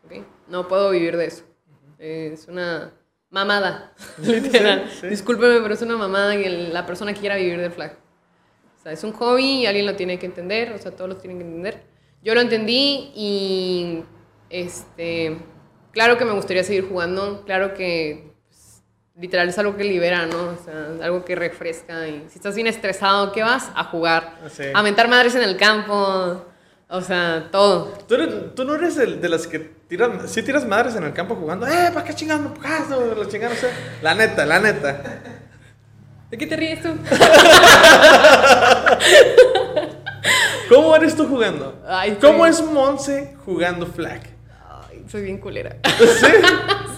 ¿ok? 0.03 0.25
No 0.47 0.67
puedo 0.67 0.89
vivir 0.89 1.15
de 1.15 1.25
eso. 1.27 1.43
Es 1.99 2.47
una 2.47 2.91
mamada, 3.29 3.93
literal. 4.17 4.89
sí. 4.89 5.05
Discúlpeme, 5.05 5.61
pero 5.61 5.75
es 5.75 5.81
una 5.83 5.95
mamada 5.95 6.35
que 6.35 6.49
la 6.49 6.87
persona 6.87 7.13
quiera 7.13 7.35
vivir 7.35 7.59
del 7.59 7.71
flag. 7.71 7.99
O 8.79 8.81
sea, 8.81 8.91
es 8.93 9.03
un 9.03 9.11
hobby 9.11 9.61
y 9.61 9.65
alguien 9.67 9.85
lo 9.85 9.95
tiene 9.95 10.17
que 10.17 10.25
entender, 10.25 10.71
o 10.71 10.79
sea, 10.79 10.89
todos 10.89 11.07
lo 11.07 11.17
tienen 11.17 11.37
que 11.37 11.45
entender. 11.45 11.96
Yo 12.23 12.33
lo 12.33 12.41
entendí 12.41 13.11
y, 13.15 14.03
este, 14.49 15.37
claro 15.91 16.17
que 16.17 16.25
me 16.25 16.33
gustaría 16.33 16.63
seguir 16.63 16.87
jugando, 16.89 17.43
claro 17.45 17.73
que 17.73 18.33
pues, 18.47 18.81
literal 19.15 19.47
es 19.49 19.57
algo 19.59 19.77
que 19.77 19.83
libera, 19.83 20.25
¿no? 20.25 20.49
O 20.49 20.57
sea, 20.63 21.05
algo 21.05 21.23
que 21.23 21.35
refresca 21.35 22.07
y 22.07 22.25
si 22.29 22.37
estás 22.37 22.55
bien 22.55 22.67
estresado, 22.67 23.31
¿qué 23.31 23.43
vas? 23.43 23.69
A 23.75 23.85
jugar, 23.85 24.39
Sí. 24.49 24.63
a 24.73 24.81
mentar 24.83 25.07
madres 25.07 25.35
en 25.35 25.43
el 25.43 25.55
campo, 25.57 26.45
o 26.89 27.01
sea, 27.01 27.47
todo. 27.51 27.93
¿Tú, 28.07 28.15
eres- 28.15 28.55
tú 28.55 28.63
no 28.65 28.75
eres 28.75 28.97
el 28.97 29.21
de 29.21 29.29
las 29.29 29.47
que 29.47 29.59
tiran, 29.59 30.27
sí 30.27 30.41
tiras 30.43 30.65
madres 30.65 30.95
en 30.95 31.03
el 31.03 31.13
campo 31.13 31.35
jugando, 31.35 31.67
¡eh, 31.67 31.91
para 31.93 32.03
qué 32.05 32.25
empujas? 32.25 32.89
No, 32.89 33.15
La 33.15 33.27
chingada, 33.27 33.53
no 33.53 33.59
sé. 33.59 33.69
La 34.01 34.13
neta, 34.15 34.45
la 34.45 34.59
neta. 34.59 35.21
¿De 36.29 36.37
qué 36.37 36.45
te 36.47 36.55
ríes 36.57 36.81
tú? 36.81 36.89
¿Cómo 40.69 40.95
eres 40.95 41.15
tú 41.15 41.27
jugando? 41.27 41.81
Ay, 41.87 42.17
¿Cómo 42.21 42.43
sí. 42.45 42.49
es 42.51 42.61
Monse 42.63 43.35
jugando 43.45 43.85
flag? 43.87 44.21
Ay, 44.89 45.03
soy 45.09 45.21
bien 45.23 45.37
culera. 45.39 45.77
¿Sí? 45.97 46.25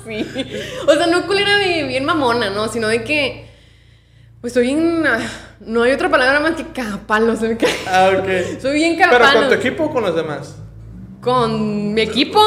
sí. 0.34 0.45
O 0.88 0.93
sea, 0.93 1.08
no 1.08 1.25
culera 1.27 1.58
de 1.58 1.84
bien 1.84 2.05
mamona, 2.05 2.49
¿no? 2.49 2.67
Sino 2.67 2.88
de 2.88 3.03
que. 3.03 3.47
Pues 4.41 4.53
soy 4.53 4.63
bien. 4.63 5.03
ah, 5.08 5.19
No 5.60 5.84
hay 5.84 5.91
otra 5.91 6.10
palabra 6.10 6.39
más 6.39 6.53
que 6.55 6.65
cagapalo. 6.67 7.36
Soy, 7.36 7.58
ca- 7.58 7.67
Ah, 7.88 8.12
ok. 8.17 8.60
soy 8.62 8.73
bien 8.75 8.95
¿Pero 8.97 9.12
cagapalo. 9.12 9.39
con 9.41 9.49
tu 9.49 9.55
equipo 9.55 9.84
o 9.86 9.91
con 9.91 10.03
los 10.03 10.15
demás? 10.15 10.55
Con 11.21 11.93
mi 11.93 12.01
equipo. 12.01 12.39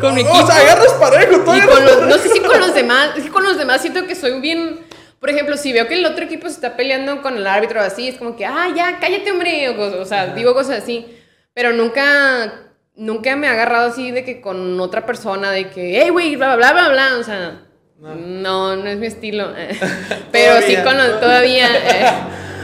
Con 0.00 0.14
mi 0.14 0.22
O 0.22 0.26
equipo. 0.28 0.46
sea, 0.46 0.56
agarras 0.60 0.92
parejo, 1.00 1.44
parejo. 1.44 1.70
no 2.06 2.18
sé 2.18 2.28
si 2.28 2.40
con 2.40 2.60
los 2.60 2.74
demás, 2.74 3.10
es 3.16 3.24
que 3.24 3.30
con 3.30 3.42
los 3.42 3.56
demás 3.56 3.80
siento 3.80 4.06
que 4.06 4.14
soy 4.14 4.38
bien, 4.40 4.78
por 5.20 5.30
ejemplo, 5.30 5.56
si 5.56 5.72
veo 5.72 5.88
que 5.88 5.94
el 5.94 6.06
otro 6.06 6.24
equipo 6.24 6.48
se 6.48 6.54
está 6.54 6.76
peleando 6.76 7.22
con 7.22 7.36
el 7.36 7.46
árbitro 7.46 7.80
así, 7.80 8.08
es 8.08 8.16
como 8.16 8.36
que, 8.36 8.46
ah, 8.46 8.68
ya, 8.74 8.98
cállate, 9.00 9.30
hombre, 9.32 9.68
o, 9.70 10.00
o 10.00 10.04
sea, 10.04 10.34
digo 10.34 10.54
cosas 10.54 10.82
así, 10.82 11.06
pero 11.54 11.72
nunca, 11.72 12.52
nunca 12.94 13.34
me 13.36 13.48
ha 13.48 13.52
agarrado 13.52 13.88
así 13.88 14.10
de 14.10 14.24
que 14.24 14.40
con 14.40 14.78
otra 14.80 15.04
persona, 15.06 15.50
de 15.50 15.70
que, 15.70 16.00
hey, 16.00 16.10
güey, 16.10 16.36
bla, 16.36 16.56
bla, 16.56 16.72
bla, 16.72 16.88
bla, 16.88 17.16
o 17.18 17.24
sea, 17.24 17.62
no, 17.98 18.76
no, 18.76 18.86
es 18.86 18.96
mi 18.96 19.06
estilo, 19.06 19.52
pero 20.32 20.62
sí 20.62 20.76
con 20.76 20.96
los, 20.96 21.20
todavía, 21.20 21.66
eh, 21.66 22.10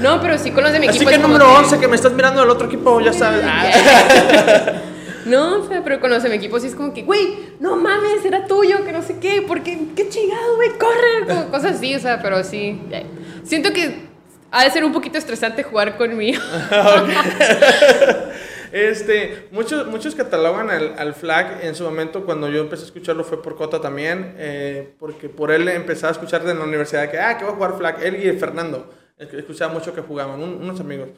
no, 0.01 0.21
pero 0.21 0.39
sí 0.39 0.51
con 0.51 0.63
los 0.63 0.73
de 0.73 0.81
mi 0.81 0.87
Así 0.87 0.99
equipo. 0.99 1.11
que 1.11 1.17
es 1.17 1.23
como 1.23 1.39
número 1.39 1.59
11 1.59 1.79
que 1.79 1.89
me 1.89 1.97
estás 1.97 2.13
mirando 2.13 2.41
del 2.41 2.51
otro 2.51 2.67
equipo, 2.67 3.01
ya 3.01 3.13
sabes. 3.13 3.45
Ah. 3.45 4.73
No, 5.27 5.61
o 5.61 5.69
sea, 5.69 5.83
pero 5.83 6.01
con 6.01 6.11
los 6.11 6.23
de 6.23 6.29
mi 6.29 6.37
equipo 6.37 6.59
sí 6.61 6.67
es 6.67 6.75
como 6.75 6.93
que, 6.93 7.03
güey, 7.03 7.37
no 7.61 7.77
mames, 7.77 8.25
era 8.25 8.47
tuyo, 8.47 8.85
que 8.85 8.93
no 8.93 9.03
sé 9.03 9.19
qué, 9.19 9.43
porque, 9.47 9.79
qué 9.97 10.09
chingado, 10.09 10.57
güey, 10.57 10.71
corre, 10.79 11.27
como 11.27 11.51
cosas 11.51 11.77
así, 11.77 11.95
o 11.95 11.99
sea, 12.01 12.21
pero 12.23 12.43
sí. 12.45 12.81
Siento 13.45 13.73
que 13.73 14.05
ha 14.51 14.65
de 14.65 14.71
ser 14.71 14.85
un 14.85 14.93
poquito 14.93 15.19
estresante 15.19 15.63
jugar 15.63 15.97
conmigo. 15.97 16.41
Este, 18.73 19.47
muchos, 19.53 19.87
muchos 19.87 20.17
catalogan 20.17 20.69
al, 20.69 20.99
al 20.99 21.15
flag 21.15 21.61
en 21.63 21.77
su 21.77 21.85
momento 21.85 22.25
cuando 22.25 22.49
yo 22.49 22.61
empecé 22.63 22.83
a 22.83 22.87
escucharlo 22.87 23.23
fue 23.23 23.41
por 23.41 23.55
Cota 23.55 23.81
también, 23.81 24.35
eh, 24.37 24.95
porque 24.99 25.29
por 25.29 25.53
él 25.53 25.69
empezaba 25.69 26.09
a 26.09 26.13
escuchar 26.13 26.43
de 26.43 26.55
la 26.55 26.65
universidad 26.65 27.09
que, 27.09 27.21
ah, 27.21 27.39
que 27.39 27.45
va 27.45 27.53
a 27.53 27.55
jugar 27.55 27.77
flag, 27.79 28.03
él 28.03 28.17
y 28.27 28.37
Fernando, 28.37 28.91
escuchaba 29.17 29.73
mucho 29.73 29.95
que 29.95 30.01
jugaban, 30.01 30.43
un- 30.43 30.55
unos 30.61 30.81
amigos. 30.81 31.11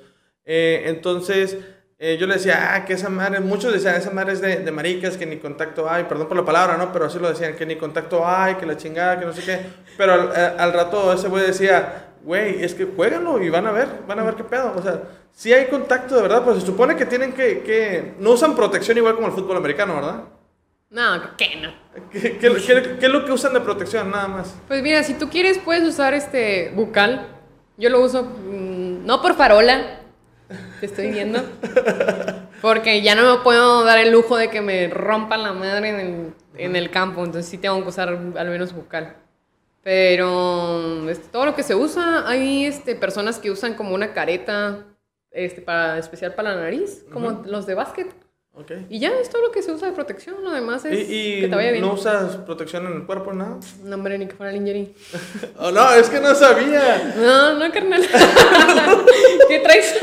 Eh, 0.44 0.82
entonces, 0.84 1.56
eh, 1.98 2.16
yo 2.18 2.26
le 2.26 2.34
decía, 2.34 2.74
ah, 2.74 2.84
que 2.84 2.92
esa 2.94 3.08
madre, 3.08 3.40
muchos 3.40 3.72
decían, 3.72 3.94
esa 3.94 4.10
madre 4.10 4.32
es 4.34 4.40
de, 4.40 4.56
de 4.58 4.70
maricas, 4.72 5.16
que 5.16 5.24
ni 5.26 5.38
contacto 5.38 5.88
hay, 5.90 6.04
perdón 6.04 6.28
por 6.28 6.36
la 6.36 6.44
palabra, 6.44 6.76
¿no? 6.76 6.92
Pero 6.92 7.06
así 7.06 7.18
lo 7.18 7.28
decían, 7.28 7.54
que 7.56 7.64
ni 7.66 7.76
contacto 7.76 8.26
hay, 8.26 8.56
que 8.56 8.66
la 8.66 8.76
chingada, 8.76 9.18
que 9.18 9.24
no 9.26 9.32
sé 9.32 9.42
qué. 9.42 9.60
Pero 9.96 10.12
al, 10.12 10.32
eh, 10.36 10.52
al 10.58 10.72
rato 10.72 11.12
ese 11.12 11.28
güey 11.28 11.46
decía, 11.46 12.10
güey, 12.22 12.62
es 12.62 12.74
que 12.74 12.84
jueguenlo 12.84 13.42
y 13.42 13.48
van 13.48 13.66
a 13.66 13.72
ver, 13.72 13.88
van 14.06 14.18
a 14.18 14.24
ver 14.24 14.34
qué 14.34 14.44
pedo. 14.44 14.74
O 14.76 14.82
sea, 14.82 15.02
si 15.32 15.52
hay 15.52 15.66
contacto 15.66 16.16
de 16.16 16.22
verdad, 16.22 16.42
pues 16.44 16.60
se 16.60 16.66
supone 16.66 16.96
que 16.96 17.06
tienen 17.06 17.32
que, 17.32 17.60
que 17.62 18.14
no 18.18 18.32
usan 18.32 18.54
protección 18.54 18.96
igual 18.98 19.14
como 19.14 19.28
el 19.28 19.32
fútbol 19.32 19.56
americano, 19.56 19.94
¿verdad? 19.94 20.24
No, 20.90 21.36
¿qué 21.36 21.56
no? 21.60 21.72
¿Qué, 22.10 22.38
qué- 22.38 22.38
qué- 22.38 22.96
qué 23.00 23.06
es 23.06 23.12
lo 23.12 23.24
que 23.24 23.32
usan 23.32 23.52
de 23.54 23.60
protección, 23.60 24.10
nada 24.10 24.28
más? 24.28 24.54
Pues 24.68 24.82
mira, 24.82 25.02
si 25.02 25.14
tú 25.14 25.28
quieres 25.28 25.58
puedes 25.58 25.82
usar 25.82 26.14
este 26.14 26.70
bucal. 26.74 27.26
Yo 27.78 27.90
lo 27.90 28.00
uso 28.00 28.22
mm, 28.22 29.04
no 29.04 29.20
por 29.20 29.34
farola, 29.34 30.00
te 30.80 30.86
estoy 30.86 31.10
viendo. 31.10 31.40
Porque 32.62 33.02
ya 33.02 33.14
no 33.14 33.36
me 33.36 33.42
puedo 33.42 33.84
dar 33.84 33.98
el 33.98 34.12
lujo 34.12 34.36
de 34.36 34.50
que 34.50 34.60
me 34.60 34.88
rompan 34.88 35.42
la 35.42 35.52
madre 35.52 35.88
en 35.90 36.00
el, 36.00 36.34
en 36.56 36.76
el 36.76 36.90
campo, 36.90 37.24
entonces 37.24 37.50
sí 37.50 37.58
tengo 37.58 37.82
que 37.82 37.88
usar 37.88 38.08
al 38.08 38.48
menos 38.48 38.72
bucal. 38.72 39.16
Pero 39.82 41.08
este, 41.08 41.28
todo 41.28 41.46
lo 41.46 41.54
que 41.54 41.62
se 41.62 41.74
usa, 41.74 42.28
hay 42.28 42.64
este, 42.64 42.96
personas 42.96 43.38
que 43.38 43.50
usan 43.50 43.74
como 43.74 43.94
una 43.94 44.12
careta 44.12 44.84
este, 45.30 45.60
para, 45.62 45.98
especial 45.98 46.34
para 46.34 46.54
la 46.54 46.62
nariz, 46.62 47.04
como 47.12 47.42
los 47.46 47.66
de 47.66 47.74
básquet. 47.74 48.25
Y 48.88 48.98
ya 49.00 49.10
es 49.10 49.28
todo 49.28 49.42
lo 49.42 49.52
que 49.52 49.62
se 49.62 49.70
usa 49.70 49.88
de 49.88 49.92
protección, 49.94 50.42
lo 50.42 50.50
demás 50.50 50.82
¿Y, 50.86 50.88
es 50.88 51.10
y 51.10 51.40
que 51.42 51.48
te 51.48 51.54
vaya 51.54 51.72
bien. 51.72 51.84
no 51.84 51.92
usas 51.92 52.36
protección 52.38 52.86
en 52.86 52.94
el 52.94 53.04
cuerpo, 53.06 53.32
nada? 53.34 53.58
No, 53.84 53.96
hombre, 53.96 54.16
ni 54.16 54.26
que 54.26 54.34
fuera 54.34 54.50
lingerie. 54.52 54.94
Oh, 55.58 55.70
no, 55.70 55.92
es 55.92 56.08
que 56.08 56.20
no 56.20 56.34
sabía. 56.34 57.14
No, 57.16 57.54
no, 57.54 57.70
carnal. 57.72 58.02
¿Qué 59.48 59.58
traes? 59.60 59.94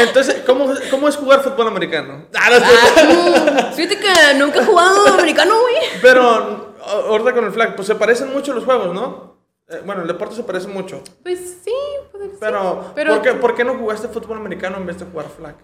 Entonces, 0.00 0.42
¿cómo, 0.46 0.72
cómo 0.90 1.08
es 1.08 1.16
jugar 1.16 1.42
fútbol 1.42 1.68
americano? 1.68 2.26
Ah, 2.34 2.50
no. 2.50 3.34
Ah, 3.58 3.72
fíjate 3.72 3.98
que 3.98 4.08
nunca 4.38 4.60
he 4.60 4.64
jugado 4.64 5.06
americano, 5.14 5.54
güey. 5.60 5.76
Pero 6.00 6.74
ahorita 7.08 7.32
con 7.34 7.44
el 7.44 7.52
flag, 7.52 7.76
pues 7.76 7.86
se 7.86 7.94
parecen 7.94 8.32
mucho 8.32 8.52
los 8.52 8.64
juegos, 8.64 8.92
¿no? 8.94 9.36
Eh, 9.68 9.80
bueno, 9.84 10.02
el 10.02 10.08
deporte 10.08 10.34
se 10.34 10.42
parece 10.42 10.66
mucho. 10.68 11.02
Pues 11.22 11.38
sí, 11.64 11.72
puede 12.10 12.30
ser. 12.30 12.38
Pero, 12.40 12.92
Pero- 12.94 13.14
¿por, 13.14 13.22
qué, 13.22 13.32
por 13.34 13.54
qué 13.54 13.64
no 13.64 13.74
jugaste 13.74 14.08
fútbol 14.08 14.38
americano 14.38 14.76
en 14.78 14.86
vez 14.86 14.98
de 14.98 15.06
jugar 15.06 15.26
flag? 15.36 15.54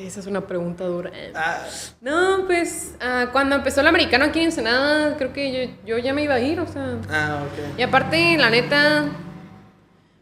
Ay, 0.00 0.06
esa 0.06 0.20
es 0.20 0.26
una 0.26 0.40
pregunta 0.46 0.84
dura. 0.84 1.10
Ah, 1.34 1.58
No, 2.00 2.44
pues 2.46 2.94
ah, 3.02 3.26
cuando 3.32 3.56
empezó 3.56 3.82
el 3.82 3.86
americano 3.86 4.24
aquí 4.24 4.38
en 4.38 4.46
Ensenada, 4.46 5.16
creo 5.18 5.32
que 5.34 5.52
yo, 5.52 5.74
yo 5.86 5.98
ya 5.98 6.14
me 6.14 6.22
iba 6.22 6.34
a 6.34 6.40
ir, 6.40 6.58
o 6.58 6.66
sea. 6.66 6.96
ah, 7.10 7.42
ok. 7.44 7.78
Y 7.78 7.82
aparte, 7.82 8.38
la 8.38 8.48
neta, 8.48 9.04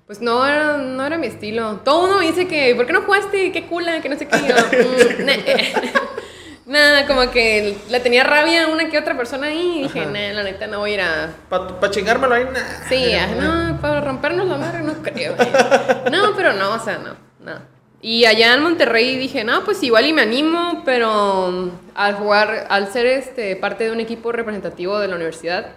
pues 0.07 0.21
no 0.21 0.45
era, 0.45 0.79
no 0.79 1.07
era 1.07 1.17
mi 1.17 1.29
estilo. 1.29 1.77
Todo 1.85 2.07
uno 2.07 2.19
me 2.19 2.27
dice 2.27 2.49
que, 2.49 2.75
¿por 2.75 2.87
qué 2.87 2.93
no 2.93 3.03
jugaste? 3.03 3.53
Qué 3.53 3.67
cula, 3.67 4.01
que 4.01 4.09
no 4.09 4.19
sé 4.19 4.27
qué. 4.27 4.37
Yo, 4.49 4.57
mm, 5.23 5.25
nah. 5.25 5.33
Nada, 6.67 7.07
como 7.07 7.31
que 7.31 7.79
le 7.89 8.01
tenía 8.01 8.25
rabia 8.25 8.65
a 8.65 8.69
una 8.69 8.91
que 8.91 8.99
otra 8.99 9.17
persona 9.17 9.47
ahí 9.47 9.79
y 9.79 9.83
dije, 9.85 10.05
nah, 10.05 10.35
la 10.35 10.43
neta 10.43 10.67
no 10.67 10.81
voy 10.81 10.91
a 10.91 10.95
ir 10.95 11.01
a... 11.01 11.31
Para 11.49 11.91
chingármelo 11.91 12.35
ahí. 12.35 12.45
Sí, 12.91 13.15
ah, 13.15 13.29
no, 13.29 13.81
para 13.81 14.03
rompernos 14.03 14.47
la 14.49 14.59
madre 14.59 14.83
no 14.83 14.93
creo. 15.03 15.33
eh. 15.39 15.53
No, 16.11 16.35
pero 16.37 16.53
no, 16.53 16.75
o 16.75 16.79
sea, 16.79 16.99
no, 16.99 17.15
no. 17.41 17.78
Y 18.01 18.27
allá 18.27 18.55
en 18.55 18.63
Monterrey 18.63 19.17
dije, 19.17 19.43
no, 19.43 19.65
pues 19.65 19.83
igual 19.83 20.07
y 20.07 20.13
me 20.13 20.23
animo, 20.23 20.83
pero 20.85 21.73
al 21.95 22.15
jugar, 22.15 22.67
al 22.71 22.93
ser 22.93 23.07
este 23.07 23.57
parte 23.57 23.85
de 23.85 23.91
un 23.91 24.01
equipo 24.01 24.31
representativo 24.31 24.99
de 25.01 25.09
la 25.09 25.17
universidad, 25.17 25.73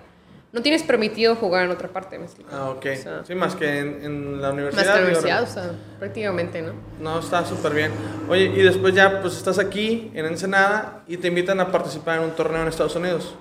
no 0.53 0.61
tienes 0.61 0.83
permitido 0.83 1.35
jugar 1.35 1.65
en 1.65 1.71
otra 1.71 1.87
parte, 1.87 2.19
¿me 2.19 2.25
explico? 2.25 2.49
Ah, 2.53 2.69
ok. 2.69 2.85
O 2.91 2.95
sea, 3.01 3.23
sí, 3.25 3.33
más 3.33 3.55
que 3.55 3.79
en, 3.79 4.03
en 4.03 4.41
la 4.41 4.49
más 4.49 4.53
universidad. 4.53 4.83
que 4.83 4.89
la 4.89 5.05
universidad, 5.05 5.43
o 5.43 5.47
sea, 5.47 5.71
prácticamente, 5.97 6.61
¿no? 6.61 6.73
No, 6.99 7.19
está 7.19 7.45
súper 7.45 7.73
bien. 7.73 7.91
Oye, 8.29 8.43
y 8.43 8.61
después 8.61 8.93
ya, 8.93 9.21
pues 9.21 9.37
estás 9.37 9.57
aquí 9.57 10.11
en 10.13 10.25
Ensenada 10.25 11.03
y 11.07 11.17
te 11.17 11.29
invitan 11.29 11.59
a 11.59 11.71
participar 11.71 12.19
en 12.19 12.25
un 12.25 12.31
torneo 12.31 12.61
en 12.61 12.67
Estados 12.67 12.95
Unidos. 12.95 13.33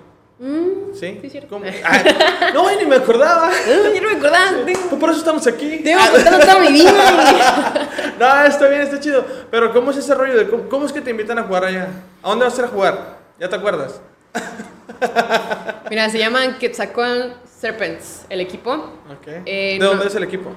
Mm, 0.43 0.95
¿Sí? 0.99 1.19
Sí, 1.21 1.29
cierto. 1.29 1.49
¿Cómo? 1.49 1.65
Ah, 1.85 2.49
no, 2.51 2.75
ni 2.75 2.85
me 2.87 2.95
acordaba. 2.95 3.51
Yo 3.93 4.01
no 4.01 4.09
me 4.09 4.15
acordaba, 4.15 4.65
tengo, 4.65 4.79
Pues 4.89 4.99
por 4.99 5.09
eso 5.11 5.19
estamos 5.19 5.45
aquí. 5.45 5.83
contando 5.83 6.39
toda 6.39 6.59
mi 6.59 6.71
vida. 6.73 7.89
No, 8.19 8.43
está 8.45 8.67
bien, 8.67 8.81
está 8.81 8.99
chido. 8.99 9.23
Pero 9.49 9.71
¿cómo 9.73 9.91
es 9.91 9.97
ese 9.97 10.13
rollo? 10.15 10.35
De 10.37 10.47
cómo, 10.49 10.67
cómo 10.69 10.85
es 10.85 10.91
que 10.93 11.01
te 11.01 11.09
invitan 11.11 11.37
a 11.39 11.43
jugar 11.43 11.65
allá? 11.65 11.87
¿A 12.23 12.29
dónde 12.29 12.45
vas 12.45 12.55
a 12.57 12.61
ir 12.61 12.65
a 12.65 12.69
jugar? 12.69 13.17
¿Ya 13.39 13.49
te 13.49 13.55
acuerdas? 13.55 13.99
Mira, 15.89 16.09
se 16.09 16.19
llaman 16.19 16.57
Quetzalcoatl 16.59 17.33
Serpents, 17.45 18.25
el 18.29 18.41
equipo. 18.41 18.71
Ok. 18.73 19.27
Eh, 19.45 19.73
¿De 19.73 19.79
no. 19.79 19.89
dónde 19.91 20.07
es 20.07 20.15
el 20.15 20.23
equipo? 20.23 20.51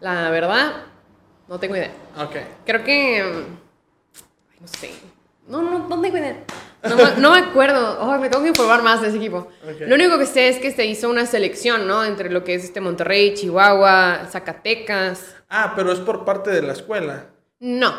La 0.00 0.30
verdad, 0.30 0.72
no 1.48 1.58
tengo 1.58 1.76
idea. 1.76 1.90
Ok. 2.18 2.36
Creo 2.66 2.84
que. 2.84 3.22
mm, 3.24 4.60
no 4.62 4.68
sé. 4.68 4.90
No, 5.48 5.62
no, 5.62 5.78
no 5.88 6.00
tengo 6.00 6.16
idea. 6.18 6.36
No, 6.88 6.96
me- 6.96 7.20
no 7.20 7.30
me 7.32 7.38
acuerdo. 7.38 7.98
Oh, 8.00 8.18
me 8.18 8.28
tengo 8.28 8.42
que 8.42 8.48
informar 8.50 8.82
más 8.82 9.00
de 9.02 9.08
ese 9.08 9.16
equipo. 9.18 9.48
Lo 9.80 9.94
único 9.94 10.18
que 10.18 10.26
sé 10.26 10.48
es 10.48 10.58
que 10.58 10.70
se 10.72 10.84
hizo 10.86 11.08
una 11.08 11.26
selección, 11.26 11.86
¿no? 11.86 12.04
Entre 12.04 12.30
lo 12.30 12.42
que 12.44 12.54
es 12.54 12.64
este 12.64 12.80
Monterrey, 12.80 13.34
Chihuahua, 13.34 14.26
Zacatecas. 14.30 15.36
Ah, 15.48 15.72
pero 15.76 15.92
es 15.92 16.00
por 16.00 16.24
parte 16.24 16.50
de 16.50 16.62
la 16.62 16.72
escuela. 16.72 17.26
No. 17.60 17.94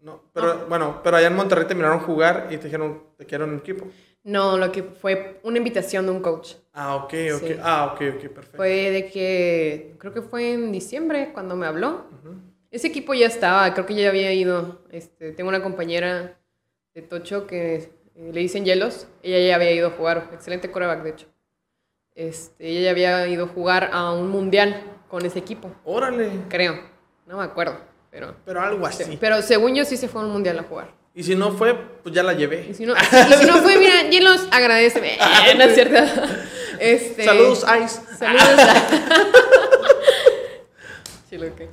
No, 0.00 0.22
pero 0.32 0.66
bueno, 0.68 1.00
pero 1.02 1.16
allá 1.16 1.26
en 1.28 1.34
Monterrey 1.36 1.66
te 1.66 1.74
miraron 1.74 2.00
jugar 2.00 2.48
y 2.50 2.58
te 2.58 2.64
dijeron, 2.64 3.02
te 3.16 3.24
quiero 3.26 3.44
el 3.44 3.56
equipo. 3.56 3.86
No, 4.22 4.58
lo 4.58 4.70
que 4.70 4.82
fue 4.82 5.40
una 5.42 5.58
invitación 5.58 6.04
de 6.04 6.12
un 6.12 6.20
coach. 6.20 6.54
Ah, 6.74 6.96
ok, 6.96 7.14
ok. 7.36 7.40
Sí. 7.46 7.56
Ah, 7.62 7.92
ok, 7.92 8.00
ok, 8.16 8.28
perfecto. 8.30 8.56
Fue 8.56 8.90
de 8.90 9.10
que. 9.10 9.94
Creo 9.98 10.12
que 10.12 10.22
fue 10.22 10.52
en 10.52 10.70
diciembre 10.72 11.30
cuando 11.32 11.56
me 11.56 11.66
habló. 11.66 12.06
Ese 12.70 12.88
equipo 12.88 13.14
ya 13.14 13.26
estaba, 13.28 13.72
creo 13.72 13.86
que 13.86 13.94
ya 13.94 14.08
había 14.08 14.32
ido. 14.32 14.82
Este, 14.90 15.32
tengo 15.32 15.48
una 15.48 15.62
compañera 15.62 16.36
de 16.94 17.02
Tocho 17.02 17.46
que 17.46 17.90
eh, 18.16 18.30
le 18.32 18.40
dicen 18.40 18.64
hielos. 18.64 19.06
Ella 19.22 19.38
ya 19.48 19.54
había 19.56 19.72
ido 19.72 19.88
a 19.88 19.90
jugar. 19.90 20.30
Excelente 20.32 20.70
coreback, 20.70 21.02
de 21.02 21.10
hecho. 21.10 21.26
Este, 22.14 22.68
ella 22.68 22.80
ya 22.82 22.90
había 22.90 23.28
ido 23.28 23.44
a 23.44 23.48
jugar 23.48 23.90
a 23.92 24.12
un 24.12 24.28
mundial 24.30 24.82
con 25.08 25.24
ese 25.26 25.38
equipo, 25.38 25.70
Órale. 25.84 26.30
creo. 26.48 26.80
No 27.26 27.36
me 27.38 27.44
acuerdo, 27.44 27.78
pero. 28.10 28.34
Pero 28.44 28.60
algo 28.60 28.86
así. 28.86 29.16
Pero 29.20 29.42
según 29.42 29.74
yo 29.74 29.84
sí 29.84 29.96
se 29.96 30.08
fue 30.08 30.22
a 30.22 30.24
un 30.24 30.30
mundial 30.32 30.58
a 30.58 30.62
jugar. 30.62 30.94
Y 31.14 31.22
si 31.22 31.34
no 31.34 31.52
fue, 31.52 31.74
pues 32.02 32.14
ya 32.14 32.22
la 32.22 32.34
Y 32.34 32.38
llevé. 32.38 32.74
si 32.74 32.84
no, 32.86 32.94
y 32.94 33.32
si 33.34 33.46
no 33.46 33.56
fue, 33.58 33.76
mira, 33.78 34.02
hielos, 34.10 34.46
agradeceme. 34.50 35.18
Eh, 35.46 35.54
no 35.56 35.64
es 35.64 35.74
cierto. 35.74 35.96
Este, 36.78 37.24
Saludos, 37.24 37.64
Ice. 37.84 38.00
Saludos 38.18 38.58
a... 38.58 38.86
Sí, 41.28 41.38
lo 41.38 41.54
que. 41.56 41.68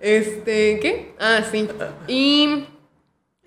Este, 0.00 0.78
¿qué? 0.80 1.14
Ah, 1.18 1.42
sí. 1.50 1.68
Y 2.06 2.66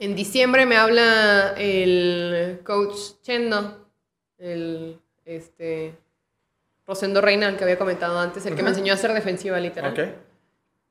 en 0.02 0.16
diciembre 0.16 0.66
me 0.66 0.78
habla 0.78 1.54
el 1.58 2.60
coach 2.64 2.96
Chendo, 3.22 3.88
el, 4.40 5.00
este, 5.26 5.96
Rosendo 6.88 7.22
Reina, 7.22 7.48
el 7.48 7.56
que 7.58 7.64
había 7.64 7.78
comentado 7.78 8.20
antes, 8.20 8.46
el 8.46 8.56
que 8.56 8.64
me 8.64 8.70
enseñó 8.70 8.94
a 8.94 8.96
hacer 8.96 9.14
defensiva, 9.14 9.60
literal. 9.60 9.92
Ok. 9.94 10.00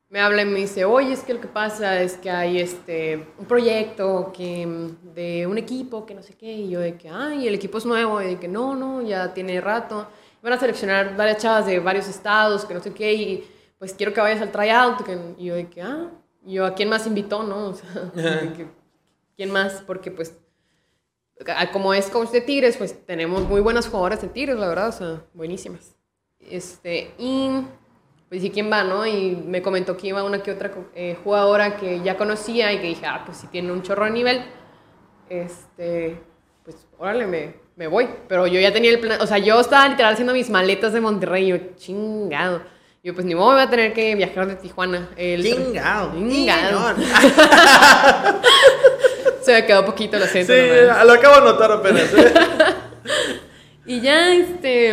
me 0.09 0.21
habla 0.21 0.43
y 0.43 0.45
me 0.47 0.61
dice, 0.61 0.85
oye, 0.85 1.13
es 1.13 1.23
que 1.25 1.35
lo 1.35 1.41
que 1.41 1.49
pasa 1.49 2.01
es 2.01 2.17
que 2.17 2.31
hay 2.31 2.59
este, 2.61 3.27
un 3.39 3.47
proyecto 3.47 4.33
que, 4.33 4.67
de 5.15 5.47
un 5.47 5.59
equipo 5.59 6.07
que 6.07 6.15
no 6.15 6.23
sé 6.23 6.35
qué, 6.35 6.53
y 6.53 6.71
yo 6.71 6.81
de 6.81 6.97
que, 6.97 7.09
ay, 7.09 7.47
el 7.49 7.55
equipo 7.55 7.79
es 7.79 7.87
nuevo, 7.87 8.21
y 8.23 8.27
de 8.27 8.37
que 8.41 8.49
no, 8.49 8.75
no, 8.77 9.03
ya 9.03 9.35
tiene 9.35 9.61
rato. 9.61 10.07
Van 10.43 10.53
a 10.53 10.59
seleccionar 10.59 11.17
varias 11.17 11.39
chavas 11.39 11.67
de 11.67 11.79
varios 11.81 12.09
estados, 12.09 12.65
que 12.65 12.75
no 12.75 12.81
sé 12.81 12.93
qué, 12.95 13.13
y 13.13 13.51
pues 13.79 13.93
quiero 13.95 14.13
que 14.13 14.21
vayas 14.21 14.41
al 14.41 14.51
tryout. 14.53 15.03
que- 15.05 15.19
Y 15.39 15.47
yo 15.47 15.55
de 15.57 15.69
que, 15.69 15.83
ah, 15.83 16.11
y 16.47 16.55
yo, 16.55 16.65
¿a 16.67 16.75
quién 16.75 16.89
más 16.89 17.07
invitó, 17.07 17.43
no? 17.43 17.67
O 17.71 17.75
sea, 17.75 18.03
de 18.37 18.53
que, 18.53 18.67
¿quién 19.41 19.53
más? 19.53 19.83
Porque 19.87 20.11
pues, 20.11 20.37
como 21.73 21.95
es 21.95 22.11
coach 22.11 22.29
de 22.29 22.43
Tigres, 22.43 22.77
pues 22.77 23.07
tenemos 23.07 23.49
muy 23.49 23.63
buenas 23.63 23.89
jugadoras 23.89 24.21
de 24.21 24.29
Tigres, 24.29 24.59
la 24.59 24.69
verdad, 24.69 24.89
o 24.89 24.93
sea, 24.93 25.23
buenísimas. 25.33 25.97
Este, 26.39 27.15
y 27.17 27.49
pues 28.29 28.43
dije, 28.43 28.53
¿quién 28.53 28.71
va, 28.71 28.85
no? 28.85 29.07
Y 29.07 29.43
me 29.47 29.63
comentó 29.63 29.97
que 29.97 30.09
iba 30.09 30.23
una 30.25 30.43
que 30.43 30.53
otra 30.53 30.71
eh, 30.95 31.17
jugadora 31.25 31.79
que 31.79 32.03
ya 32.03 32.19
conocía 32.19 32.71
y 32.75 32.81
que 32.81 32.89
dije, 32.89 33.07
ah, 33.07 33.23
pues 33.25 33.39
si 33.39 33.47
tiene 33.47 33.73
un 33.73 33.81
chorro 33.81 34.05
de 34.05 34.11
nivel, 34.11 34.45
este, 35.31 36.21
pues 36.63 36.77
órale, 36.99 37.27
me, 37.27 37.55
me 37.77 37.87
voy. 37.87 38.11
Pero 38.29 38.47
yo 38.47 38.61
ya 38.61 38.75
tenía 38.75 38.91
el 38.91 39.01
plan, 39.01 39.23
o 39.23 39.27
sea, 39.27 39.39
yo 39.39 39.59
estaba 39.59 39.89
literal 39.89 40.13
haciendo 40.13 40.35
mis 40.35 40.51
maletas 40.51 40.93
de 40.93 41.01
Monterrey, 41.01 41.47
yo, 41.47 41.57
chingado. 41.77 42.61
Yo, 43.03 43.15
pues 43.15 43.25
ni 43.25 43.35
modo, 43.35 43.53
voy 43.55 43.63
a 43.63 43.71
tener 43.71 43.95
que 43.95 44.15
viajar 44.15 44.47
de 44.47 44.57
Tijuana. 44.57 45.09
El- 45.17 45.43
Chingado. 45.43 46.13
Chingado. 46.13 46.95
Se 49.43 49.53
me 49.53 49.67
quedó 49.67 49.85
poquito 49.85 50.17
el 50.17 50.23
acento. 50.25 50.53
Sí, 50.53 50.61
nomás. 50.87 51.07
lo 51.07 51.13
acabo 51.13 51.37
de 51.37 51.53
notar 51.53 51.73
apenas. 51.73 52.13
¿eh? 52.15 52.35
Y 53.87 54.01
ya, 54.01 54.35
este. 54.35 54.91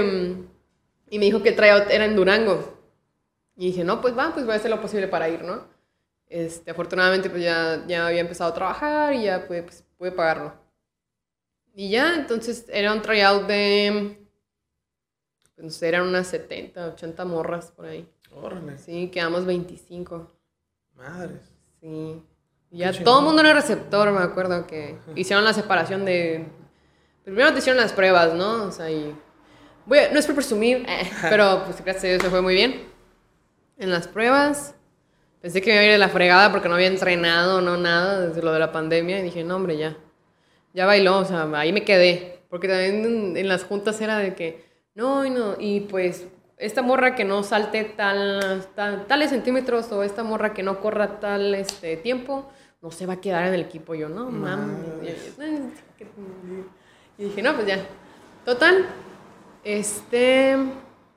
Y 1.09 1.19
me 1.19 1.25
dijo 1.25 1.43
que 1.43 1.49
el 1.49 1.55
tryout 1.55 1.89
era 1.91 2.05
en 2.05 2.15
Durango. 2.15 2.77
Y 3.55 3.67
dije, 3.67 3.83
no, 3.83 4.01
pues 4.01 4.17
va, 4.17 4.33
pues 4.33 4.45
voy 4.45 4.53
a 4.53 4.57
hacer 4.57 4.71
lo 4.71 4.81
posible 4.81 5.07
para 5.07 5.29
ir, 5.29 5.43
¿no? 5.43 5.67
Este, 6.27 6.71
afortunadamente, 6.71 7.29
pues 7.29 7.43
ya, 7.43 7.83
ya 7.87 8.07
había 8.07 8.21
empezado 8.21 8.51
a 8.51 8.53
trabajar 8.53 9.13
y 9.13 9.23
ya 9.23 9.45
pude, 9.47 9.63
pues, 9.63 9.83
pude 9.97 10.11
pagarlo. 10.11 10.53
Y 11.73 11.89
ya, 11.89 12.15
entonces 12.15 12.65
era 12.69 12.91
un 12.93 13.01
tryout 13.01 13.45
de. 13.47 14.17
Pues 15.55 15.65
no 15.65 15.69
sé, 15.69 15.89
eran 15.89 16.07
unas 16.07 16.27
70, 16.27 16.87
80 16.87 17.25
morras 17.25 17.71
por 17.71 17.85
ahí. 17.85 18.07
Órale, 18.31 18.77
Sí, 18.77 19.09
quedamos 19.09 19.45
25. 19.45 20.27
madres. 20.95 21.41
Sí. 21.81 22.23
Ya 22.77 22.91
todo 23.03 23.19
el 23.19 23.25
mundo 23.25 23.41
era 23.41 23.53
receptor, 23.53 24.11
me 24.11 24.19
acuerdo 24.21 24.67
que 24.67 24.97
hicieron 25.15 25.43
la 25.43 25.53
separación 25.53 26.05
de. 26.05 26.45
Primero 27.23 27.51
te 27.53 27.59
hicieron 27.59 27.81
las 27.81 27.91
pruebas, 27.93 28.33
¿no? 28.33 28.63
O 28.65 28.71
sea, 28.71 28.89
y. 28.91 29.15
Voy 29.85 29.99
a- 29.99 30.11
no 30.11 30.19
es 30.19 30.25
por 30.25 30.35
presumir, 30.35 30.85
eh, 30.87 31.09
pero 31.29 31.63
pues 31.65 31.83
gracias 31.83 32.03
a 32.03 32.07
Dios 32.07 32.23
me 32.23 32.29
fue 32.29 32.41
muy 32.41 32.53
bien. 32.55 32.83
En 33.77 33.91
las 33.91 34.07
pruebas. 34.07 34.73
Pensé 35.41 35.61
que 35.61 35.69
me 35.69 35.75
iba 35.75 35.81
a 35.81 35.85
ir 35.85 35.91
de 35.91 35.97
la 35.99 36.09
fregada 36.09 36.51
porque 36.51 36.67
no 36.67 36.75
había 36.75 36.87
entrenado, 36.87 37.61
no 37.61 37.77
nada, 37.77 38.27
desde 38.27 38.41
lo 38.41 38.51
de 38.51 38.59
la 38.59 38.71
pandemia. 38.71 39.19
Y 39.19 39.23
dije, 39.23 39.43
no, 39.43 39.55
hombre, 39.55 39.77
ya. 39.77 39.95
Ya 40.73 40.85
bailó, 40.85 41.19
o 41.19 41.25
sea, 41.25 41.47
ahí 41.55 41.71
me 41.71 41.83
quedé. 41.83 42.39
Porque 42.49 42.67
también 42.67 43.05
en, 43.05 43.37
en 43.37 43.47
las 43.47 43.63
juntas 43.63 43.99
era 44.01 44.17
de 44.17 44.33
que, 44.33 44.65
no, 44.95 45.25
y 45.25 45.29
no, 45.29 45.55
y 45.59 45.81
pues 45.81 46.25
esta 46.57 46.81
morra 46.81 47.13
que 47.13 47.23
no 47.23 47.43
salte 47.43 47.83
tal, 47.83 48.65
tal- 48.75 49.05
tales 49.05 49.29
centímetros 49.29 49.91
o 49.91 50.01
esta 50.01 50.23
morra 50.23 50.53
que 50.53 50.63
no 50.63 50.79
corra 50.79 51.19
tal 51.19 51.53
este, 51.53 51.97
tiempo, 51.97 52.49
no 52.81 52.91
se 52.91 53.05
va 53.05 53.13
a 53.13 53.21
quedar 53.21 53.47
en 53.47 53.53
el 53.53 53.61
equipo. 53.61 53.95
Yo, 53.95 54.09
no, 54.09 54.29
mames. 54.29 54.77
Y, 57.17 57.23
dije, 57.23 57.41
no, 57.41 57.55
pues 57.55 57.67
ya. 57.67 57.85
Total, 58.45 58.85
este, 59.63 60.55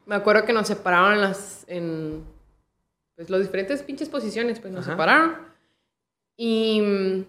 me 0.06 0.14
acuerdo 0.14 0.44
que 0.44 0.52
nos 0.52 0.66
separaron 0.66 1.14
en 1.14 1.20
las, 1.20 1.64
en, 1.68 2.24
pues 3.14 3.30
las 3.30 3.40
diferentes 3.42 3.82
pinches 3.82 4.08
posiciones, 4.08 4.58
pues 4.58 4.72
nos 4.72 4.84
Ajá. 4.84 4.92
separaron. 4.92 5.36
Y 6.36 7.26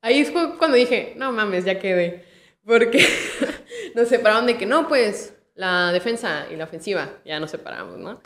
ahí 0.00 0.24
fue 0.24 0.56
cuando 0.56 0.76
dije, 0.76 1.14
no 1.16 1.32
mames, 1.32 1.64
ya 1.64 1.78
quedé. 1.78 2.24
Porque 2.64 3.04
nos 3.94 4.08
separaron 4.08 4.46
de 4.46 4.56
que 4.56 4.64
no, 4.64 4.88
pues 4.88 5.34
la 5.54 5.92
defensa 5.92 6.46
y 6.50 6.56
la 6.56 6.64
ofensiva, 6.64 7.10
ya 7.24 7.38
nos 7.40 7.50
separamos, 7.50 7.98
¿no? 7.98 8.20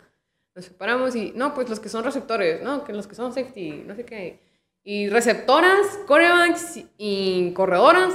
Nos 0.59 0.65
separamos 0.65 1.15
y, 1.15 1.31
no, 1.37 1.53
pues 1.53 1.69
los 1.69 1.79
que 1.79 1.87
son 1.87 2.03
receptores, 2.03 2.61
no, 2.61 2.83
que 2.83 2.91
los 2.91 3.07
que 3.07 3.15
son 3.15 3.33
safety, 3.33 3.81
no 3.87 3.95
sé 3.95 4.03
qué. 4.03 4.41
Y 4.83 5.07
receptoras, 5.07 5.87
corebacks 6.05 6.81
y 6.97 7.53
corredoras, 7.53 8.13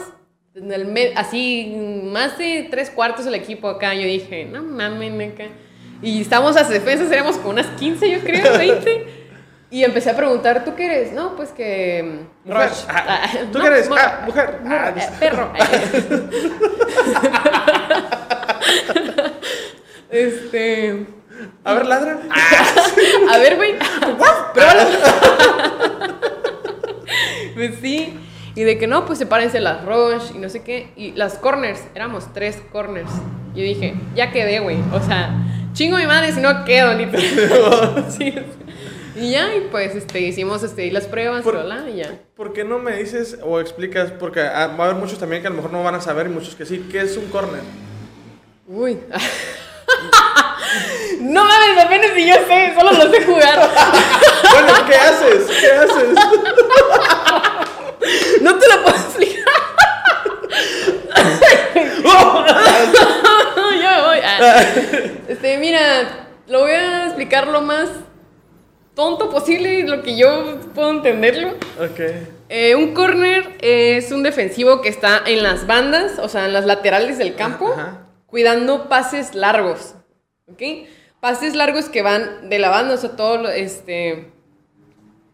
en 0.55 0.71
el 0.71 0.85
me- 0.85 1.15
así 1.17 1.75
más 2.05 2.37
de 2.37 2.69
tres 2.71 2.91
cuartos 2.91 3.25
del 3.25 3.35
equipo 3.35 3.67
acá. 3.67 3.95
Yo 3.95 4.03
dije, 4.03 4.45
no 4.45 4.63
mames, 4.63 5.33
acá. 5.33 5.45
Y 6.03 6.21
estamos 6.21 6.55
las 6.55 6.69
defensas, 6.69 7.11
éramos 7.11 7.39
como 7.39 7.49
unas 7.49 7.69
15, 7.79 8.11
yo 8.11 8.21
creo, 8.21 8.53
20. 8.59 9.07
Y 9.71 9.83
empecé 9.83 10.11
a 10.11 10.15
preguntar, 10.17 10.67
¿tú 10.67 10.75
qué 10.75 10.85
eres? 10.85 11.13
No, 11.15 11.37
pues 11.37 11.49
que... 11.51 12.27
Mujer. 12.45 12.69
Rush. 12.69 12.85
Ah, 12.91 13.27
¿tú 13.51 13.57
no, 13.59 13.65
qué 13.65 13.71
eres? 13.71 13.89
mo- 13.89 13.97
Ah, 13.99 14.23
mujer. 14.27 14.59
Ah, 14.67 14.93
eh, 14.95 15.09
perro. 15.19 15.51
este... 20.11 21.07
A 21.65 21.75
ver, 21.75 21.87
ladra. 21.87 22.19
A 23.31 23.39
ver, 23.39 23.57
güey. 23.57 23.75
Pruébalo. 24.55 24.81
pues 27.55 27.75
sí. 27.81 28.19
Y 28.57 28.63
de 28.63 28.79
que 28.79 28.87
no, 28.87 29.05
pues 29.05 29.19
sepárense 29.19 29.61
las 29.61 29.85
rush 29.85 30.35
y 30.35 30.39
no 30.39 30.49
sé 30.49 30.63
qué. 30.63 30.93
Y 30.97 31.13
las 31.13 31.39
corners, 31.39 31.81
éramos 31.95 32.33
tres 32.33 32.59
corners. 32.71 33.11
Yo 33.55 33.63
dije, 33.63 33.95
ya 34.15 34.31
quedé, 34.31 34.61
güey. 34.61 34.79
O 34.93 35.01
sea, 35.01 35.35
chingo 35.73 35.97
mi 35.97 36.07
madre 36.07 36.33
si 36.33 36.41
no 36.41 36.65
quedo, 36.65 36.95
literal. 36.95 38.07
sí. 38.11 38.35
Y 39.17 39.31
ya, 39.31 39.55
y 39.55 39.69
pues 39.71 39.95
este, 39.95 40.21
hicimos 40.21 40.63
este, 40.65 40.91
las 40.91 41.07
pruebas, 41.07 41.43
Por- 41.43 41.63
bla, 41.65 41.89
y 41.89 41.97
ya. 41.97 42.11
¿Por 42.37 42.53
qué 42.53 42.65
no 42.65 42.81
me 42.81 42.97
dices 42.97 43.39
o 43.43 43.61
explicas? 43.61 44.11
Porque 44.11 44.41
ah, 44.41 44.75
va 44.79 44.85
a 44.85 44.91
haber 44.91 45.01
muchos 45.01 45.19
también 45.19 45.41
que 45.41 45.47
a 45.47 45.51
lo 45.51 45.57
mejor 45.57 45.73
no 45.73 45.85
van 45.85 45.95
a 45.95 46.01
saber 46.01 46.27
y 46.27 46.31
muchos 46.31 46.57
que 46.57 46.67
sí. 46.67 46.89
¿Qué 46.91 47.01
es 47.01 47.17
un 47.17 47.27
corner? 47.27 47.61
Uy. 48.67 48.99
no 51.21 51.45
mames, 51.45 51.85
apenas 51.85 52.11
si 52.15 52.27
yo 52.27 52.35
sé, 52.47 52.75
solo 52.79 52.93
lo 52.93 53.11
sé 53.11 53.23
jugar. 53.25 53.71
Bueno, 54.51 54.73
¿qué 54.87 54.95
haces? 54.95 55.47
¿Qué 55.61 55.73
haces? 55.73 56.09
No 58.43 58.59
te 58.59 58.69
lo 58.69 58.83
puedo 58.83 58.97
explicar. 58.97 59.45
ya 63.81 63.97
me 63.97 64.03
voy. 64.03 64.19
Ah. 64.23 64.63
Este, 65.29 65.59
mira, 65.59 66.29
lo 66.47 66.61
voy 66.61 66.73
a 66.73 67.07
explicar 67.07 67.49
lo 67.49 67.63
más 67.63 67.89
tonto 68.95 69.31
posible, 69.31 69.85
lo 69.85 70.03
que 70.03 70.17
yo 70.17 70.61
puedo 70.75 70.91
entenderlo. 70.91 71.51
Ok. 71.81 72.01
Eh, 72.49 72.75
un 72.77 72.95
corner 72.95 73.57
es 73.61 74.13
un 74.13 74.23
defensivo 74.23 74.81
que 74.83 74.89
está 74.89 75.23
en 75.27 75.43
las 75.43 75.67
bandas, 75.67 76.19
o 76.19 76.29
sea, 76.29 76.45
en 76.47 76.53
las 76.53 76.67
laterales 76.67 77.19
del 77.19 77.35
campo, 77.35 77.73
Ajá. 77.73 78.07
cuidando 78.27 78.89
pases 78.89 79.35
largos. 79.35 79.95
¿Ok? 80.51 80.63
Pases 81.21 81.55
largos 81.55 81.87
que 81.89 82.03
van 82.03 82.51
de 82.51 82.59
la 82.59 82.69
banda, 82.69 82.95
o 82.95 82.97
sea, 82.99 83.11
todo 83.17 83.39
lo- 83.39 83.49
este. 83.51 84.31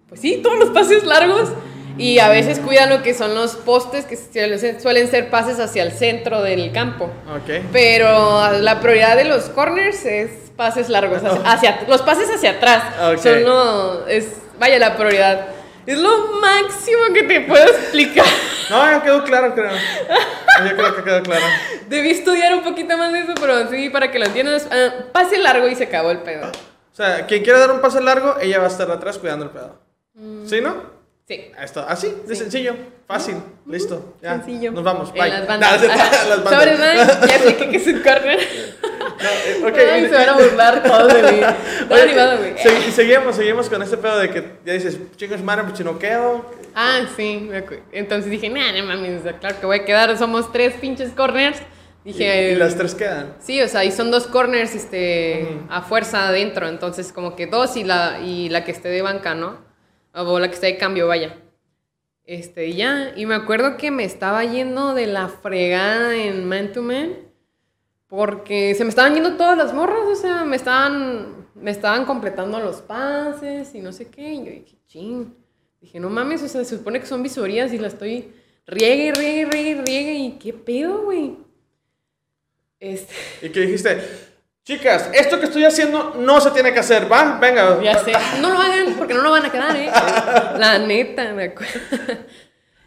Pues 0.09 0.21
sí, 0.21 0.41
todos 0.43 0.59
los 0.59 0.71
pases 0.71 1.05
largos. 1.05 1.51
Y 1.99 2.19
a 2.21 2.29
veces 2.29 2.61
cuidan 2.61 2.89
lo 2.89 3.03
que 3.03 3.13
son 3.13 3.35
los 3.35 3.57
postes, 3.57 4.07
que 4.07 4.17
suelen 4.17 5.09
ser 5.11 5.29
pases 5.29 5.59
hacia 5.61 5.83
el 5.83 5.93
centro 5.93 6.41
del 6.41 6.73
campo. 6.73 7.11
Ok. 7.29 7.65
Pero 7.73 8.51
la 8.59 8.81
prioridad 8.81 9.17
de 9.17 9.25
los 9.25 9.45
corners 9.51 10.07
es 10.07 10.31
pases 10.57 10.89
largos, 10.89 11.23
hacia, 11.23 11.53
hacia- 11.53 11.85
los 11.89 12.01
pases 12.03 12.31
hacia 12.35 12.53
atrás. 12.53 12.85
Ok. 13.13 13.19
Son 13.19 13.43
lo- 13.45 14.07
es, 14.07 14.29
vaya, 14.59 14.79
la 14.79 14.97
prioridad. 14.97 15.49
Es 15.87 15.99
lo 15.99 16.41
máximo 16.41 17.01
que 17.13 17.25
te 17.25 17.41
puedo 17.43 17.65
explicar. 17.67 18.25
No, 18.71 18.91
ya 18.91 19.03
quedó 19.03 19.25
claro, 19.25 19.55
creo. 19.55 19.71
Yo 19.73 20.77
creo 20.77 20.97
que 20.97 21.03
quedó 21.03 21.23
claro. 21.23 21.45
Debí 21.89 22.11
estudiar 22.11 22.55
un 22.55 22.63
poquito 22.63 22.97
más 22.97 23.13
de 23.13 23.21
eso, 23.21 23.33
pero 23.41 23.69
sí, 23.71 23.91
para 23.91 24.11
que 24.11 24.19
lo 24.19 24.27
entiendas. 24.27 24.69
Ah, 24.71 24.91
pase 25.13 25.39
largo 25.39 25.69
y 25.69 25.75
se 25.75 25.85
acabó 25.85 26.11
el 26.11 26.19
pedo. 26.19 26.47
O 26.49 26.97
sea, 26.97 27.27
quien 27.27 27.43
quiera 27.43 27.59
dar 27.59 27.71
un 27.71 27.81
pase 27.81 28.01
largo, 28.01 28.37
ella 28.41 28.59
va 28.59 28.65
a 28.65 28.69
estar 28.69 28.91
atrás 28.91 29.19
cuidando 29.19 29.45
el 29.47 29.51
pedo. 29.51 29.79
Mm. 30.15 30.47
¿Sí, 30.47 30.61
no? 30.61 31.01
Sí. 31.27 31.53
Esto, 31.63 31.85
así, 31.89 32.13
de 32.27 32.35
sencillo, 32.35 32.75
fácil, 33.07 33.37
listo. 33.67 34.17
Ya, 34.21 34.33
Sencillo. 34.35 34.73
Nos 34.73 34.83
vamos, 34.83 35.11
En 35.11 35.15
bye. 35.15 35.29
las 35.31 35.47
bandas. 35.47 35.81
No, 35.81 35.89
las 36.29 36.45
bandas. 36.45 36.55
Sobres, 36.55 36.79
bye. 36.79 37.29
Ya 37.29 37.39
sé 37.39 37.57
que, 37.57 37.77
es 37.77 37.87
un 37.87 38.01
corner. 38.03 38.39
No, 39.01 39.29
eh, 39.29 39.63
ok, 39.71 39.79
Ay, 39.93 40.09
se 40.09 40.15
van 40.15 40.29
a 40.29 40.33
burlar 40.33 40.83
todos 40.83 41.15
de 41.15 41.23
mí. 41.23 41.41
Oye, 41.91 42.03
animado, 42.03 42.39
güey. 42.39 42.55
y 42.89 42.91
seguimos, 42.91 43.37
seguimos 43.37 43.69
con 43.69 43.81
este 43.83 43.97
pedo 43.97 44.19
de 44.19 44.31
que 44.31 44.45
ya 44.65 44.73
dices, 44.73 44.99
chicos, 45.17 45.41
madre, 45.43 45.65
pues 45.65 45.79
si 45.79 45.85
no 45.85 45.99
quedo. 45.99 46.45
Ah, 46.75 47.01
sí. 47.17 47.49
me 47.49 47.65
Entonces 47.93 48.31
dije, 48.31 48.49
nah, 48.49 48.73
no 48.73 48.87
mames, 48.87 49.23
claro 49.41 49.61
que 49.61 49.67
voy 49.67 49.79
a 49.79 49.85
quedar. 49.85 50.17
Somos 50.17 50.53
tres 50.53 50.75
pinches 50.75 51.13
corners. 51.13 51.61
Dije, 52.05 52.53
y 52.53 52.55
las 52.55 52.77
tres 52.77 52.95
quedan. 52.95 53.35
Sí, 53.41 53.61
o 53.61 53.69
sea, 53.69 53.85
y 53.85 53.93
son 53.93 54.11
dos 54.11 54.27
corners 54.27 54.75
este, 54.75 55.47
a 55.69 55.83
fuerza 55.83 56.29
adentro. 56.29 56.67
Entonces, 56.67 57.13
como 57.13 57.37
que 57.37 57.47
dos 57.47 57.77
y 57.77 57.85
la, 57.85 58.21
y 58.21 58.49
la 58.49 58.65
que 58.65 58.71
esté 58.71 58.89
de 58.89 59.03
banca, 59.03 59.35
¿no? 59.35 59.59
O 60.15 60.39
la 60.39 60.49
que 60.49 60.55
esté 60.55 60.67
de 60.69 60.79
cambio, 60.79 61.07
vaya. 61.07 61.37
Este, 62.25 62.69
y 62.69 62.77
ya. 62.77 63.13
Y 63.17 63.27
me 63.27 63.35
acuerdo 63.35 63.77
que 63.77 63.91
me 63.91 64.05
estaba 64.05 64.45
yendo 64.45 64.95
de 64.95 65.07
la 65.07 65.29
fregada 65.29 66.17
en 66.17 66.49
man 66.49 66.73
to 66.73 66.83
man. 66.83 67.17
Porque 68.07 68.75
se 68.75 68.85
me 68.85 68.91
estaban 68.91 69.15
yendo 69.15 69.37
todas 69.37 69.59
las 69.59 69.75
morras. 69.75 70.07
O 70.11 70.15
sea, 70.15 70.45
me 70.45 70.57
estaban. 70.57 71.47
me 71.55 71.71
estaban 71.71 72.07
completando 72.07 72.61
los 72.61 72.81
pases 72.81 73.75
y 73.75 73.81
no 73.81 73.93
sé 73.93 74.09
qué. 74.09 74.33
Y 74.33 74.39
yo 74.39 74.51
dije, 74.53 74.79
ching. 74.87 75.40
Dije, 75.81 75.99
no 76.01 76.11
mames, 76.11 76.43
o 76.43 76.49
sea, 76.49 76.65
se 76.65 76.77
supone 76.77 77.01
que 77.01 77.07
son 77.07 77.23
visorías 77.23 77.73
y 77.73 77.79
la 77.79 77.89
estoy 77.89 78.33
riegue, 78.67 79.13
riegue, 79.13 79.47
riegue, 79.47 79.83
riegue. 79.83 80.13
¿Y 80.15 80.33
qué 80.39 80.53
pedo, 80.53 81.03
güey? 81.05 81.37
Este, 82.79 83.15
¿Y 83.43 83.49
qué 83.51 83.61
dijiste? 83.61 84.01
Chicas, 84.65 85.11
esto 85.15 85.39
que 85.41 85.47
estoy 85.47 85.65
haciendo 85.65 86.15
no 86.19 86.41
se 86.41 86.51
tiene 86.51 86.73
que 86.73 86.81
hacer, 86.81 87.11
¿va? 87.11 87.39
Venga. 87.41 87.83
ya 87.83 87.99
sé. 88.05 88.13
No 88.41 88.51
lo 88.53 88.59
hagan 88.59 88.95
porque 88.97 89.15
no 89.15 89.23
lo 89.23 89.31
van 89.31 89.47
a 89.47 89.51
quedar, 89.51 89.75
¿eh? 89.77 89.91
La 90.59 90.79
neta, 90.79 91.33
me 91.33 91.45
acuerdo. 91.45 91.73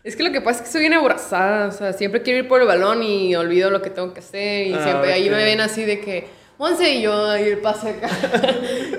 Es 0.04 0.16
que 0.16 0.24
lo 0.24 0.32
que 0.32 0.42
pasa 0.42 0.60
es 0.60 0.66
que 0.68 0.72
soy 0.72 0.82
bien 0.82 0.94
aborazada, 0.94 1.68
o 1.68 1.72
sea, 1.72 1.94
siempre 1.94 2.22
quiero 2.22 2.40
ir 2.40 2.48
por 2.48 2.60
el 2.62 2.68
balón 2.68 3.02
y 3.04 3.36
olvido 3.36 3.70
lo 3.70 3.82
que 3.82 3.90
tengo 3.90 4.14
que 4.14 4.20
hacer 4.20 4.68
y 4.68 4.74
Ah, 4.74 4.84
siempre 4.84 5.14
ahí 5.14 5.30
me 5.30 5.44
ven 5.44 5.62
así 5.62 5.86
de 5.86 6.02
que, 6.02 6.28
Monse 6.58 6.94
y 6.94 7.02
yo, 7.02 7.30
ahí 7.30 7.50
el 7.50 7.60
pase 7.60 7.90
acá. 7.90 8.10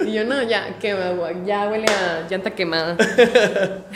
y 0.05 0.13
yo, 0.13 0.25
no, 0.25 0.43
ya, 0.43 0.79
quema, 0.79 1.11
güey, 1.11 1.45
ya 1.45 1.69
huele 1.69 1.87
a 1.87 2.27
llanta 2.29 2.51
quemada. 2.51 2.97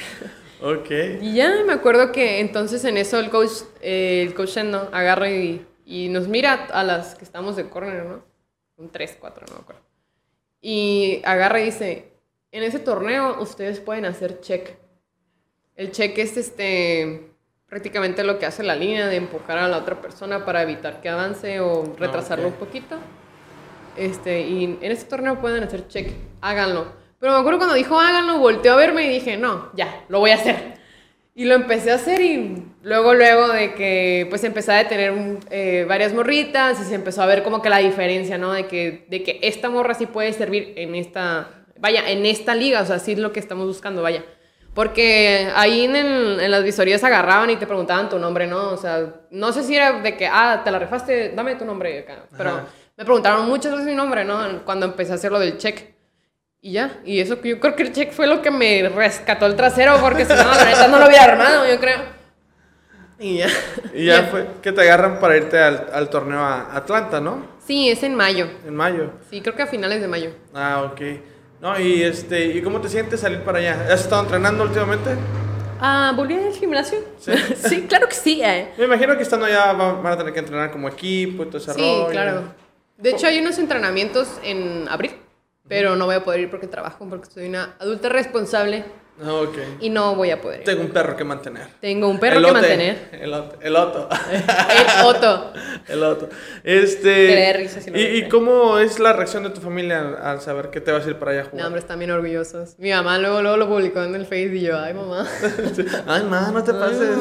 Ok. 0.61 0.91
Y 1.21 1.35
ya 1.35 1.63
me 1.65 1.73
acuerdo 1.73 2.11
que 2.11 2.41
entonces 2.41 2.85
en 2.85 2.97
eso 2.97 3.21
el 3.21 3.31
coach, 3.31 3.63
eh, 3.81 4.25
el 4.27 4.35
coach 4.35 4.57
no 4.59 4.89
agarra 4.93 5.31
y, 5.31 5.65
y 5.87 6.09
nos 6.09 6.27
mira 6.27 6.67
a 6.73 6.83
las 6.83 7.15
que 7.15 7.25
estamos 7.25 7.55
de 7.55 7.69
corner, 7.69 8.05
¿no? 8.05 8.25
Un 8.77 8.91
3, 8.91 9.19
4, 9.21 9.47
no 9.49 9.55
me 9.55 9.61
acuerdo. 9.61 9.83
Y 10.61 11.23
agarra 11.25 11.61
y 11.61 11.67
dice, 11.67 12.13
en 12.51 12.63
ese 12.63 12.79
torneo 12.79 13.41
ustedes 13.41 13.81
pueden 13.81 14.05
hacer 14.05 14.41
check. 14.41 14.77
El 15.77 15.93
check 15.93 16.19
es 16.19 16.37
este 16.37 17.31
prácticamente 17.69 18.25
lo 18.25 18.39
que 18.39 18.47
hace 18.47 18.63
la 18.63 18.75
línea 18.75 19.09
de 19.09 19.17
empujar 19.17 19.59
a 19.59 19.69
la 19.69 19.79
otra 19.79 20.01
persona 20.01 20.45
para 20.45 20.63
evitar 20.63 21.01
que 21.01 21.09
avance 21.09 21.61
o 21.61 21.95
retrasarlo 21.99 22.49
ok. 22.49 22.55
un 22.55 22.59
poquito. 22.59 22.97
Este, 23.99 24.41
y 24.43 24.65
en 24.81 24.93
este 24.93 25.09
torneo 25.09 25.41
pueden 25.41 25.65
hacer 25.65 25.89
check, 25.89 26.11
háganlo. 26.41 26.93
Pero 27.21 27.33
me 27.33 27.39
acuerdo 27.41 27.59
cuando 27.59 27.75
dijo 27.75 27.99
háganlo, 27.99 28.39
volteó 28.39 28.75
a 28.75 28.77
verme 28.77 29.05
y 29.07 29.09
dije, 29.09 29.37
no, 29.37 29.71
ya, 29.75 30.05
lo 30.09 30.21
voy 30.21 30.31
a 30.31 30.37
hacer. 30.37 30.79
Y 31.35 31.45
lo 31.45 31.55
empecé 31.55 31.93
a 31.93 31.95
hacer 31.97 32.21
y 32.21 32.65
luego, 32.83 33.15
luego 33.15 33.49
de 33.49 33.75
que 33.75 34.27
pues 34.29 34.43
empecé 34.45 34.73
a 34.73 34.89
tener 34.89 35.39
eh, 35.51 35.85
varias 35.89 36.13
morritas 36.13 36.81
y 36.81 36.85
se 36.85 36.95
empezó 36.97 37.23
a 37.23 37.27
ver 37.27 37.43
como 37.45 37.63
que 37.63 37.71
la 37.71 37.79
diferencia, 37.79 38.39
¿no? 38.39 38.53
De 38.53 38.67
que, 38.67 39.07
de 39.09 39.23
que 39.23 39.39
esta 39.43 39.69
morra 39.71 39.95
sí 39.95 40.07
puede 40.07 40.33
servir 40.33 40.73
en 40.77 40.95
esta, 40.97 41.65
vaya, 41.79 42.09
en 42.11 42.27
esta 42.27 42.55
liga, 42.57 42.81
o 42.83 42.87
sea, 42.87 42.99
sí 42.99 43.13
es 43.13 43.19
lo 43.19 43.33
que 43.33 43.39
estamos 43.41 43.67
buscando, 43.67 44.03
vaya. 44.03 44.25
Porque 44.75 45.49
ahí 45.57 45.85
en, 45.85 45.97
el- 45.97 46.41
en 46.41 46.51
las 46.51 46.63
visorías 46.63 47.03
agarraban 47.03 47.51
y 47.51 47.57
te 47.57 47.67
preguntaban 47.67 48.09
tu 48.09 48.19
nombre, 48.19 48.47
¿no? 48.47 48.71
O 48.71 48.77
sea, 48.77 49.13
no 49.31 49.53
sé 49.53 49.63
si 49.65 49.75
era 49.77 50.01
de 50.01 50.17
que, 50.17 50.27
ah, 50.27 50.63
te 50.65 50.71
la 50.71 50.79
refaste, 50.79 51.31
dame 51.35 51.55
tu 51.57 51.65
nombre 51.65 52.01
acá. 52.01 52.27
Pero 52.37 52.51
Ajá. 52.51 52.67
Me 52.99 53.05
preguntaron 53.05 53.49
muchas 53.49 53.73
veces 53.73 53.87
mi 53.87 53.95
nombre, 53.95 54.25
¿no? 54.25 54.63
Cuando 54.65 54.85
empecé 54.87 55.13
a 55.13 55.15
hacer 55.15 55.33
lo 55.33 55.39
del 55.39 55.57
check. 55.57 55.95
Y 56.61 56.73
ya, 56.73 56.99
y 57.05 57.21
eso 57.21 57.41
que 57.41 57.51
yo 57.51 57.61
creo 57.61 57.77
que 57.77 57.85
el 57.85 57.93
check 57.93 58.11
fue 58.13 58.27
lo 58.27 58.43
que 58.43 58.51
me 58.51 58.89
rescató 58.89 59.47
el 59.47 59.55
trasero, 59.55 59.99
porque 60.01 60.25
si 60.27 60.33
no, 60.35 60.43
la 60.43 60.65
neta 60.65 60.89
no 60.89 60.99
lo 60.99 61.07
hubiera 61.07 61.25
armado, 61.25 61.67
yo 61.69 61.79
creo. 61.79 62.01
Y 63.21 63.39
ya. 63.39 63.47
Y 63.95 64.05
ya 64.07 64.25
fue 64.25 64.47
que 64.61 64.73
te 64.73 64.81
agarran 64.83 65.21
para 65.21 65.37
irte 65.37 65.59
al, 65.59 65.87
al 65.93 66.11
torneo 66.11 66.41
a 66.41 66.75
Atlanta, 66.77 67.21
¿no? 67.21 67.47
Sí, 67.65 67.89
es 67.89 68.03
en 68.03 68.17
mayo. 68.17 68.49
En 68.67 68.75
mayo. 68.75 69.13
Sí, 69.31 69.41
creo 69.41 69.55
que 69.55 69.63
a 69.63 69.67
finales 69.69 70.01
de 70.01 70.09
mayo. 70.09 70.31
Ah, 70.53 70.83
ok. 70.93 71.01
No, 71.61 71.79
y 71.79 72.03
este, 72.03 72.47
¿y 72.47 72.63
cómo 72.63 72.81
te 72.81 72.89
sientes 72.89 73.21
salir 73.21 73.43
para 73.43 73.59
allá? 73.59 73.87
¿Has 73.93 74.01
estado 74.01 74.23
entrenando 74.23 74.65
últimamente? 74.65 75.11
Ah, 75.81 76.13
¿volví 76.17 76.35
al 76.35 76.53
gimnasio? 76.55 76.99
Sí. 77.19 77.33
Sí, 77.57 77.83
claro 77.89 78.09
que 78.09 78.15
sí, 78.17 78.41
eh. 78.43 78.73
Me 78.77 78.85
imagino 78.87 79.17
que 79.17 79.23
estando 79.23 79.47
allá 79.47 79.73
va- 79.75 79.93
van 79.95 80.13
a 80.13 80.17
tener 80.19 80.33
que 80.33 80.41
entrenar 80.41 80.73
como 80.73 80.89
equipo 80.89 81.45
y 81.45 81.47
todo 81.47 81.59
ese 81.59 81.73
Sí, 81.75 81.81
rollo. 81.81 82.09
claro. 82.09 82.43
De 82.99 83.11
hecho, 83.11 83.27
hay 83.29 83.39
unos 83.39 83.59
entrenamientos 83.59 84.29
en 84.43 84.87
abril, 84.89 85.13
pero 85.69 85.97
no 85.97 86.07
voy 86.07 86.17
a 86.17 86.25
poder 86.25 86.41
ir 86.41 86.51
porque 86.51 86.67
trabajo, 86.67 87.07
porque 87.09 87.31
soy 87.31 87.47
una 87.49 87.77
adulta 87.79 88.09
responsable 88.09 88.85
Ah, 89.21 89.35
ok. 89.35 89.57
y 89.81 89.91
no 89.91 90.15
voy 90.15 90.31
a 90.31 90.41
poder 90.41 90.61
ir. 90.61 90.65
Tengo 90.65 90.83
un 90.83 90.91
perro 90.91 91.17
que 91.17 91.25
mantener. 91.25 91.67
Tengo 91.81 92.09
un 92.09 92.21
perro 92.21 92.41
que 92.45 92.53
mantener. 92.53 93.09
El, 93.21 93.33
ot- 93.33 93.57
el 93.61 93.75
Otto. 93.77 94.09
El 94.71 95.05
Otto. 95.05 95.53
el 95.89 96.03
Otto. 96.05 96.29
Este. 96.63 97.53
Risa 97.57 97.81
si 97.81 97.91
¿y, 97.91 97.93
ves, 97.93 98.15
¿Y 98.15 98.19
eh. 98.23 98.29
cómo 98.29 98.79
es 98.79 98.99
la 99.01 99.13
reacción 99.13 99.43
de 99.43 99.51
tu 99.51 99.61
familia 99.61 100.17
al, 100.23 100.41
saber 100.41 100.71
que 100.71 100.81
te 100.81 100.93
vas 100.93 101.05
a 101.05 101.09
ir 101.11 101.17
para 101.17 101.33
allá 101.33 101.41
a 101.41 101.45
No, 101.45 101.51
jugar? 101.51 101.67
hombre, 101.67 101.81
están 101.81 101.99
bien 101.99 102.11
orgullosos. 102.13 102.77
Mi 102.79 102.91
mamá 102.91 103.19
luego, 103.19 103.43
luego 103.43 103.57
lo 103.57 103.69
publicó 103.69 104.03
en 104.05 104.15
el 104.15 104.25
Face 104.25 104.55
y 104.55 104.61
yo, 104.61 104.79
ay, 104.79 104.95
mamá. 104.95 105.27
Ay, 106.07 106.23
ma, 106.25 106.51
no 106.53 106.63
te 106.63 106.73
pases. 106.75 107.17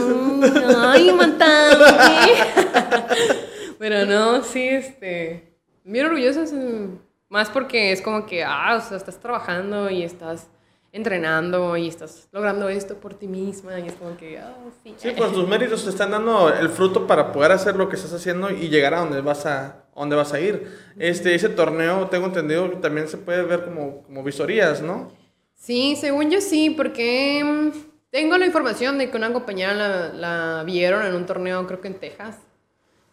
Ay, 0.78 1.12
mantante. 1.14 1.84
Pero 3.80 4.06
no, 4.06 4.44
sí, 4.44 4.68
este. 4.70 5.47
Bien 5.88 6.06
orgullosos. 6.06 6.52
mm, 6.52 6.98
Más 7.30 7.50
porque 7.50 7.92
es 7.92 8.02
como 8.02 8.26
que, 8.26 8.44
ah, 8.44 8.78
o 8.78 8.88
sea, 8.88 8.98
estás 8.98 9.20
trabajando 9.20 9.90
y 9.90 10.04
estás 10.04 10.48
entrenando 10.94 11.76
y 11.76 11.88
estás 11.90 12.30
logrando 12.32 12.70
esto 12.70 12.96
por 12.96 13.14
ti 13.14 13.28
misma. 13.28 13.80
Y 13.80 13.88
es 13.88 13.94
como 13.96 14.16
que, 14.18 14.38
ah, 14.40 14.56
sí. 14.84 14.94
Sí, 14.98 15.12
pues 15.16 15.32
tus 15.34 15.48
méritos 15.48 15.84
te 15.84 15.90
están 15.90 16.12
dando 16.12 16.54
el 16.54 16.70
fruto 16.70 17.06
para 17.06 17.32
poder 17.32 17.52
hacer 17.52 17.76
lo 17.76 17.90
que 17.90 17.96
estás 17.98 18.14
haciendo 18.14 18.50
y 18.50 18.70
llegar 18.70 18.94
a 18.94 19.00
donde 19.02 19.22
vas 19.22 19.46
a, 19.46 19.66
a 19.66 20.00
donde 20.00 20.16
vas 20.16 20.32
a 20.34 20.40
ir. 20.40 20.72
Este, 20.98 21.36
ese 21.36 21.50
torneo, 21.50 22.08
tengo 22.08 22.28
entendido 22.28 22.70
que 22.70 22.78
también 22.78 23.08
se 23.10 23.18
puede 23.18 23.44
ver 23.44 23.66
como, 23.66 24.04
como 24.04 24.24
visorías, 24.24 24.82
¿no? 24.82 25.12
Sí, 25.54 25.98
según 26.00 26.30
yo 26.32 26.40
sí, 26.40 26.70
porque 26.70 27.44
mm, 27.44 27.78
tengo 28.10 28.38
la 28.38 28.46
información 28.46 28.98
de 28.98 29.10
que 29.10 29.18
una 29.18 29.34
compañera 29.34 29.74
la, 29.74 30.14
la 30.14 30.64
vieron 30.66 31.06
en 31.06 31.14
un 31.14 31.26
torneo, 31.26 31.66
creo 31.68 31.82
que 31.82 31.90
en 31.90 32.00
Texas. 32.00 32.38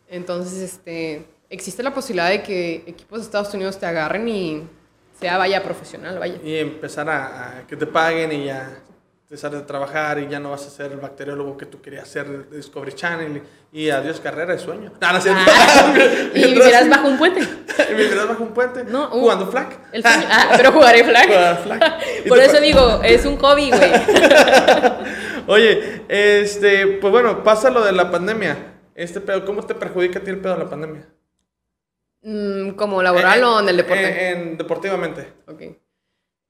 Entonces, 0.09 0.59
este, 0.61 1.25
existe 1.55 1.83
la 1.83 1.95
posibilidad 1.95 2.29
de 2.29 2.43
que 2.43 2.85
equipos 2.87 3.21
de 3.21 3.25
Estados 3.25 3.53
Unidos 3.55 3.79
te 3.79 3.87
agarren 3.87 4.29
y 4.29 4.63
sea 5.19 5.39
vaya 5.39 5.63
profesional, 5.63 6.19
vaya. 6.19 6.39
Y 6.45 6.57
empezar 6.57 7.09
a, 7.09 7.59
a 7.59 7.67
que 7.67 7.77
te 7.77 7.87
paguen 7.87 8.33
y 8.33 8.47
ya 8.47 8.79
empezar 9.23 9.55
a 9.57 9.65
trabajar 9.65 10.19
y 10.19 10.29
ya 10.29 10.39
no 10.39 10.51
vas 10.51 10.67
a 10.67 10.71
ser 10.71 10.93
el 10.93 10.99
bacteriólogo 10.99 11.57
que 11.57 11.67
tú 11.67 11.81
querías 11.81 12.07
ser 12.07 12.29
de 12.29 12.57
Discovery 12.59 12.93
Channel 12.93 13.43
y, 13.73 13.81
y 13.85 13.91
adiós 13.91 14.21
carrera 14.21 14.53
de 14.53 14.59
sueño. 14.59 14.93
No. 14.93 14.97
Ah, 15.01 15.95
y 16.35 16.45
vivirás 16.45 16.89
bajo 16.89 17.09
un 17.09 17.17
puente. 17.19 17.41
y 17.91 17.95
vivirás 17.95 18.29
bajo 18.29 18.43
un 18.45 18.53
puente 18.53 18.85
No, 18.85 19.07
uh, 19.07 19.21
jugando 19.21 19.47
flag. 19.47 19.69
El 19.93 20.03
sueño- 20.05 20.27
ah, 20.31 20.55
pero 20.57 20.73
jugaré 20.73 21.05
flag. 21.05 21.63
Flag. 21.63 21.99
Por 22.29 22.39
eso 22.39 22.61
digo, 22.61 23.01
es 23.03 23.25
un 23.25 23.37
hobby, 23.39 23.71
güey. 23.71 23.93
Oye, 25.47 26.03
este, 26.09 26.87
pues 27.01 27.11
bueno, 27.11 27.43
pasa 27.43 27.71
lo 27.71 27.85
de 27.85 27.93
la 27.93 28.11
pandemia. 28.11 28.57
Este 28.95 29.21
pedo, 29.21 29.45
¿cómo 29.45 29.63
te 29.65 29.75
perjudica 29.75 30.19
a 30.19 30.23
ti 30.23 30.31
el 30.31 30.39
pedo 30.39 30.55
de 30.55 30.65
la 30.65 30.71
pandemia? 30.71 31.07
Mm, 32.25 32.70
¿Como 32.70 33.03
laboral 33.03 33.45
o 33.45 33.61
en 33.61 33.68
el 33.68 33.77
deporte? 33.77 34.07
Eh, 34.07 34.31
en 34.31 34.57
deportivamente. 34.57 35.29
Ok. 35.47 35.61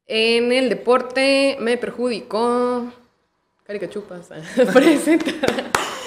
En 0.07 0.53
el 0.53 0.69
deporte 0.69 1.57
me 1.59 1.77
perjudicó. 1.77 2.93
Caricachupas. 3.67 4.29
Presenta. 4.73 5.33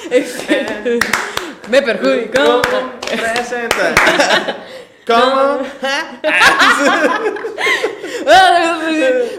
Este, 0.10 1.00
me 1.70 1.82
perjudicó. 1.82 2.62
¿Cómo 2.62 2.92
presenta? 3.02 3.96
¿Cómo? 5.08 5.60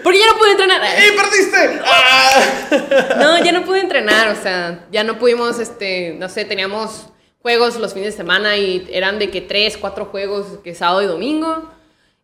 Porque 0.03 0.19
ya 0.19 0.27
no 0.27 0.39
pude 0.39 0.51
entrenar. 0.53 0.81
¡Y 0.99 1.17
perdiste! 1.17 1.81
¡Ah! 1.85 3.17
No, 3.19 3.45
ya 3.45 3.53
no 3.53 3.65
pude 3.65 3.81
entrenar. 3.81 4.29
O 4.29 4.35
sea, 4.35 4.87
ya 4.91 5.05
no 5.05 5.19
pudimos, 5.19 5.59
este, 5.59 6.17
no 6.19 6.29
sé, 6.29 6.45
teníamos 6.45 7.09
juegos 7.49 7.79
los 7.81 7.95
fines 7.95 8.13
de 8.13 8.17
semana 8.19 8.59
y 8.59 8.87
eran 8.93 9.19
de 9.19 9.31
que 9.31 9.41
tres, 9.41 9.79
cuatro 9.79 10.05
juegos, 10.05 10.59
que 10.63 10.75
sábado 10.75 11.01
y 11.01 11.07
domingo. 11.07 11.65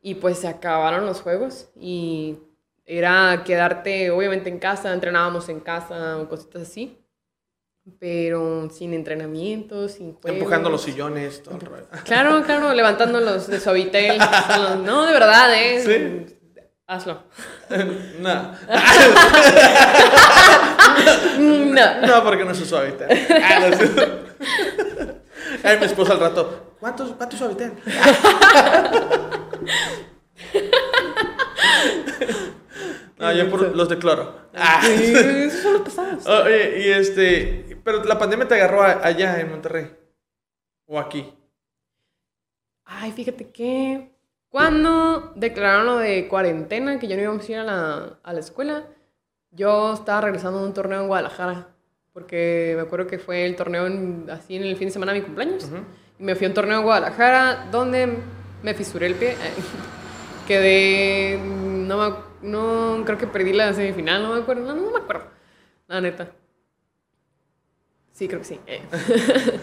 Y 0.03 0.17
pues 0.17 0.39
se 0.41 0.49
acabaron 0.49 1.07
los 1.07 1.23
juegos 1.23 1.69
y 1.81 2.37
era 2.85 3.43
quedarte, 3.43 4.11
obviamente, 4.11 4.51
en 4.51 4.59
casa, 4.59 4.93
entrenábamos 4.93 5.49
en 5.49 5.61
casa 5.61 6.19
o 6.19 6.29
cositas 6.29 6.61
así. 6.69 6.99
Pero 7.99 8.69
sin 8.71 8.93
entrenamiento, 8.93 9.89
sin 9.89 10.13
juegos. 10.13 10.39
Empujando 10.39 10.69
los 10.69 10.83
sillones, 10.83 11.43
todo 11.43 11.55
el 11.55 11.61
rollo. 11.63 11.87
Claro, 12.05 12.43
claro, 12.43 12.75
levantándolos 12.75 13.47
de 13.47 13.59
suavitel. 13.61 14.19
No, 14.85 15.07
de 15.07 15.13
verdad, 15.15 15.55
¿eh? 15.55 16.27
Sí. 16.29 16.37
Hazlo. 16.87 17.23
No, 18.21 18.53
No. 21.39 22.07
no, 22.07 22.23
porque 22.25 22.45
no 22.45 22.51
es 22.51 22.59
su 22.59 22.67
suavitel. 22.67 23.09
Ah. 24.45 25.15
Ay, 25.65 25.79
mi 25.79 25.87
esposa 25.87 26.13
al 26.13 26.21
rato, 26.21 26.75
¿cuántos, 26.81 27.13
cuántos 27.13 27.39
suavitel? 27.39 27.73
No, 33.17 33.33
yo 33.33 33.49
por 33.49 33.75
los 33.75 33.89
de 33.89 33.99
cloro. 33.99 34.35
Ah. 34.55 34.83
Sí, 34.85 35.15
esos 35.15 35.63
son 35.63 35.73
los 35.75 35.83
pesados. 35.83 36.27
Oye, 36.27 36.85
y 36.85 36.91
este, 36.91 37.81
pero 37.83 38.05
la 38.05 38.19
pandemia 38.19 38.47
te 38.47 38.55
agarró 38.57 38.83
allá 38.83 39.41
en 39.41 39.51
Monterrey. 39.51 39.97
O 40.87 40.99
aquí. 40.99 41.33
Ay, 42.85 43.13
fíjate 43.13 43.51
que 43.51 44.15
cuando 44.51 45.33
declararon 45.37 45.87
lo 45.87 45.97
de 45.97 46.29
cuarentena, 46.29 46.99
que 46.99 47.09
ya 47.09 47.17
no 47.17 47.23
íbamos 47.23 47.49
a 47.49 47.53
ir 47.53 47.59
a 47.59 47.65
la, 47.65 48.19
a 48.23 48.33
la 48.33 48.41
escuela, 48.41 48.87
yo 49.51 49.95
estaba 49.95 50.21
regresando 50.21 50.61
de 50.61 50.67
un 50.67 50.75
torneo 50.75 51.01
en 51.01 51.09
Guadalajara, 51.09 51.74
porque 52.15 52.73
me 52.77 52.83
acuerdo 52.83 53.07
que 53.09 53.19
fue 53.19 53.45
el 53.45 53.57
torneo 53.57 53.87
en- 53.87 54.27
así 54.31 54.57
en 54.57 54.63
el 54.63 54.77
fin 54.77 54.89
de 54.89 54.93
semana 54.93 55.13
de 55.13 55.19
mi 55.19 55.25
cumpleaños. 55.27 55.69
Y 56.19 56.23
me 56.23 56.35
fui 56.37 56.47
a 56.47 56.49
un 56.49 56.55
torneo 56.55 56.79
en 56.79 56.85
Guadalajara 56.85 57.67
donde 57.71 58.09
me 58.63 58.73
fisuré 58.73 59.09
el 59.09 59.17
pie. 59.17 59.35
quedé. 60.49 61.39
No, 61.39 62.19
no 62.41 63.03
creo 63.05 63.19
que 63.19 63.27
perdí 63.27 63.53
la 63.53 63.73
semifinal, 63.75 64.23
no 64.23 64.35
me 64.35 64.41
acuerdo. 64.41 64.63
No, 64.75 64.81
no 64.81 64.91
me 64.93 64.99
acuerdo. 64.99 65.27
La 65.89 66.01
neta. 66.01 66.31
Sí, 68.13 68.29
creo 68.29 68.41
que 68.41 68.47
sí. 68.47 68.61
Eh. 68.67 68.81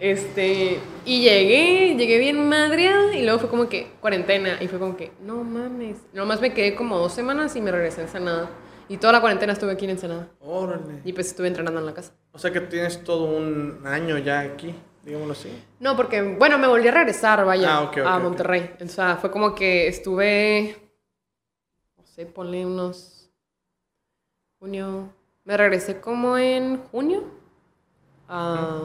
Este, 0.00 0.80
y 1.06 1.22
llegué, 1.22 1.94
llegué 1.96 2.18
bien 2.18 2.48
madreada 2.48 3.14
y 3.16 3.22
luego 3.22 3.38
fue 3.38 3.48
como 3.48 3.68
que 3.68 3.92
cuarentena 4.00 4.58
y 4.60 4.66
fue 4.66 4.78
como 4.80 4.96
que, 4.96 5.12
no 5.22 5.44
mames. 5.44 5.98
Nomás 6.12 6.40
me 6.40 6.52
quedé 6.52 6.74
como 6.74 6.98
dos 6.98 7.12
semanas 7.14 7.54
y 7.56 7.60
me 7.62 7.70
regresé 7.70 8.00
a 8.00 8.04
Ensenada. 8.04 8.50
Y 8.88 8.96
toda 8.98 9.12
la 9.14 9.20
cuarentena 9.20 9.52
estuve 9.52 9.72
aquí 9.72 9.84
en 9.84 9.92
Ensenada. 9.92 10.28
Órale. 10.40 11.00
Y 11.04 11.12
pues 11.12 11.28
estuve 11.28 11.48
entrenando 11.48 11.80
en 11.80 11.86
la 11.86 11.94
casa. 11.94 12.12
O 12.32 12.38
sea 12.38 12.52
que 12.52 12.60
tienes 12.60 13.02
todo 13.04 13.24
un 13.24 13.80
año 13.86 14.18
ya 14.18 14.40
aquí, 14.40 14.74
digámoslo 15.02 15.32
así. 15.32 15.50
No, 15.80 15.96
porque, 15.96 16.20
bueno, 16.22 16.58
me 16.58 16.66
volví 16.66 16.86
a 16.88 16.92
regresar, 16.92 17.44
vaya, 17.44 17.76
Ah, 17.76 17.82
ok, 17.82 17.96
ok, 18.00 18.06
a. 18.06 18.18
Monterrey. 18.18 18.70
O 18.84 18.88
sea, 18.88 19.16
fue 19.16 19.30
como 19.30 19.54
que 19.54 19.88
estuve, 19.88 20.76
no 21.96 22.04
sé, 22.04 22.26
ponle 22.26 22.66
unos, 22.66 23.30
junio, 24.58 25.08
me 25.44 25.56
regresé 25.56 26.00
como 26.00 26.36
en 26.38 26.82
junio 26.90 27.24
a, 28.28 28.80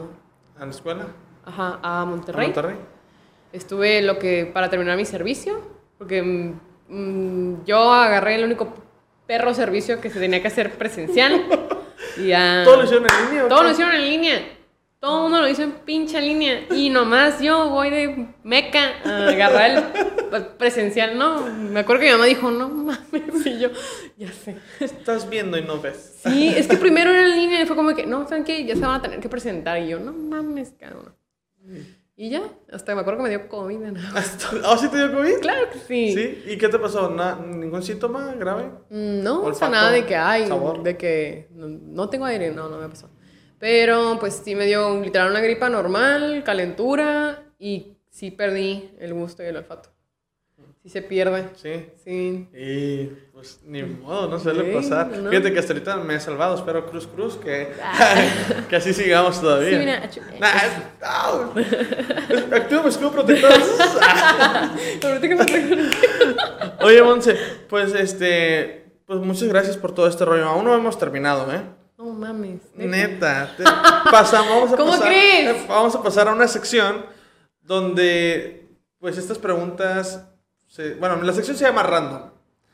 ¿A 0.58 0.66
la 0.66 0.72
escuela? 0.72 1.08
ajá, 1.46 1.80
a 1.82 2.02
¿A 2.02 2.06
Monterrey. 2.06 2.48
Monterrey? 2.48 2.78
Estuve 3.52 4.02
lo 4.02 4.20
que, 4.20 4.46
para 4.46 4.70
terminar 4.70 4.96
mi 4.96 5.06
servicio, 5.06 5.60
porque 5.98 6.22
mm, 6.22 6.60
mm, 6.90 7.66
yo 7.66 7.92
agarré 7.92 8.36
el 8.36 8.44
único 8.46 8.74
perro 9.30 9.54
servicio 9.54 10.02
que 10.02 10.10
se 10.10 10.20
tenía 10.20 10.42
que 10.42 10.48
hacer 10.48 10.72
presencial. 10.72 11.46
y 12.18 12.30
ya... 12.30 12.64
¿Todo 12.66 12.78
lo 12.78 12.84
hicieron 12.84 13.06
en 13.06 13.26
línea? 13.28 13.48
Todo 13.48 13.64
lo 13.64 13.70
hicieron 13.70 13.94
en 13.94 14.06
línea. 14.10 14.42
Todo 15.00 15.18
el 15.18 15.22
mundo 15.22 15.42
lo 15.42 15.48
hizo 15.48 15.62
en 15.62 15.72
pinche 15.72 16.20
línea. 16.20 16.66
Y 16.72 16.90
nomás 16.90 17.40
yo 17.40 17.70
voy 17.70 17.92
de 17.92 18.28
meca 18.42 18.96
a 19.06 19.28
agarrar 19.28 19.94
el 20.34 20.46
presencial. 20.58 21.16
No, 21.16 21.46
me 21.46 21.82
acuerdo 21.82 22.02
que 22.02 22.08
mi 22.08 22.14
mamá 22.14 22.26
dijo, 22.26 22.50
no 22.50 22.70
mames. 22.70 23.46
Y 23.46 23.60
yo, 23.60 23.70
ya 24.18 24.32
sé. 24.32 24.58
Estás 24.80 25.30
viendo 25.30 25.60
y 25.60 25.62
no 25.62 25.80
ves. 25.80 26.18
Sí, 26.24 26.48
es 26.50 26.68
que 26.68 26.78
primero 26.78 27.12
era 27.12 27.22
en 27.22 27.36
línea 27.36 27.62
y 27.62 27.68
fue 27.68 27.76
como 27.76 27.96
que, 27.96 28.08
no, 28.08 28.28
¿saben 28.28 28.44
qué? 28.44 28.66
Ya 28.66 28.74
se 28.74 28.82
van 28.82 28.96
a 28.96 29.02
tener 29.04 29.20
que 29.20 29.30
presentar. 29.30 29.80
Y 29.80 29.90
yo, 29.90 30.00
no 30.00 30.12
mames, 30.12 30.74
cabrón. 30.78 31.16
Y 32.22 32.32
ya, 32.32 32.42
hasta 32.70 32.94
me 32.96 33.00
acuerdo 33.02 33.20
que 33.20 33.24
me 33.24 33.30
dio 33.30 33.48
COVID. 33.48 33.78
¿no? 33.78 34.00
¿Ah, 34.66 34.78
sí 34.78 34.90
te 34.90 34.98
dio 34.98 35.14
COVID? 35.14 35.40
Claro 35.40 35.70
que 35.72 35.80
sí. 35.80 36.14
¿Sí? 36.14 36.44
¿Y 36.52 36.58
qué 36.58 36.68
te 36.68 36.78
pasó? 36.78 37.10
¿Na- 37.10 37.40
¿Ningún 37.40 37.82
síntoma 37.82 38.36
grave? 38.38 38.66
Mm, 38.90 39.24
No, 39.24 39.44
o 39.44 39.54
sea, 39.54 39.70
nada 39.70 39.90
de 39.90 40.06
que, 40.06 40.18
ay, 40.18 40.46
sabor. 40.48 40.84
de 40.84 40.98
que 40.98 41.48
no, 41.52 41.70
no 41.70 42.10
tengo 42.10 42.26
aire, 42.26 42.52
no, 42.52 42.68
no 42.68 42.78
me 42.78 42.90
pasó. 42.90 43.10
Pero 43.58 44.18
pues 44.20 44.42
sí 44.44 44.54
me 44.54 44.66
dio 44.66 45.02
literal 45.02 45.32
una 45.32 45.40
gripa 45.40 45.70
normal, 45.70 46.44
calentura 46.46 47.42
y 47.58 47.96
sí 48.10 48.32
perdí 48.32 48.92
el 49.00 49.14
gusto 49.14 49.42
y 49.42 49.46
el 49.46 49.56
olfato. 49.56 49.90
Sí 50.84 50.90
se 50.90 51.02
pierde. 51.02 51.46
Sí. 51.56 51.86
Sí. 52.04 52.50
Y 52.54 53.12
pues 53.40 53.62
ni 53.66 53.82
modo, 53.84 54.28
no 54.28 54.38
suele 54.38 54.66
Sí, 54.70 54.76
pasar. 54.76 55.08
no. 55.08 55.30
Fíjate 55.30 55.54
que 55.54 55.60
hasta 55.60 55.72
ahorita 55.72 55.96
me 55.96 56.16
he 56.16 56.20
salvado, 56.20 56.56
espero 56.56 56.86
cruz 56.90 57.08
cruz 57.08 57.38
que, 57.38 57.72
que 58.70 58.76
así 58.76 58.94
sigamos 58.94 59.40
todavía. 59.40 59.70
Sí, 59.70 59.76
mira, 59.78 60.10
Nah, 60.42 60.58
es-. 60.58 62.54
Activo 62.54 62.84
mi 62.84 62.90
escudo 62.90 63.12
protector. 63.14 63.50
Oye, 66.82 67.02
Monse, 67.04 67.38
pues 67.70 67.94
este, 67.94 68.92
pues 69.06 69.20
muchas 69.20 69.48
gracias 69.48 69.78
por 69.78 69.94
todo 69.94 70.08
este 70.08 70.26
rollo. 70.26 70.46
Aún 70.48 70.66
no 70.66 70.74
hemos 70.76 70.98
terminado, 70.98 71.52
¿eh? 71.54 71.62
No 71.98 72.06
mames. 72.06 72.62
neta. 72.76 72.98
Neta, 72.98 73.54
te- 73.58 73.64
pasamos, 74.12 74.50
vamos 74.50 74.74
a 74.74 74.78
¿Cómo 74.78 74.92
pasar, 74.92 75.08
crees? 75.08 75.68
Vamos 75.68 75.96
a 75.96 76.04
pasar 76.04 76.28
a 76.28 76.34
una 76.34 76.48
sección 76.48 77.06
donde, 77.62 78.68
pues 79.00 79.18
estas 79.18 79.38
preguntas, 79.38 80.26
se- 80.68 80.96
bueno, 80.96 81.22
la 81.22 81.34
sección 81.34 81.58
se 81.58 81.66
llama 81.66 81.84
random, 81.84 82.32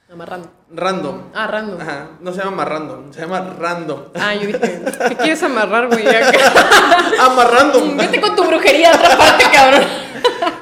Amarrando. 0.08 0.50
random. 0.72 1.22
Ah, 1.34 1.48
random. 1.48 1.82
Ajá, 1.82 2.10
no 2.22 2.32
se 2.32 2.38
llama 2.40 2.58
más 2.58 2.68
random, 2.68 3.12
se 3.12 3.22
llama 3.22 3.56
random. 3.60 4.04
Ah, 4.14 4.36
yo 4.36 4.48
dije, 4.48 4.60
¿qué 5.10 5.16
quieres 5.16 5.42
amarrar, 5.44 5.88
güey? 5.88 6.08
Acá. 6.08 6.32
Ah. 7.18 7.72
Vete 7.98 8.22
con 8.22 8.36
tu 8.36 8.44
brujería 8.44 8.92
a 8.92 8.96
otra 8.98 9.18
parte, 9.18 9.46
cabrón. 9.54 9.84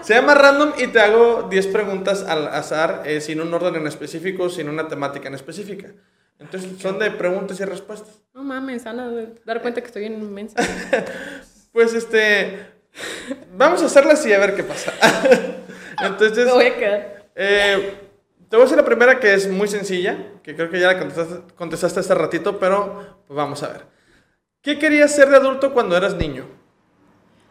Se 0.01 0.13
llama 0.13 0.33
random 0.33 0.73
y 0.77 0.87
te 0.87 0.99
hago 0.99 1.47
10 1.49 1.67
preguntas 1.67 2.23
al 2.27 2.47
azar, 2.47 3.03
eh, 3.05 3.21
sin 3.21 3.41
un 3.41 3.53
orden 3.53 3.75
en 3.75 3.87
específico, 3.87 4.49
sin 4.49 4.69
una 4.69 4.87
temática 4.87 5.27
en 5.27 5.35
específica. 5.35 5.89
Entonces 6.39 6.81
son 6.81 6.99
de 6.99 7.11
preguntas 7.11 7.59
y 7.59 7.65
respuestas. 7.65 8.21
No 8.33 8.43
mames, 8.43 8.83
van 8.83 8.99
a 8.99 9.09
dar 9.45 9.61
cuenta 9.61 9.81
que 9.81 9.87
estoy 9.87 10.05
en 10.05 10.13
inmensa. 10.13 10.55
Pues 11.71 11.93
este, 11.93 12.67
vamos 13.57 13.81
a 13.81 13.85
hacerlas 13.85 14.25
y 14.25 14.33
a 14.33 14.39
ver 14.39 14.55
qué 14.55 14.63
pasa. 14.63 14.93
Entonces, 16.01 16.45
Me 16.45 16.51
voy 16.51 16.65
a 16.65 16.75
quedar. 16.75 17.25
eh, 17.35 18.02
te 18.53 18.57
voy 18.57 18.65
a 18.65 18.67
hacer 18.67 18.77
la 18.77 18.85
primera 18.85 19.19
que 19.19 19.33
es 19.33 19.49
muy 19.49 19.67
sencilla, 19.67 20.15
que 20.43 20.55
creo 20.55 20.69
que 20.69 20.79
ya 20.79 20.85
la 20.85 20.99
contestaste, 20.99 21.55
contestaste 21.55 21.99
hace 22.01 22.13
ratito, 22.13 22.59
pero 22.59 23.23
pues 23.25 23.35
vamos 23.35 23.63
a 23.63 23.69
ver. 23.69 23.81
¿Qué 24.61 24.77
querías 24.77 25.11
ser 25.11 25.29
de 25.29 25.37
adulto 25.37 25.73
cuando 25.73 25.97
eras 25.97 26.13
niño? 26.13 26.45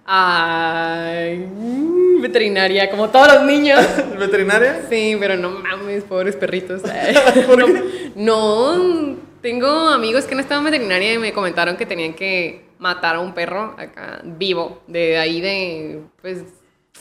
Ay, 0.05 1.39
mm, 1.39 2.23
veterinaria, 2.23 2.89
como 2.89 3.11
todos 3.11 3.35
los 3.35 3.43
niños. 3.43 3.81
¿Veterinaria? 4.17 4.87
Sí, 4.89 5.17
pero 5.19 5.37
no 5.37 5.51
mames, 5.51 6.05
pobres 6.05 6.37
perritos. 6.37 6.83
¿Por 7.49 7.59
no, 7.59 7.67
qué? 7.67 8.13
no, 8.15 9.17
tengo 9.41 9.89
amigos 9.89 10.27
que 10.27 10.37
no 10.37 10.41
estaban 10.41 10.65
en 10.65 10.71
veterinaria 10.71 11.15
y 11.15 11.19
me 11.19 11.33
comentaron 11.33 11.77
que 11.77 11.85
tenían 11.85 12.15
que 12.15 12.67
matar 12.79 13.17
a 13.17 13.21
un 13.21 13.35
perro 13.35 13.75
acá 13.77 14.21
vivo, 14.23 14.85
de 14.87 15.19
ahí 15.19 15.41
de, 15.41 16.01
pues, 16.21 16.45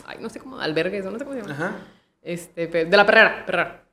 ay, 0.08 0.18
no 0.20 0.28
sé 0.32 0.40
cómo, 0.40 0.60
albergues, 0.60 1.06
no 1.06 1.20
sé 1.20 1.24
cómo 1.24 1.36
se 1.36 1.42
llama. 1.44 1.54
Ajá. 1.54 1.76
Este, 2.24 2.66
de 2.66 2.98
la 2.98 3.06
perrera, 3.06 3.46
perrera. 3.46 3.91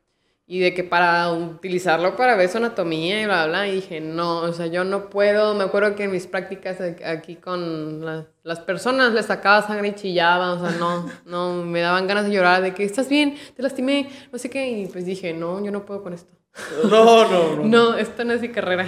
Y 0.50 0.60
de 0.60 0.72
que 0.72 0.82
para 0.82 1.30
utilizarlo 1.30 2.16
para 2.16 2.34
ver 2.34 2.48
su 2.48 2.56
anatomía 2.56 3.20
y 3.20 3.26
bla, 3.26 3.46
bla. 3.46 3.68
Y 3.68 3.72
dije, 3.76 4.00
no, 4.00 4.38
o 4.38 4.52
sea, 4.54 4.64
yo 4.66 4.82
no 4.82 5.10
puedo. 5.10 5.54
Me 5.54 5.64
acuerdo 5.64 5.94
que 5.94 6.04
en 6.04 6.10
mis 6.10 6.26
prácticas 6.26 6.78
aquí 7.04 7.36
con 7.36 8.02
la- 8.04 8.26
las 8.44 8.60
personas 8.60 9.12
les 9.12 9.26
sacaba 9.26 9.60
sangre 9.66 9.88
y 9.88 9.94
chillaba. 9.94 10.54
O 10.54 10.58
sea, 10.66 10.70
no, 10.78 11.06
no, 11.26 11.52
me 11.64 11.80
daban 11.82 12.06
ganas 12.06 12.24
de 12.24 12.30
llorar, 12.32 12.62
de 12.62 12.72
que 12.72 12.82
estás 12.84 13.10
bien, 13.10 13.36
te 13.56 13.62
lastimé, 13.62 14.08
no 14.32 14.38
sé 14.38 14.48
qué. 14.48 14.70
Y 14.70 14.86
pues 14.86 15.04
dije, 15.04 15.34
no, 15.34 15.62
yo 15.62 15.70
no 15.70 15.84
puedo 15.84 16.02
con 16.02 16.14
esto. 16.14 16.32
No, 16.90 17.28
no, 17.28 17.56
no. 17.56 17.64
No, 17.64 17.94
esto 17.98 18.24
no 18.24 18.32
es 18.32 18.40
mi 18.40 18.48
carrera. 18.48 18.86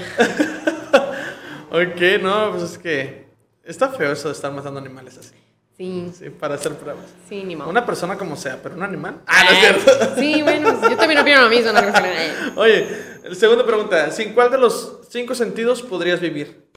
Ok, 1.71 2.01
no, 2.23 2.51
pues 2.53 2.63
es 2.65 2.79
que 2.79 3.27
está 3.65 3.91
feo 3.91 4.13
eso 4.13 4.29
de 4.29 4.35
estar 4.35 4.51
matando 4.53 4.81
animales 4.81 5.19
así. 5.19 5.35
Sí, 5.81 6.13
Sí, 6.13 6.29
para 6.29 6.57
hacer 6.57 6.75
pruebas. 6.75 7.07
sí, 7.27 7.43
ni 7.43 7.57
modo. 7.57 7.71
Una 7.71 7.87
persona 7.87 8.19
como 8.19 8.37
sea, 8.37 8.63
pero 8.63 8.75
un 8.75 8.83
animal. 8.83 9.23
Ah, 9.27 9.45
no 9.45 9.51
es 9.51 9.59
cierto. 9.61 10.15
Sí, 10.21 10.43
bueno, 10.43 10.79
yo 10.91 10.95
también 10.95 11.21
opino 11.21 11.41
lo 11.41 11.49
mismo. 11.49 11.73
No, 11.73 11.81
Oye, 12.61 12.87
segunda 13.33 13.65
pregunta. 13.65 14.11
¿Sin 14.11 14.35
cuál 14.35 14.51
de 14.51 14.59
los 14.59 14.99
cinco 15.09 15.35
sentidos 15.35 15.81
podrías 15.81 16.21
vivir? 16.21 16.69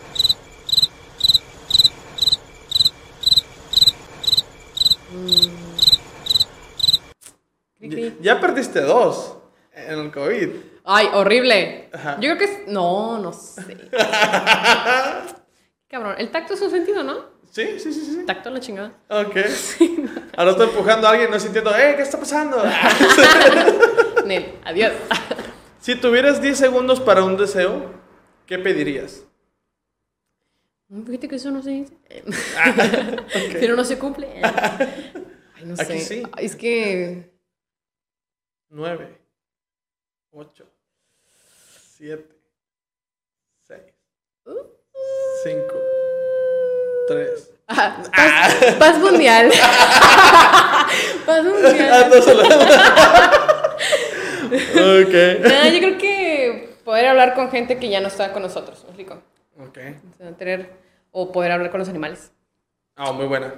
Cri, 7.77 7.89
cri. 7.89 8.17
Ya 8.21 8.39
perdiste 8.39 8.79
dos 8.79 9.35
en 9.73 9.99
el 9.99 10.11
COVID. 10.13 10.49
Ay, 10.85 11.09
horrible. 11.11 11.89
Ajá. 11.91 12.15
Yo 12.21 12.29
creo 12.29 12.37
que 12.37 12.45
es. 12.45 12.67
No, 12.67 13.19
no 13.19 13.33
sé. 13.33 13.89
Cabrón, 15.89 16.15
el 16.17 16.31
tacto 16.31 16.53
es 16.53 16.61
un 16.61 16.71
sentido, 16.71 17.03
¿no? 17.03 17.32
Sí, 17.53 17.79
sí, 17.79 17.93
sí, 17.93 18.03
sí. 18.03 18.23
Tacto 18.25 18.49
a 18.49 18.51
la 18.51 18.59
chingada. 18.59 18.97
Ok. 19.09 19.35
Ahora 20.37 20.51
estoy 20.51 20.69
empujando 20.69 21.07
a 21.07 21.11
alguien, 21.11 21.29
no 21.29 21.39
sintiendo, 21.39 21.69
¡eh, 21.77 21.93
qué 21.95 22.01
está 22.01 22.17
pasando! 22.19 22.57
Nel, 24.25 24.55
adiós. 24.63 24.91
si 25.79 25.95
tuvieras 25.95 26.41
10 26.41 26.57
segundos 26.57 26.99
para 26.99 27.23
un 27.23 27.37
deseo, 27.37 27.93
¿qué 28.47 28.57
pedirías? 28.57 29.23
Fíjate 31.05 31.27
que 31.27 31.35
eso 31.35 31.51
no 31.51 31.61
se 31.61 31.69
dice. 31.69 31.93
Pero 33.59 33.75
no 33.75 33.83
se 33.83 33.99
cumple. 33.99 34.41
Ay, 34.41 35.65
no 35.65 35.75
Aquí 35.75 35.99
sé. 35.99 35.99
sí. 35.99 36.23
Es 36.37 36.55
que. 36.55 37.31
9, 38.69 39.21
8, 40.31 40.65
7, 41.97 42.35
6, 43.67 43.81
5, 45.43 45.63
3. 47.07 47.49
Ah, 47.67 47.97
paz, 48.15 48.75
paz 48.77 48.99
mundial. 48.99 49.51
paz 51.25 51.43
mundial. 51.43 51.89
Ah, 51.91 52.09
no, 52.13 52.21
solo- 52.21 52.43
ok. 55.03 55.13
Nah, 55.41 55.67
yo 55.69 55.79
creo 55.79 55.97
que 55.97 56.77
poder 56.83 57.07
hablar 57.07 57.33
con 57.35 57.49
gente 57.49 57.79
que 57.79 57.89
ya 57.89 58.01
no 58.01 58.07
está 58.07 58.33
con 58.33 58.41
nosotros. 58.41 58.83
¿Me 58.83 58.89
explico? 58.89 59.21
Ok. 59.59 59.77
O 60.13 60.17
sea, 60.17 60.31
tener. 60.33 60.71
O 61.11 61.31
poder 61.31 61.51
hablar 61.51 61.71
con 61.71 61.79
los 61.79 61.89
animales. 61.89 62.31
Ah, 62.95 63.11
muy 63.11 63.25
buena. 63.27 63.53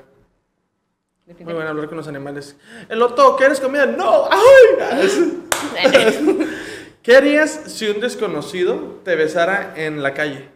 Muy 1.39 1.53
buena 1.53 1.69
hablar 1.71 1.87
con 1.87 1.97
los 1.97 2.07
animales. 2.07 2.55
El 2.89 2.99
loto, 2.99 3.35
¿quieres 3.35 3.59
comida? 3.59 3.85
No. 3.85 4.29
¡Ay! 4.29 5.41
¿Qué 7.01 7.15
harías 7.15 7.51
si 7.67 7.87
un 7.87 7.99
desconocido 7.99 8.99
te 9.03 9.15
besara 9.15 9.73
en 9.75 10.03
la 10.03 10.13
calle? 10.13 10.49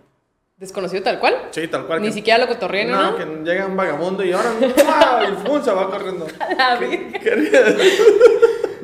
Desconocido 0.59 1.01
tal 1.03 1.19
cual. 1.19 1.47
Sí, 1.51 1.67
tal 1.69 1.85
cual. 1.87 2.01
Ni 2.01 2.07
que- 2.09 2.13
siquiera 2.15 2.37
lo 2.37 2.47
cotorrean, 2.47 2.91
¿no? 2.91 3.11
No, 3.11 3.15
que 3.17 3.25
llega 3.49 3.65
un 3.65 3.77
vagabundo 3.77 4.25
y 4.25 4.33
ahora 4.33 4.51
¡wow! 4.59 5.23
y 5.23 5.47
¡fum! 5.47 5.63
se 5.63 5.71
va 5.71 5.89
corriendo. 5.89 6.27
La 6.57 6.77
¿Qué, 6.77 7.13
qué? 7.23 8.29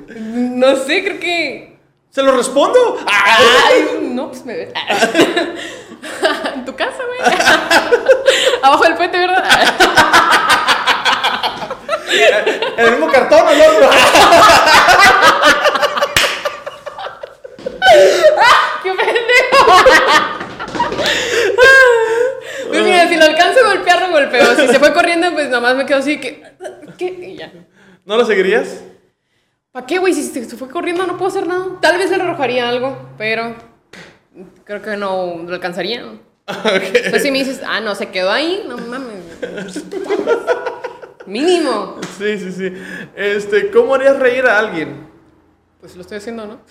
No 0.16 0.76
sé, 0.78 1.04
creo 1.04 1.20
que. 1.20 1.78
¿Se 2.12 2.24
lo 2.24 2.32
respondo? 2.38 2.98
Ay, 3.06 4.00
no, 4.14 4.30
pues 4.30 4.46
me 4.46 4.56
ves. 4.56 4.70
En 6.54 6.64
tu 6.64 6.74
casa, 6.78 7.00
güey. 7.06 7.20
Abajo 8.64 8.84
del 8.86 8.96
puente, 8.96 9.18
¿verdad? 9.18 9.44
¿En 12.78 12.86
el 12.86 12.92
mismo 12.92 13.08
cartón 13.12 13.40
el 13.50 13.62
otro? 13.62 13.90
¡Qué 18.84 18.92
pendejo! 18.94 19.74
Pues 22.70 22.84
mira, 22.84 23.08
si 23.08 23.16
lo 23.16 23.26
alcanzo 23.26 23.60
golpeo. 24.26 24.56
Si 24.56 24.68
se 24.68 24.80
fue 24.80 24.94
corriendo, 24.94 25.32
pues 25.34 25.50
nomás 25.50 25.76
me 25.76 25.86
quedo 25.86 26.00
así 26.00 26.20
que. 26.20 26.44
¿Qué? 26.98 27.06
Y 27.06 27.36
ya. 27.38 27.52
¿No 28.06 28.18
lo 28.18 28.26
seguirías? 28.26 28.84
¿Para 29.72 29.86
qué, 29.86 29.98
güey? 30.00 30.14
Si 30.14 30.24
se 30.24 30.58
fue 30.58 30.70
corriendo, 30.70 31.06
no 31.06 31.18
puedo 31.18 31.30
hacer 31.30 31.48
nada. 31.48 31.66
Tal 31.82 31.98
vez 31.98 32.10
le 32.10 32.16
arrojaría 32.16 32.70
algo, 32.70 33.10
pero. 33.18 33.56
Creo 34.64 34.82
que 34.82 34.98
no 34.98 35.38
lo 35.46 35.54
alcanzaría. 35.54 36.04
Pues 37.10 37.24
si 37.24 37.32
me 37.32 37.40
dices, 37.40 37.62
ah, 37.66 37.82
no, 37.82 37.96
se 37.96 38.10
quedó 38.10 38.32
ahí, 38.32 38.66
no 38.68 38.78
mames. 38.78 39.84
Mínimo. 41.26 42.00
Sí, 42.20 42.38
sí, 42.38 42.52
sí. 42.52 42.74
Este, 43.16 43.72
¿cómo 43.72 43.96
harías 43.96 44.20
reír 44.20 44.46
a 44.46 44.60
alguien? 44.60 45.08
Pues 45.82 45.96
lo 45.96 46.02
estoy 46.02 46.18
haciendo, 46.18 46.46
¿no? 46.46 46.60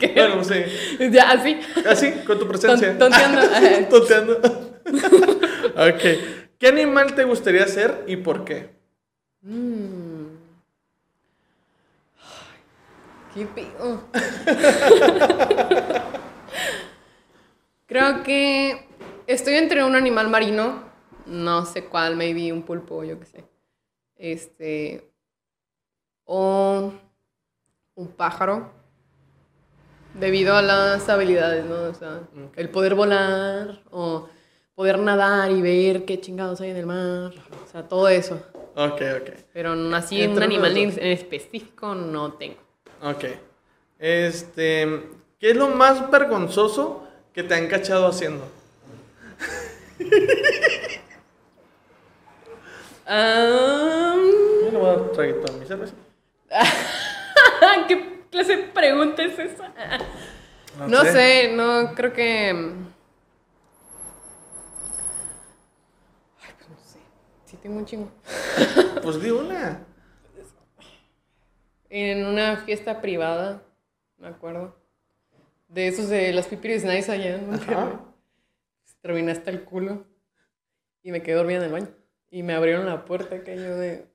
Bueno, 0.14 0.44
sí. 0.44 0.54
Ya, 1.10 1.30
así. 1.32 1.58
Así, 1.88 2.12
con 2.26 2.38
tu 2.38 2.46
presencia. 2.46 2.96
Ton- 2.96 3.10
tonteando. 3.10 3.88
Tonteando. 3.88 4.71
ok. 5.76 6.02
¿Qué 6.58 6.68
animal 6.68 7.14
te 7.14 7.24
gustaría 7.24 7.66
ser 7.66 8.04
y 8.06 8.16
por 8.16 8.44
qué? 8.44 8.70
Qué 13.34 13.46
pedo. 13.46 14.04
Creo 17.86 18.22
que 18.22 18.86
estoy 19.26 19.54
entre 19.54 19.84
un 19.84 19.96
animal 19.96 20.28
marino, 20.28 20.84
no 21.26 21.66
sé 21.66 21.86
cuál, 21.86 22.16
maybe 22.16 22.52
un 22.52 22.62
pulpo, 22.62 23.04
yo 23.04 23.18
qué 23.18 23.26
sé. 23.26 23.44
Este. 24.16 25.10
O 26.24 26.92
un 27.94 28.08
pájaro. 28.08 28.70
Debido 30.14 30.54
a 30.54 30.62
las 30.62 31.08
habilidades, 31.08 31.64
¿no? 31.64 31.84
O 31.84 31.94
sea, 31.94 32.20
el 32.54 32.68
poder 32.68 32.94
volar 32.94 33.82
o 33.90 34.28
poder 34.82 34.98
nadar 34.98 35.48
y 35.52 35.62
ver 35.62 36.04
qué 36.04 36.20
chingados 36.20 36.60
hay 36.60 36.70
en 36.70 36.76
el 36.76 36.86
mar. 36.86 37.32
O 37.64 37.70
sea, 37.70 37.84
todo 37.88 38.08
eso. 38.08 38.42
Ok, 38.74 39.00
ok. 39.20 39.30
Pero 39.52 39.74
así 39.94 40.26
un 40.26 40.42
animal 40.42 40.76
en 40.76 40.98
específico 40.98 41.94
no 41.94 42.32
tengo. 42.32 42.56
Ok. 43.00 43.26
Este, 44.00 45.04
¿qué 45.38 45.50
es 45.52 45.56
lo 45.56 45.68
más 45.68 46.10
vergonzoso 46.10 47.06
que 47.32 47.44
te 47.44 47.54
han 47.54 47.68
cachado 47.68 48.08
haciendo? 48.08 48.44
Ah, 53.06 54.14
Yo 54.64 54.70
le 54.72 54.78
voy 54.78 54.88
a 54.88 54.92
dar 54.94 55.12
traguito 55.12 55.52
a 55.52 55.56
mi 55.58 55.64
cerveza. 55.64 55.94
¿Qué 57.86 58.24
clase 58.32 58.56
de 58.56 58.62
pregunta 58.64 59.22
es 59.22 59.38
esa? 59.38 59.72
No 60.88 61.02
sé, 61.02 61.52
no 61.54 61.94
creo 61.94 62.12
que. 62.12 62.82
Ay, 66.40 66.52
pues 66.56 66.68
no 66.68 66.76
sé. 66.84 66.98
Sí, 67.52 67.58
tengo 67.62 67.76
un 67.76 67.84
chingo. 67.84 68.10
Pues 69.02 69.20
di 69.20 69.30
una. 69.30 69.84
En 71.90 72.24
una 72.24 72.56
fiesta 72.58 73.02
privada, 73.02 73.62
me 74.16 74.28
acuerdo. 74.28 74.74
De 75.68 75.88
esos 75.88 76.08
de 76.08 76.32
las 76.32 76.46
pipiris 76.46 76.84
nice 76.84 77.10
allá 77.12 77.38
Monterrey. 77.38 77.98
Terminé 79.02 79.32
hasta 79.32 79.50
el 79.50 79.64
culo. 79.64 80.04
Y 81.02 81.10
me 81.10 81.22
quedé 81.22 81.34
dormida 81.34 81.58
en 81.58 81.64
el 81.64 81.72
baño. 81.72 81.88
Y 82.30 82.42
me 82.42 82.54
abrieron 82.54 82.86
la 82.86 83.04
puerta 83.04 83.42
que 83.42 83.56
yo 83.56 83.76
de. 83.76 84.06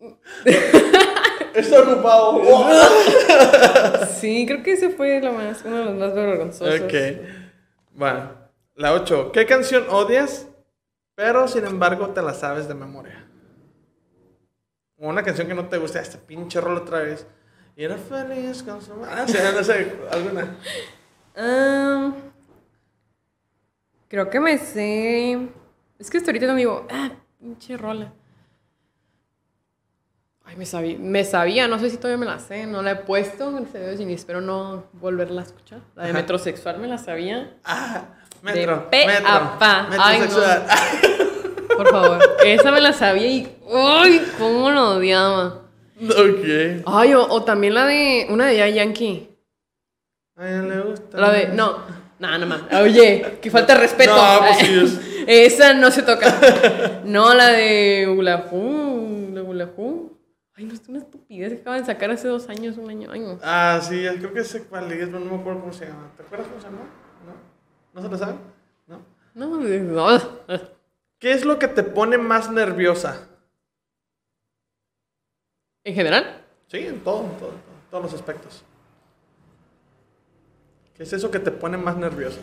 Está 1.54 1.82
ocupado. 1.82 2.40
Sí, 4.18 4.46
creo 4.46 4.62
que 4.62 4.72
ese 4.72 4.90
fue 4.90 5.20
lo 5.20 5.32
más, 5.32 5.62
uno 5.64 5.78
de 5.78 5.84
los 5.84 5.94
más 5.94 6.14
vergonzosos. 6.14 6.80
ok. 6.80 6.94
Bueno, 7.92 8.34
la 8.74 8.92
8. 8.94 9.32
¿Qué 9.32 9.46
canción 9.46 9.86
odias, 9.88 10.46
pero 11.20 11.46
sin 11.46 11.66
embargo 11.66 12.08
te 12.08 12.22
la 12.22 12.32
sabes 12.32 12.66
de 12.66 12.72
memoria? 12.72 13.26
O 14.96 15.06
una 15.06 15.22
canción 15.22 15.46
que 15.46 15.52
no 15.52 15.68
te 15.68 15.76
gusta, 15.76 16.00
este 16.00 16.16
pinche 16.16 16.62
rol 16.62 16.78
otra 16.78 17.00
vez. 17.00 17.26
Y 17.76 17.84
era 17.84 17.98
feliz 17.98 18.62
con 18.62 18.80
su... 18.80 18.94
Ah, 19.04 19.26
sí, 19.28 19.36
no 19.54 19.62
sé, 19.62 19.98
alguna. 20.10 20.56
Creo 24.08 24.30
que 24.30 24.40
me 24.40 24.56
sé. 24.56 25.50
Es 25.98 26.08
que 26.08 26.16
hasta 26.16 26.30
ahorita 26.30 26.46
no 26.46 26.54
digo, 26.54 26.86
ah, 26.90 27.10
pinche 27.38 27.76
rola. 27.76 28.14
Ay, 30.44 30.56
me 30.56 30.64
sabía, 30.64 30.98
me 30.98 31.24
sabía, 31.24 31.68
no 31.68 31.78
sé 31.78 31.90
si 31.90 31.98
todavía 31.98 32.16
me 32.16 32.24
la 32.24 32.38
sé, 32.38 32.66
no 32.66 32.80
la 32.80 32.92
he 32.92 32.96
puesto, 32.96 33.52
gracias 33.52 33.74
a 33.74 33.88
Dios, 33.88 34.00
y 34.00 34.06
ni 34.06 34.14
espero 34.14 34.40
no 34.40 34.84
volverla 34.94 35.42
a 35.42 35.44
escuchar. 35.44 35.82
La 35.94 36.04
de 36.04 36.10
Ajá. 36.10 36.18
metrosexual 36.18 36.78
me 36.78 36.88
la 36.88 36.96
sabía. 36.96 37.58
Ah, 37.62 38.06
metro. 38.42 38.90
pe 38.90 39.06
metro. 39.06 39.28
a 39.28 39.58
pa. 39.58 39.88
Ay, 39.98 40.20
no. 40.20 40.24
Metrosexual. 40.26 40.66
Por 41.76 41.88
favor, 41.88 42.18
esa 42.44 42.70
me 42.72 42.80
la 42.80 42.92
sabía 42.92 43.26
y. 43.26 43.56
¡Ay! 43.72 44.26
¿Cómo 44.38 44.70
lo 44.70 44.96
odiaba? 44.96 45.62
ok. 46.02 46.82
Ay, 46.86 47.14
o, 47.14 47.26
o 47.28 47.42
también 47.44 47.74
la 47.74 47.86
de. 47.86 48.26
Una 48.28 48.46
de 48.46 48.58
Daddy 48.58 48.74
Yankee. 48.74 49.28
A 50.36 50.48
ella 50.48 50.62
le 50.62 50.80
gusta. 50.80 51.18
La 51.18 51.30
de. 51.30 51.48
No. 51.48 51.78
No, 52.18 52.36
no 52.36 52.46
más. 52.46 52.62
Oye, 52.72 53.38
que 53.40 53.50
falta 53.50 53.74
de 53.74 53.80
respeto. 53.80 54.14
No, 54.14 54.38
pues 54.40 54.58
sí 54.58 54.66
es. 54.66 55.00
Esa 55.26 55.72
no 55.72 55.90
se 55.90 56.02
toca. 56.02 57.00
No, 57.04 57.32
la 57.32 57.48
de 57.48 58.06
Ulahu. 58.08 59.30
La 59.32 59.42
Ulahu. 59.42 60.18
Ay, 60.54 60.64
no, 60.64 60.74
es 60.74 60.82
una 60.86 60.98
estupidez 60.98 61.54
que 61.54 61.60
acaban 61.60 61.80
de 61.80 61.86
sacar 61.86 62.10
hace 62.10 62.28
dos 62.28 62.48
años, 62.50 62.76
un 62.76 62.90
año. 62.90 63.08
Ay, 63.10 63.20
no. 63.20 63.38
Ah, 63.42 63.80
sí, 63.82 64.04
creo 64.18 64.34
que 64.34 64.44
sé 64.44 64.64
cuál 64.64 64.92
es, 64.92 65.06
pero 65.06 65.20
no 65.20 65.34
me 65.34 65.40
acuerdo 65.40 65.60
cómo 65.60 65.72
se 65.72 65.86
llama. 65.86 66.10
¿Te 66.14 66.22
acuerdas 66.22 66.48
cómo 66.48 66.60
se 66.60 66.66
llama? 66.66 66.90
¿No? 67.92 68.00
¿No 68.00 68.02
se 68.02 68.08
lo 68.08 68.18
sabe? 68.18 68.34
¿No? 68.86 69.00
No, 69.34 69.56
no. 69.58 70.20
¿Qué 71.18 71.32
es 71.32 71.44
lo 71.44 71.58
que 71.58 71.68
te 71.68 71.82
pone 71.82 72.18
más 72.18 72.50
nerviosa? 72.50 73.28
¿En 75.84 75.94
general? 75.94 76.44
Sí, 76.68 76.78
en 76.78 77.00
todo, 77.00 77.24
en 77.24 77.30
todo, 77.38 77.48
en 77.50 77.60
todo, 77.60 77.72
en 77.74 77.90
todos 77.90 78.04
los 78.04 78.14
aspectos. 78.14 78.64
¿Qué 80.94 81.02
es 81.02 81.12
eso 81.12 81.30
que 81.30 81.38
te 81.38 81.50
pone 81.50 81.76
más 81.76 81.96
nerviosa? 81.96 82.38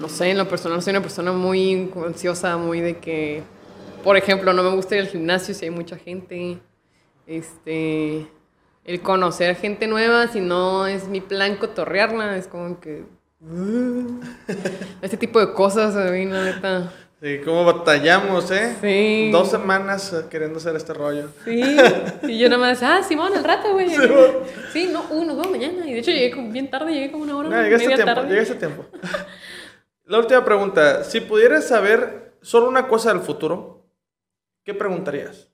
No 0.00 0.08
sé, 0.08 0.30
en 0.30 0.38
lo 0.38 0.48
personal 0.48 0.82
soy 0.82 0.92
una 0.92 1.02
persona 1.02 1.32
muy 1.32 1.90
ansiosa, 2.04 2.56
muy 2.56 2.80
de 2.80 2.98
que, 2.98 3.42
por 4.04 4.16
ejemplo, 4.16 4.52
no 4.52 4.62
me 4.62 4.74
gusta 4.74 4.96
ir 4.96 5.02
al 5.02 5.08
gimnasio 5.08 5.54
si 5.54 5.64
hay 5.64 5.70
mucha 5.70 5.96
gente. 5.96 6.60
Este, 7.26 8.26
el 8.84 9.02
conocer 9.02 9.56
gente 9.56 9.86
nueva, 9.86 10.28
si 10.28 10.40
no 10.40 10.86
es 10.86 11.08
mi 11.08 11.20
plan 11.20 11.56
cotorrearla, 11.56 12.36
es 12.36 12.46
como 12.46 12.80
que... 12.80 13.04
uh, 13.40 14.20
Este 15.02 15.16
tipo 15.16 15.40
de 15.40 15.52
cosas, 15.52 15.96
a 15.96 16.10
mí, 16.10 16.26
la 16.26 16.44
neta. 16.44 16.92
Sí, 17.20 17.40
cómo 17.44 17.64
batallamos, 17.64 18.48
¿eh? 18.52 18.76
Sí. 18.80 19.30
Dos 19.32 19.50
semanas 19.50 20.12
eh, 20.12 20.26
queriendo 20.30 20.58
hacer 20.58 20.76
este 20.76 20.94
rollo. 20.94 21.28
Sí, 21.44 21.60
y 22.22 22.38
yo 22.38 22.48
nada 22.48 22.60
más, 22.60 22.80
ah, 22.84 23.02
Simón, 23.02 23.34
al 23.36 23.42
rato, 23.42 23.72
güey. 23.72 23.90
Simón. 23.90 24.30
Sí, 24.72 24.88
no, 24.92 25.04
uy, 25.10 25.26
nos 25.26 25.36
vemos 25.36 25.50
mañana. 25.50 25.84
Y 25.84 25.94
de 25.94 25.98
hecho 25.98 26.12
llegué 26.12 26.30
como 26.30 26.52
bien 26.52 26.70
tarde, 26.70 26.92
llegué 26.92 27.10
como 27.10 27.24
una 27.24 27.36
hora. 27.36 27.48
No, 27.48 27.62
llegaste 27.62 27.86
a 27.86 27.88
media 27.88 28.04
tiempo, 28.04 28.20
tarde. 28.20 28.30
llegaste 28.30 28.54
a 28.54 28.58
tiempo. 28.58 28.86
La 30.04 30.18
última 30.18 30.44
pregunta. 30.44 31.02
Si 31.02 31.20
pudieras 31.20 31.66
saber 31.66 32.38
solo 32.40 32.68
una 32.68 32.86
cosa 32.86 33.12
del 33.12 33.20
futuro, 33.20 33.90
¿qué 34.64 34.72
preguntarías? 34.72 35.50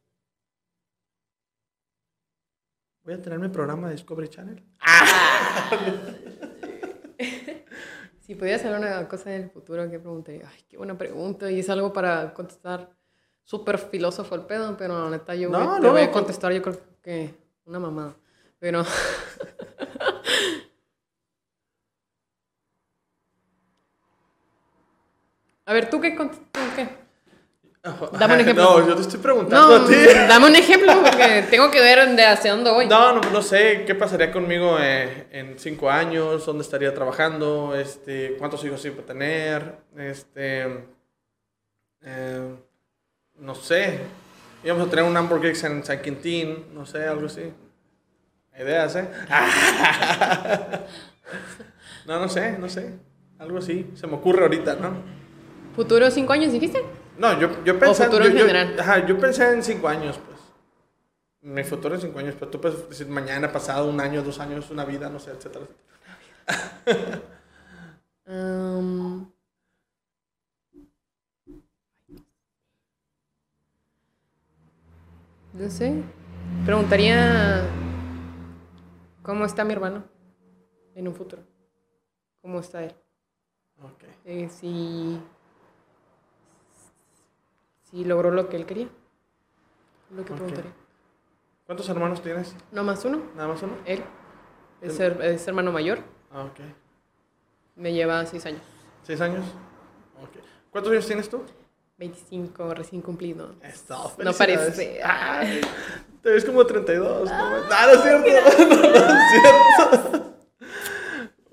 Voy 3.05 3.15
a 3.15 3.23
tener 3.23 3.39
mi 3.39 3.49
programa 3.49 3.89
de 3.89 3.95
Discovery 3.95 4.29
Channel. 4.29 4.63
Si 8.21 8.35
pudiera 8.35 8.59
saber 8.59 8.79
una 8.79 9.07
cosa 9.07 9.29
del 9.29 9.51
futuro, 9.51 9.83
¿qué 9.91 9.99
preguntaría? 9.99 10.49
Ay, 10.51 10.65
qué 10.67 10.79
buena 10.79 10.97
pregunta. 10.97 11.51
Y 11.51 11.61
es 11.61 11.69
algo 11.69 11.93
para 11.93 12.33
contestar 12.33 12.91
súper 13.43 13.77
filósofo 13.77 14.35
el 14.35 14.47
pedo, 14.47 14.75
pero 14.79 14.99
la 15.05 15.11
neta 15.11 15.35
yo 15.35 15.51
No, 15.51 15.73
voy- 15.73 15.81
no, 15.83 15.93
voy 15.93 16.01
a 16.01 16.05
con- 16.11 16.23
contestar, 16.23 16.51
yo 16.53 16.63
creo 16.63 16.81
que 17.03 17.35
una 17.67 17.79
mamada. 17.79 18.17
Pero. 18.59 18.83
a 25.67 25.73
ver, 25.75 25.91
¿tú 25.91 26.01
qué 26.01 26.17
contestas? 26.17 26.75
¿Qué? 26.75 27.04
Dame 28.19 28.35
un 28.35 28.41
ejemplo. 28.41 28.65
No, 28.65 28.89
yo 28.89 28.95
te 28.97 29.03
estoy 29.03 29.21
preguntando 29.21 29.79
No, 29.79 29.85
a 29.85 29.87
ti. 29.87 29.95
dame 30.29 30.47
un 30.47 30.57
ejemplo 30.57 30.93
porque 31.03 31.45
tengo 31.51 31.71
que 31.71 31.81
ver 31.81 32.17
de 32.17 32.25
hacia 32.25 32.53
dónde 32.53 32.71
voy. 32.71 32.87
No, 32.87 33.13
no, 33.13 33.21
no 33.31 33.43
sé 33.43 33.85
qué 33.87 33.95
pasaría 33.95 34.33
conmigo 34.33 34.79
eh, 34.81 35.27
en 35.31 35.59
cinco 35.59 35.91
años, 35.91 36.47
dónde 36.47 36.63
estaría 36.63 36.95
trabajando, 36.95 37.75
este, 37.77 38.37
cuántos 38.39 38.65
hijos 38.65 38.83
iba 38.87 39.03
a 39.03 39.07
tener, 39.07 39.75
este, 39.99 40.87
eh, 42.05 42.55
no 43.39 43.55
sé, 43.55 43.99
íbamos 44.65 44.87
a 44.87 44.91
tener 44.91 45.05
un 45.05 45.17
hamburguesa 45.17 45.67
en 45.67 45.85
San 45.85 46.01
Quintín, 46.01 46.67
no 46.75 46.87
sé, 46.87 47.07
algo 47.07 47.27
así. 47.27 47.53
Ideas, 48.59 48.97
¿eh? 48.97 49.09
no, 52.07 52.21
no 52.21 52.29
sé, 52.29 52.57
no 52.59 52.69
sé. 52.69 52.95
Algo 53.39 53.59
así. 53.59 53.91
Se 53.97 54.07
me 54.07 54.15
ocurre 54.15 54.43
ahorita, 54.43 54.77
¿no? 54.77 54.93
¿Futuro 55.75 56.09
cinco 56.13 56.33
años 56.33 56.53
dijiste? 56.53 56.83
No, 57.19 57.39
yo, 57.41 57.65
yo 57.65 57.79
pensé. 57.79 58.05
futuro 58.05 58.25
yo, 58.25 58.31
en 58.31 58.37
yo- 58.37 58.47
general. 58.47 58.81
ajá, 58.81 59.07
yo 59.07 59.19
pensé 59.19 59.51
en 59.53 59.63
cinco 59.63 59.89
años, 59.89 60.19
pues. 60.27 60.39
Mi 61.43 61.63
futuro 61.63 61.95
en 61.95 62.01
cinco 62.01 62.19
años, 62.19 62.35
pero 62.39 62.51
tú 62.51 62.61
puedes 62.61 62.89
decir 62.89 63.07
mañana, 63.09 63.53
pasado, 63.53 63.89
un 63.89 64.01
año, 64.01 64.23
dos 64.23 64.41
años, 64.41 64.71
una 64.71 64.85
vida, 64.85 65.09
no 65.11 65.19
sé, 65.19 65.31
etcétera. 65.33 65.67
etcétera. 66.87 67.23
Am, 68.27 69.33
no 75.53 75.71
sé. 75.71 76.03
Preguntaría 76.65 77.67
cómo 79.23 79.45
está 79.45 79.65
mi 79.65 79.73
hermano 79.73 80.05
en 80.95 81.09
un 81.09 81.15
futuro. 81.15 81.43
¿Cómo 82.41 82.61
está 82.61 82.85
él? 82.85 82.95
Ok. 83.83 84.05
Eh, 84.25 84.49
si, 84.49 85.21
si 87.95 88.05
logró 88.05 88.33
lo 88.33 88.49
que 88.49 88.57
él 88.57 88.67
quería. 88.67 88.89
Lo 90.11 90.25
que 90.25 90.33
Ok. 90.33 90.39
preguntaría. 90.39 90.73
¿Cuántos 91.67 91.89
hermanos 91.89 92.21
tienes? 92.23 92.55
No 92.73 92.83
más 92.83 93.05
uno. 93.05 93.23
¿Nada 93.37 93.49
más 93.49 93.63
uno? 93.63 93.75
Él. 93.87 94.03
Es, 94.83 94.99
her- 95.01 95.23
es 95.23 95.47
hermano 95.47 95.71
mayor. 95.71 96.01
Ah, 96.33 96.43
ok. 96.45 96.59
Me 97.77 97.93
lleva 97.93 98.27
seis 98.27 98.45
años. 98.47 98.61
¿Seis 99.03 99.21
años? 99.21 99.45
Ok. 100.21 100.43
¿Cuántos 100.71 100.93
años 100.93 101.07
tienes 101.07 101.29
tú? 101.31 101.43
25 101.99 102.75
recién 102.75 103.01
cumplido. 103.01 103.55
Esto, 103.63 104.13
No 104.19 104.33
parece. 104.33 105.01
Ay, 105.05 105.61
te 106.21 106.31
ves 106.31 106.45
como 106.45 106.67
32. 106.67 107.31
No, 107.31 107.51
no, 107.51 107.57
no 107.61 107.93
es 107.93 108.03
cierto. 108.03 108.29
No, 108.59 108.91
no 108.91 108.97
es 108.97 109.31
cierto. 109.31 110.35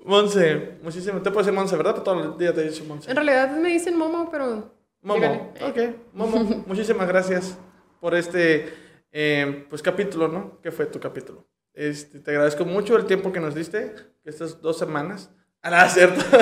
Monse, 0.04 0.78
muchísimo. 0.82 1.22
Te 1.22 1.30
puedo 1.30 1.44
decir 1.46 1.52
Monse, 1.56 1.76
¿verdad? 1.76 1.92
Pero 1.92 2.02
todo 2.02 2.32
el 2.32 2.38
día 2.38 2.52
te 2.52 2.62
he 2.62 2.68
dicho 2.68 2.84
Monse. 2.84 3.08
En 3.08 3.16
realidad 3.16 3.50
me 3.56 3.68
dicen 3.68 3.96
Momo, 3.96 4.28
pero. 4.30 4.81
Momo. 5.02 5.52
Ok, 5.60 5.78
Momo. 6.12 6.64
Muchísimas 6.66 7.08
gracias 7.08 7.58
por 8.00 8.14
este 8.14 8.72
eh, 9.10 9.66
pues 9.68 9.82
capítulo, 9.82 10.28
¿no? 10.28 10.60
¿Qué 10.62 10.70
fue 10.70 10.86
tu 10.86 11.00
capítulo? 11.00 11.46
Este, 11.74 12.20
te 12.20 12.30
agradezco 12.30 12.64
mucho 12.64 12.96
el 12.96 13.06
tiempo 13.06 13.32
que 13.32 13.40
nos 13.40 13.54
diste, 13.54 13.94
estas 14.24 14.60
dos 14.62 14.78
semanas. 14.78 15.30
Ah, 15.62 15.70
nada, 15.70 15.88
cierto. 15.88 16.20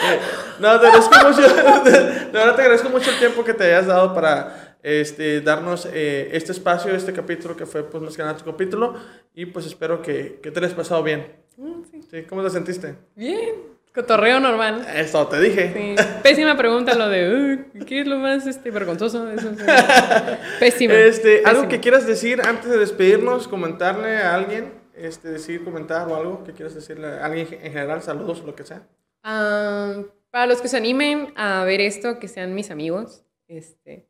Eh, 0.00 0.20
no, 0.60 0.78
te 0.80 0.86
agradezco 0.86 1.28
mucho. 1.28 1.42
De 1.84 2.30
verdad 2.30 2.54
te 2.54 2.62
agradezco 2.62 2.88
mucho 2.88 3.10
el 3.10 3.18
tiempo 3.18 3.42
que 3.44 3.52
te 3.52 3.64
hayas 3.64 3.88
dado 3.88 4.14
para 4.14 4.78
este, 4.80 5.40
darnos 5.40 5.86
eh, 5.92 6.30
este 6.32 6.52
espacio, 6.52 6.94
este 6.94 7.12
capítulo 7.12 7.56
que 7.56 7.66
fue 7.66 7.82
pues 7.82 8.00
más 8.00 8.16
que 8.16 8.22
nada 8.22 8.36
tu 8.36 8.44
capítulo. 8.44 8.94
Y 9.34 9.46
pues 9.46 9.66
espero 9.66 10.00
que, 10.00 10.38
que 10.40 10.52
te 10.52 10.60
hayas 10.60 10.74
pasado 10.74 11.02
bien. 11.02 11.34
Mm, 11.56 11.82
sí. 11.90 12.02
¿Sí? 12.08 12.22
¿Cómo 12.22 12.44
te 12.44 12.50
sentiste? 12.50 12.94
Bien. 13.16 13.77
Cotorreo 13.98 14.38
normal. 14.38 14.86
Esto, 14.94 15.26
te 15.26 15.40
dije. 15.40 15.72
Sí. 15.74 16.02
Pésima 16.22 16.56
pregunta 16.56 16.94
lo 16.94 17.08
de. 17.08 17.66
"Uy, 17.74 17.84
¿Qué 17.84 18.02
es 18.02 18.06
lo 18.06 18.16
más 18.18 18.46
este, 18.46 18.70
vergonzoso? 18.70 19.28
Eso. 19.28 19.50
Este, 20.60 21.42
algo 21.44 21.66
que 21.66 21.80
quieras 21.80 22.06
decir 22.06 22.40
antes 22.42 22.70
de 22.70 22.78
despedirnos, 22.78 23.48
comentarle 23.48 24.18
a 24.18 24.36
alguien, 24.36 24.72
este, 24.94 25.30
decir, 25.30 25.64
comentar 25.64 26.06
o 26.06 26.14
algo 26.14 26.44
que 26.44 26.52
quieras 26.52 26.76
decirle 26.76 27.08
a 27.08 27.24
alguien 27.26 27.48
en 27.50 27.72
general, 27.72 28.00
saludos, 28.00 28.44
lo 28.46 28.54
que 28.54 28.62
sea. 28.62 28.86
Ah, 29.24 29.94
para 30.30 30.46
los 30.46 30.60
que 30.60 30.68
se 30.68 30.76
animen 30.76 31.32
a 31.34 31.64
ver 31.64 31.80
esto, 31.80 32.20
que 32.20 32.28
sean 32.28 32.54
mis 32.54 32.70
amigos, 32.70 33.24
este, 33.48 34.06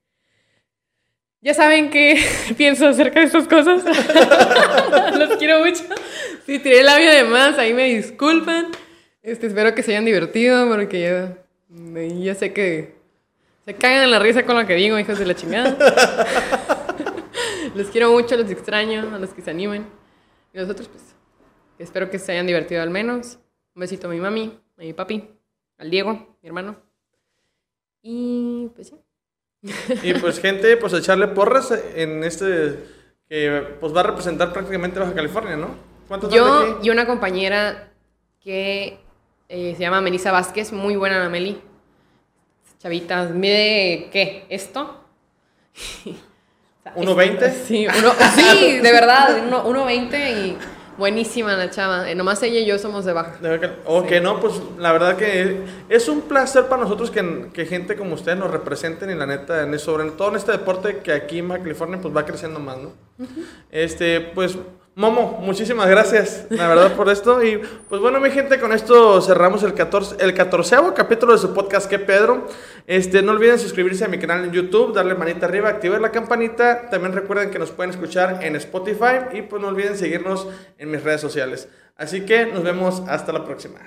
ya 1.41 1.55
saben 1.55 1.89
qué 1.89 2.23
pienso 2.59 2.89
acerca 2.89 3.21
de 3.21 3.27
estas 3.27 3.49
cosas. 3.49 3.83
los 5.19 5.39
quiero 5.39 5.65
mucho. 5.65 5.85
Si 6.45 6.59
tiré 6.59 6.81
el 6.81 6.87
labio 6.87 7.11
de 7.11 7.25
más, 7.25 7.57
ahí 7.57 7.73
me 7.73 7.85
disculpan. 7.85 8.67
Este, 9.29 9.47
espero 9.49 9.75
que 9.75 9.83
se 9.83 9.91
hayan 9.91 10.07
divertido, 10.07 10.67
porque 10.69 11.03
ya, 11.03 11.37
ya 12.15 12.35
sé 12.35 12.55
que 12.55 12.95
se 13.67 13.75
cagan 13.75 14.05
en 14.05 14.11
la 14.11 14.19
risa 14.19 14.47
con 14.47 14.57
lo 14.57 14.67
que 14.67 14.75
digo, 14.75 14.99
hijos 14.99 15.19
de 15.19 15.27
la 15.27 15.35
chingada. 15.35 15.77
los 17.75 17.89
quiero 17.89 18.11
mucho, 18.11 18.39
los 18.39 18.51
extraño, 18.51 19.15
a 19.15 19.19
los 19.19 19.35
que 19.35 19.43
se 19.43 19.51
animen. 19.51 19.87
Y 20.55 20.59
los 20.59 20.71
otros, 20.71 20.89
pues, 20.89 21.03
espero 21.79 22.09
que 22.09 22.19
se 22.19 22.33
hayan 22.33 22.47
divertido 22.47 22.81
al 22.81 22.89
menos. 22.89 23.39
Un 23.75 23.81
besito 23.81 24.09
a 24.09 24.11
mi 24.11 24.19
mami, 24.19 24.59
a 24.79 24.81
mi 24.81 24.95
papi, 24.95 25.29
al 25.77 25.91
Diego, 25.91 26.39
mi 26.41 26.49
hermano. 26.49 26.77
Y 28.01 28.71
pues 28.75 28.89
sí. 28.89 28.97
Y 30.05 30.15
pues, 30.15 30.41
gente, 30.41 30.75
pues 30.79 30.95
echarle 30.95 31.29
porras 31.29 31.71
en 31.95 32.25
este 32.25 32.79
que 33.29 33.77
pues 33.79 33.95
va 33.95 34.01
a 34.01 34.05
representar 34.05 34.55
prácticamente 34.55 34.99
Baja 34.99 35.13
California, 35.13 35.55
¿no? 35.55 35.75
¿Cuántos 36.09 36.31
van 36.31 36.39
de 36.39 36.71
Yo 36.71 36.79
y 36.83 36.89
una 36.89 37.07
compañera 37.07 37.93
que 38.41 39.07
eh, 39.49 39.75
se 39.77 39.81
llama 39.81 40.01
Melissa 40.01 40.33
Vázquez, 40.33 40.73
muy 40.73 40.97
buena 40.97 41.19
la 41.19 41.29
Meli. 41.29 41.61
Chavita, 42.79 43.25
mide, 43.25 44.09
¿qué? 44.13 44.47
¿Esto? 44.49 45.01
O 46.05 46.13
sea, 46.83 46.95
¿1.20? 46.95 47.43
es- 47.47 47.55
Sí, 47.67 47.87
uno, 47.87 48.13
sí, 48.35 48.79
de 48.79 48.93
verdad, 48.93 49.43
uno- 49.47 49.65
1.20 49.67 50.31
y 50.31 50.57
buenísima 50.97 51.55
la 51.55 51.71
chava. 51.71 52.11
Eh, 52.11 52.15
nomás 52.15 52.43
ella 52.43 52.61
y 52.61 52.67
yo 52.67 52.79
somos 52.79 53.05
de 53.05 53.13
baja. 53.13 53.37
Ok, 53.85 54.11
no, 54.23 54.41
pues 54.41 54.55
la 54.79 54.93
verdad 54.93 55.17
que 55.17 55.65
es 55.89 56.09
un 56.09 56.23
placer 56.23 56.67
para 56.67 56.83
nosotros 56.83 57.11
que, 57.11 57.49
que 57.53 57.67
gente 57.67 57.97
como 57.97 58.15
usted 58.15 58.37
nos 58.37 58.51
representen 58.51 59.11
y 59.11 59.15
la 59.15 59.27
neta, 59.27 59.63
en, 59.63 59.79
sobre 59.79 60.11
todo 60.13 60.31
en 60.31 60.37
este 60.37 60.53
deporte 60.53 60.99
que 60.99 61.13
aquí 61.13 61.39
en 61.41 61.49
California 61.49 61.99
pues 62.01 62.15
va 62.17 62.25
creciendo 62.25 62.59
más, 62.61 62.79
¿no? 62.79 62.93
Este, 63.71 64.21
pues, 64.21 64.57
Momo, 64.99 65.39
muchísimas 65.41 65.89
gracias, 65.89 66.47
la 66.51 66.67
verdad, 66.67 66.97
por 66.97 67.09
esto. 67.09 67.41
Y 67.45 67.59
pues 67.89 68.01
bueno, 68.01 68.19
mi 68.19 68.33
gente, 68.33 68.59
con 68.59 68.73
esto 68.73 69.23
cerramos 69.23 69.63
el 69.63 69.73
14, 69.73 70.17
el 70.19 70.35
14 70.35 70.77
capítulo 70.97 71.35
de 71.35 71.39
su 71.39 71.55
podcast, 71.55 71.89
que 71.89 72.01
Pedro? 72.01 72.49
Este, 72.85 73.23
no 73.23 73.31
olviden 73.31 73.61
suscribirse 73.61 74.05
a 74.05 74.09
mi 74.09 74.19
canal 74.19 74.45
en 74.45 74.51
YouTube, 74.51 74.93
darle 74.93 75.15
manita 75.15 75.47
arriba, 75.47 75.69
activar 75.69 76.01
la 76.01 76.11
campanita. 76.11 76.91
También 76.91 77.13
recuerden 77.13 77.53
que 77.53 77.61
nos 77.61 77.71
pueden 77.71 77.93
escuchar 77.93 78.41
en 78.43 78.57
Spotify 78.57 79.21
y 79.35 79.43
pues 79.43 79.63
no 79.63 79.69
olviden 79.69 79.97
seguirnos 79.97 80.49
en 80.79 80.91
mis 80.91 81.05
redes 81.05 81.21
sociales. 81.21 81.69
Así 81.95 82.23
que 82.23 82.47
nos 82.47 82.65
vemos 82.65 83.05
hasta 83.07 83.33
la 83.33 83.45
próxima. 83.45 83.79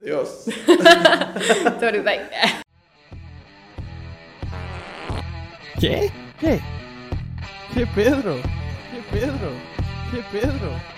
Adiós. 0.00 0.46
¿Qué? 5.78 6.10
¿Qué? 6.40 6.60
¿Qué 7.72 7.86
Pedro? 7.94 8.61
¿Qué 9.12 9.18
Pedro? 9.18 9.52
¿Qué 10.10 10.22
Pedro? 10.32 10.91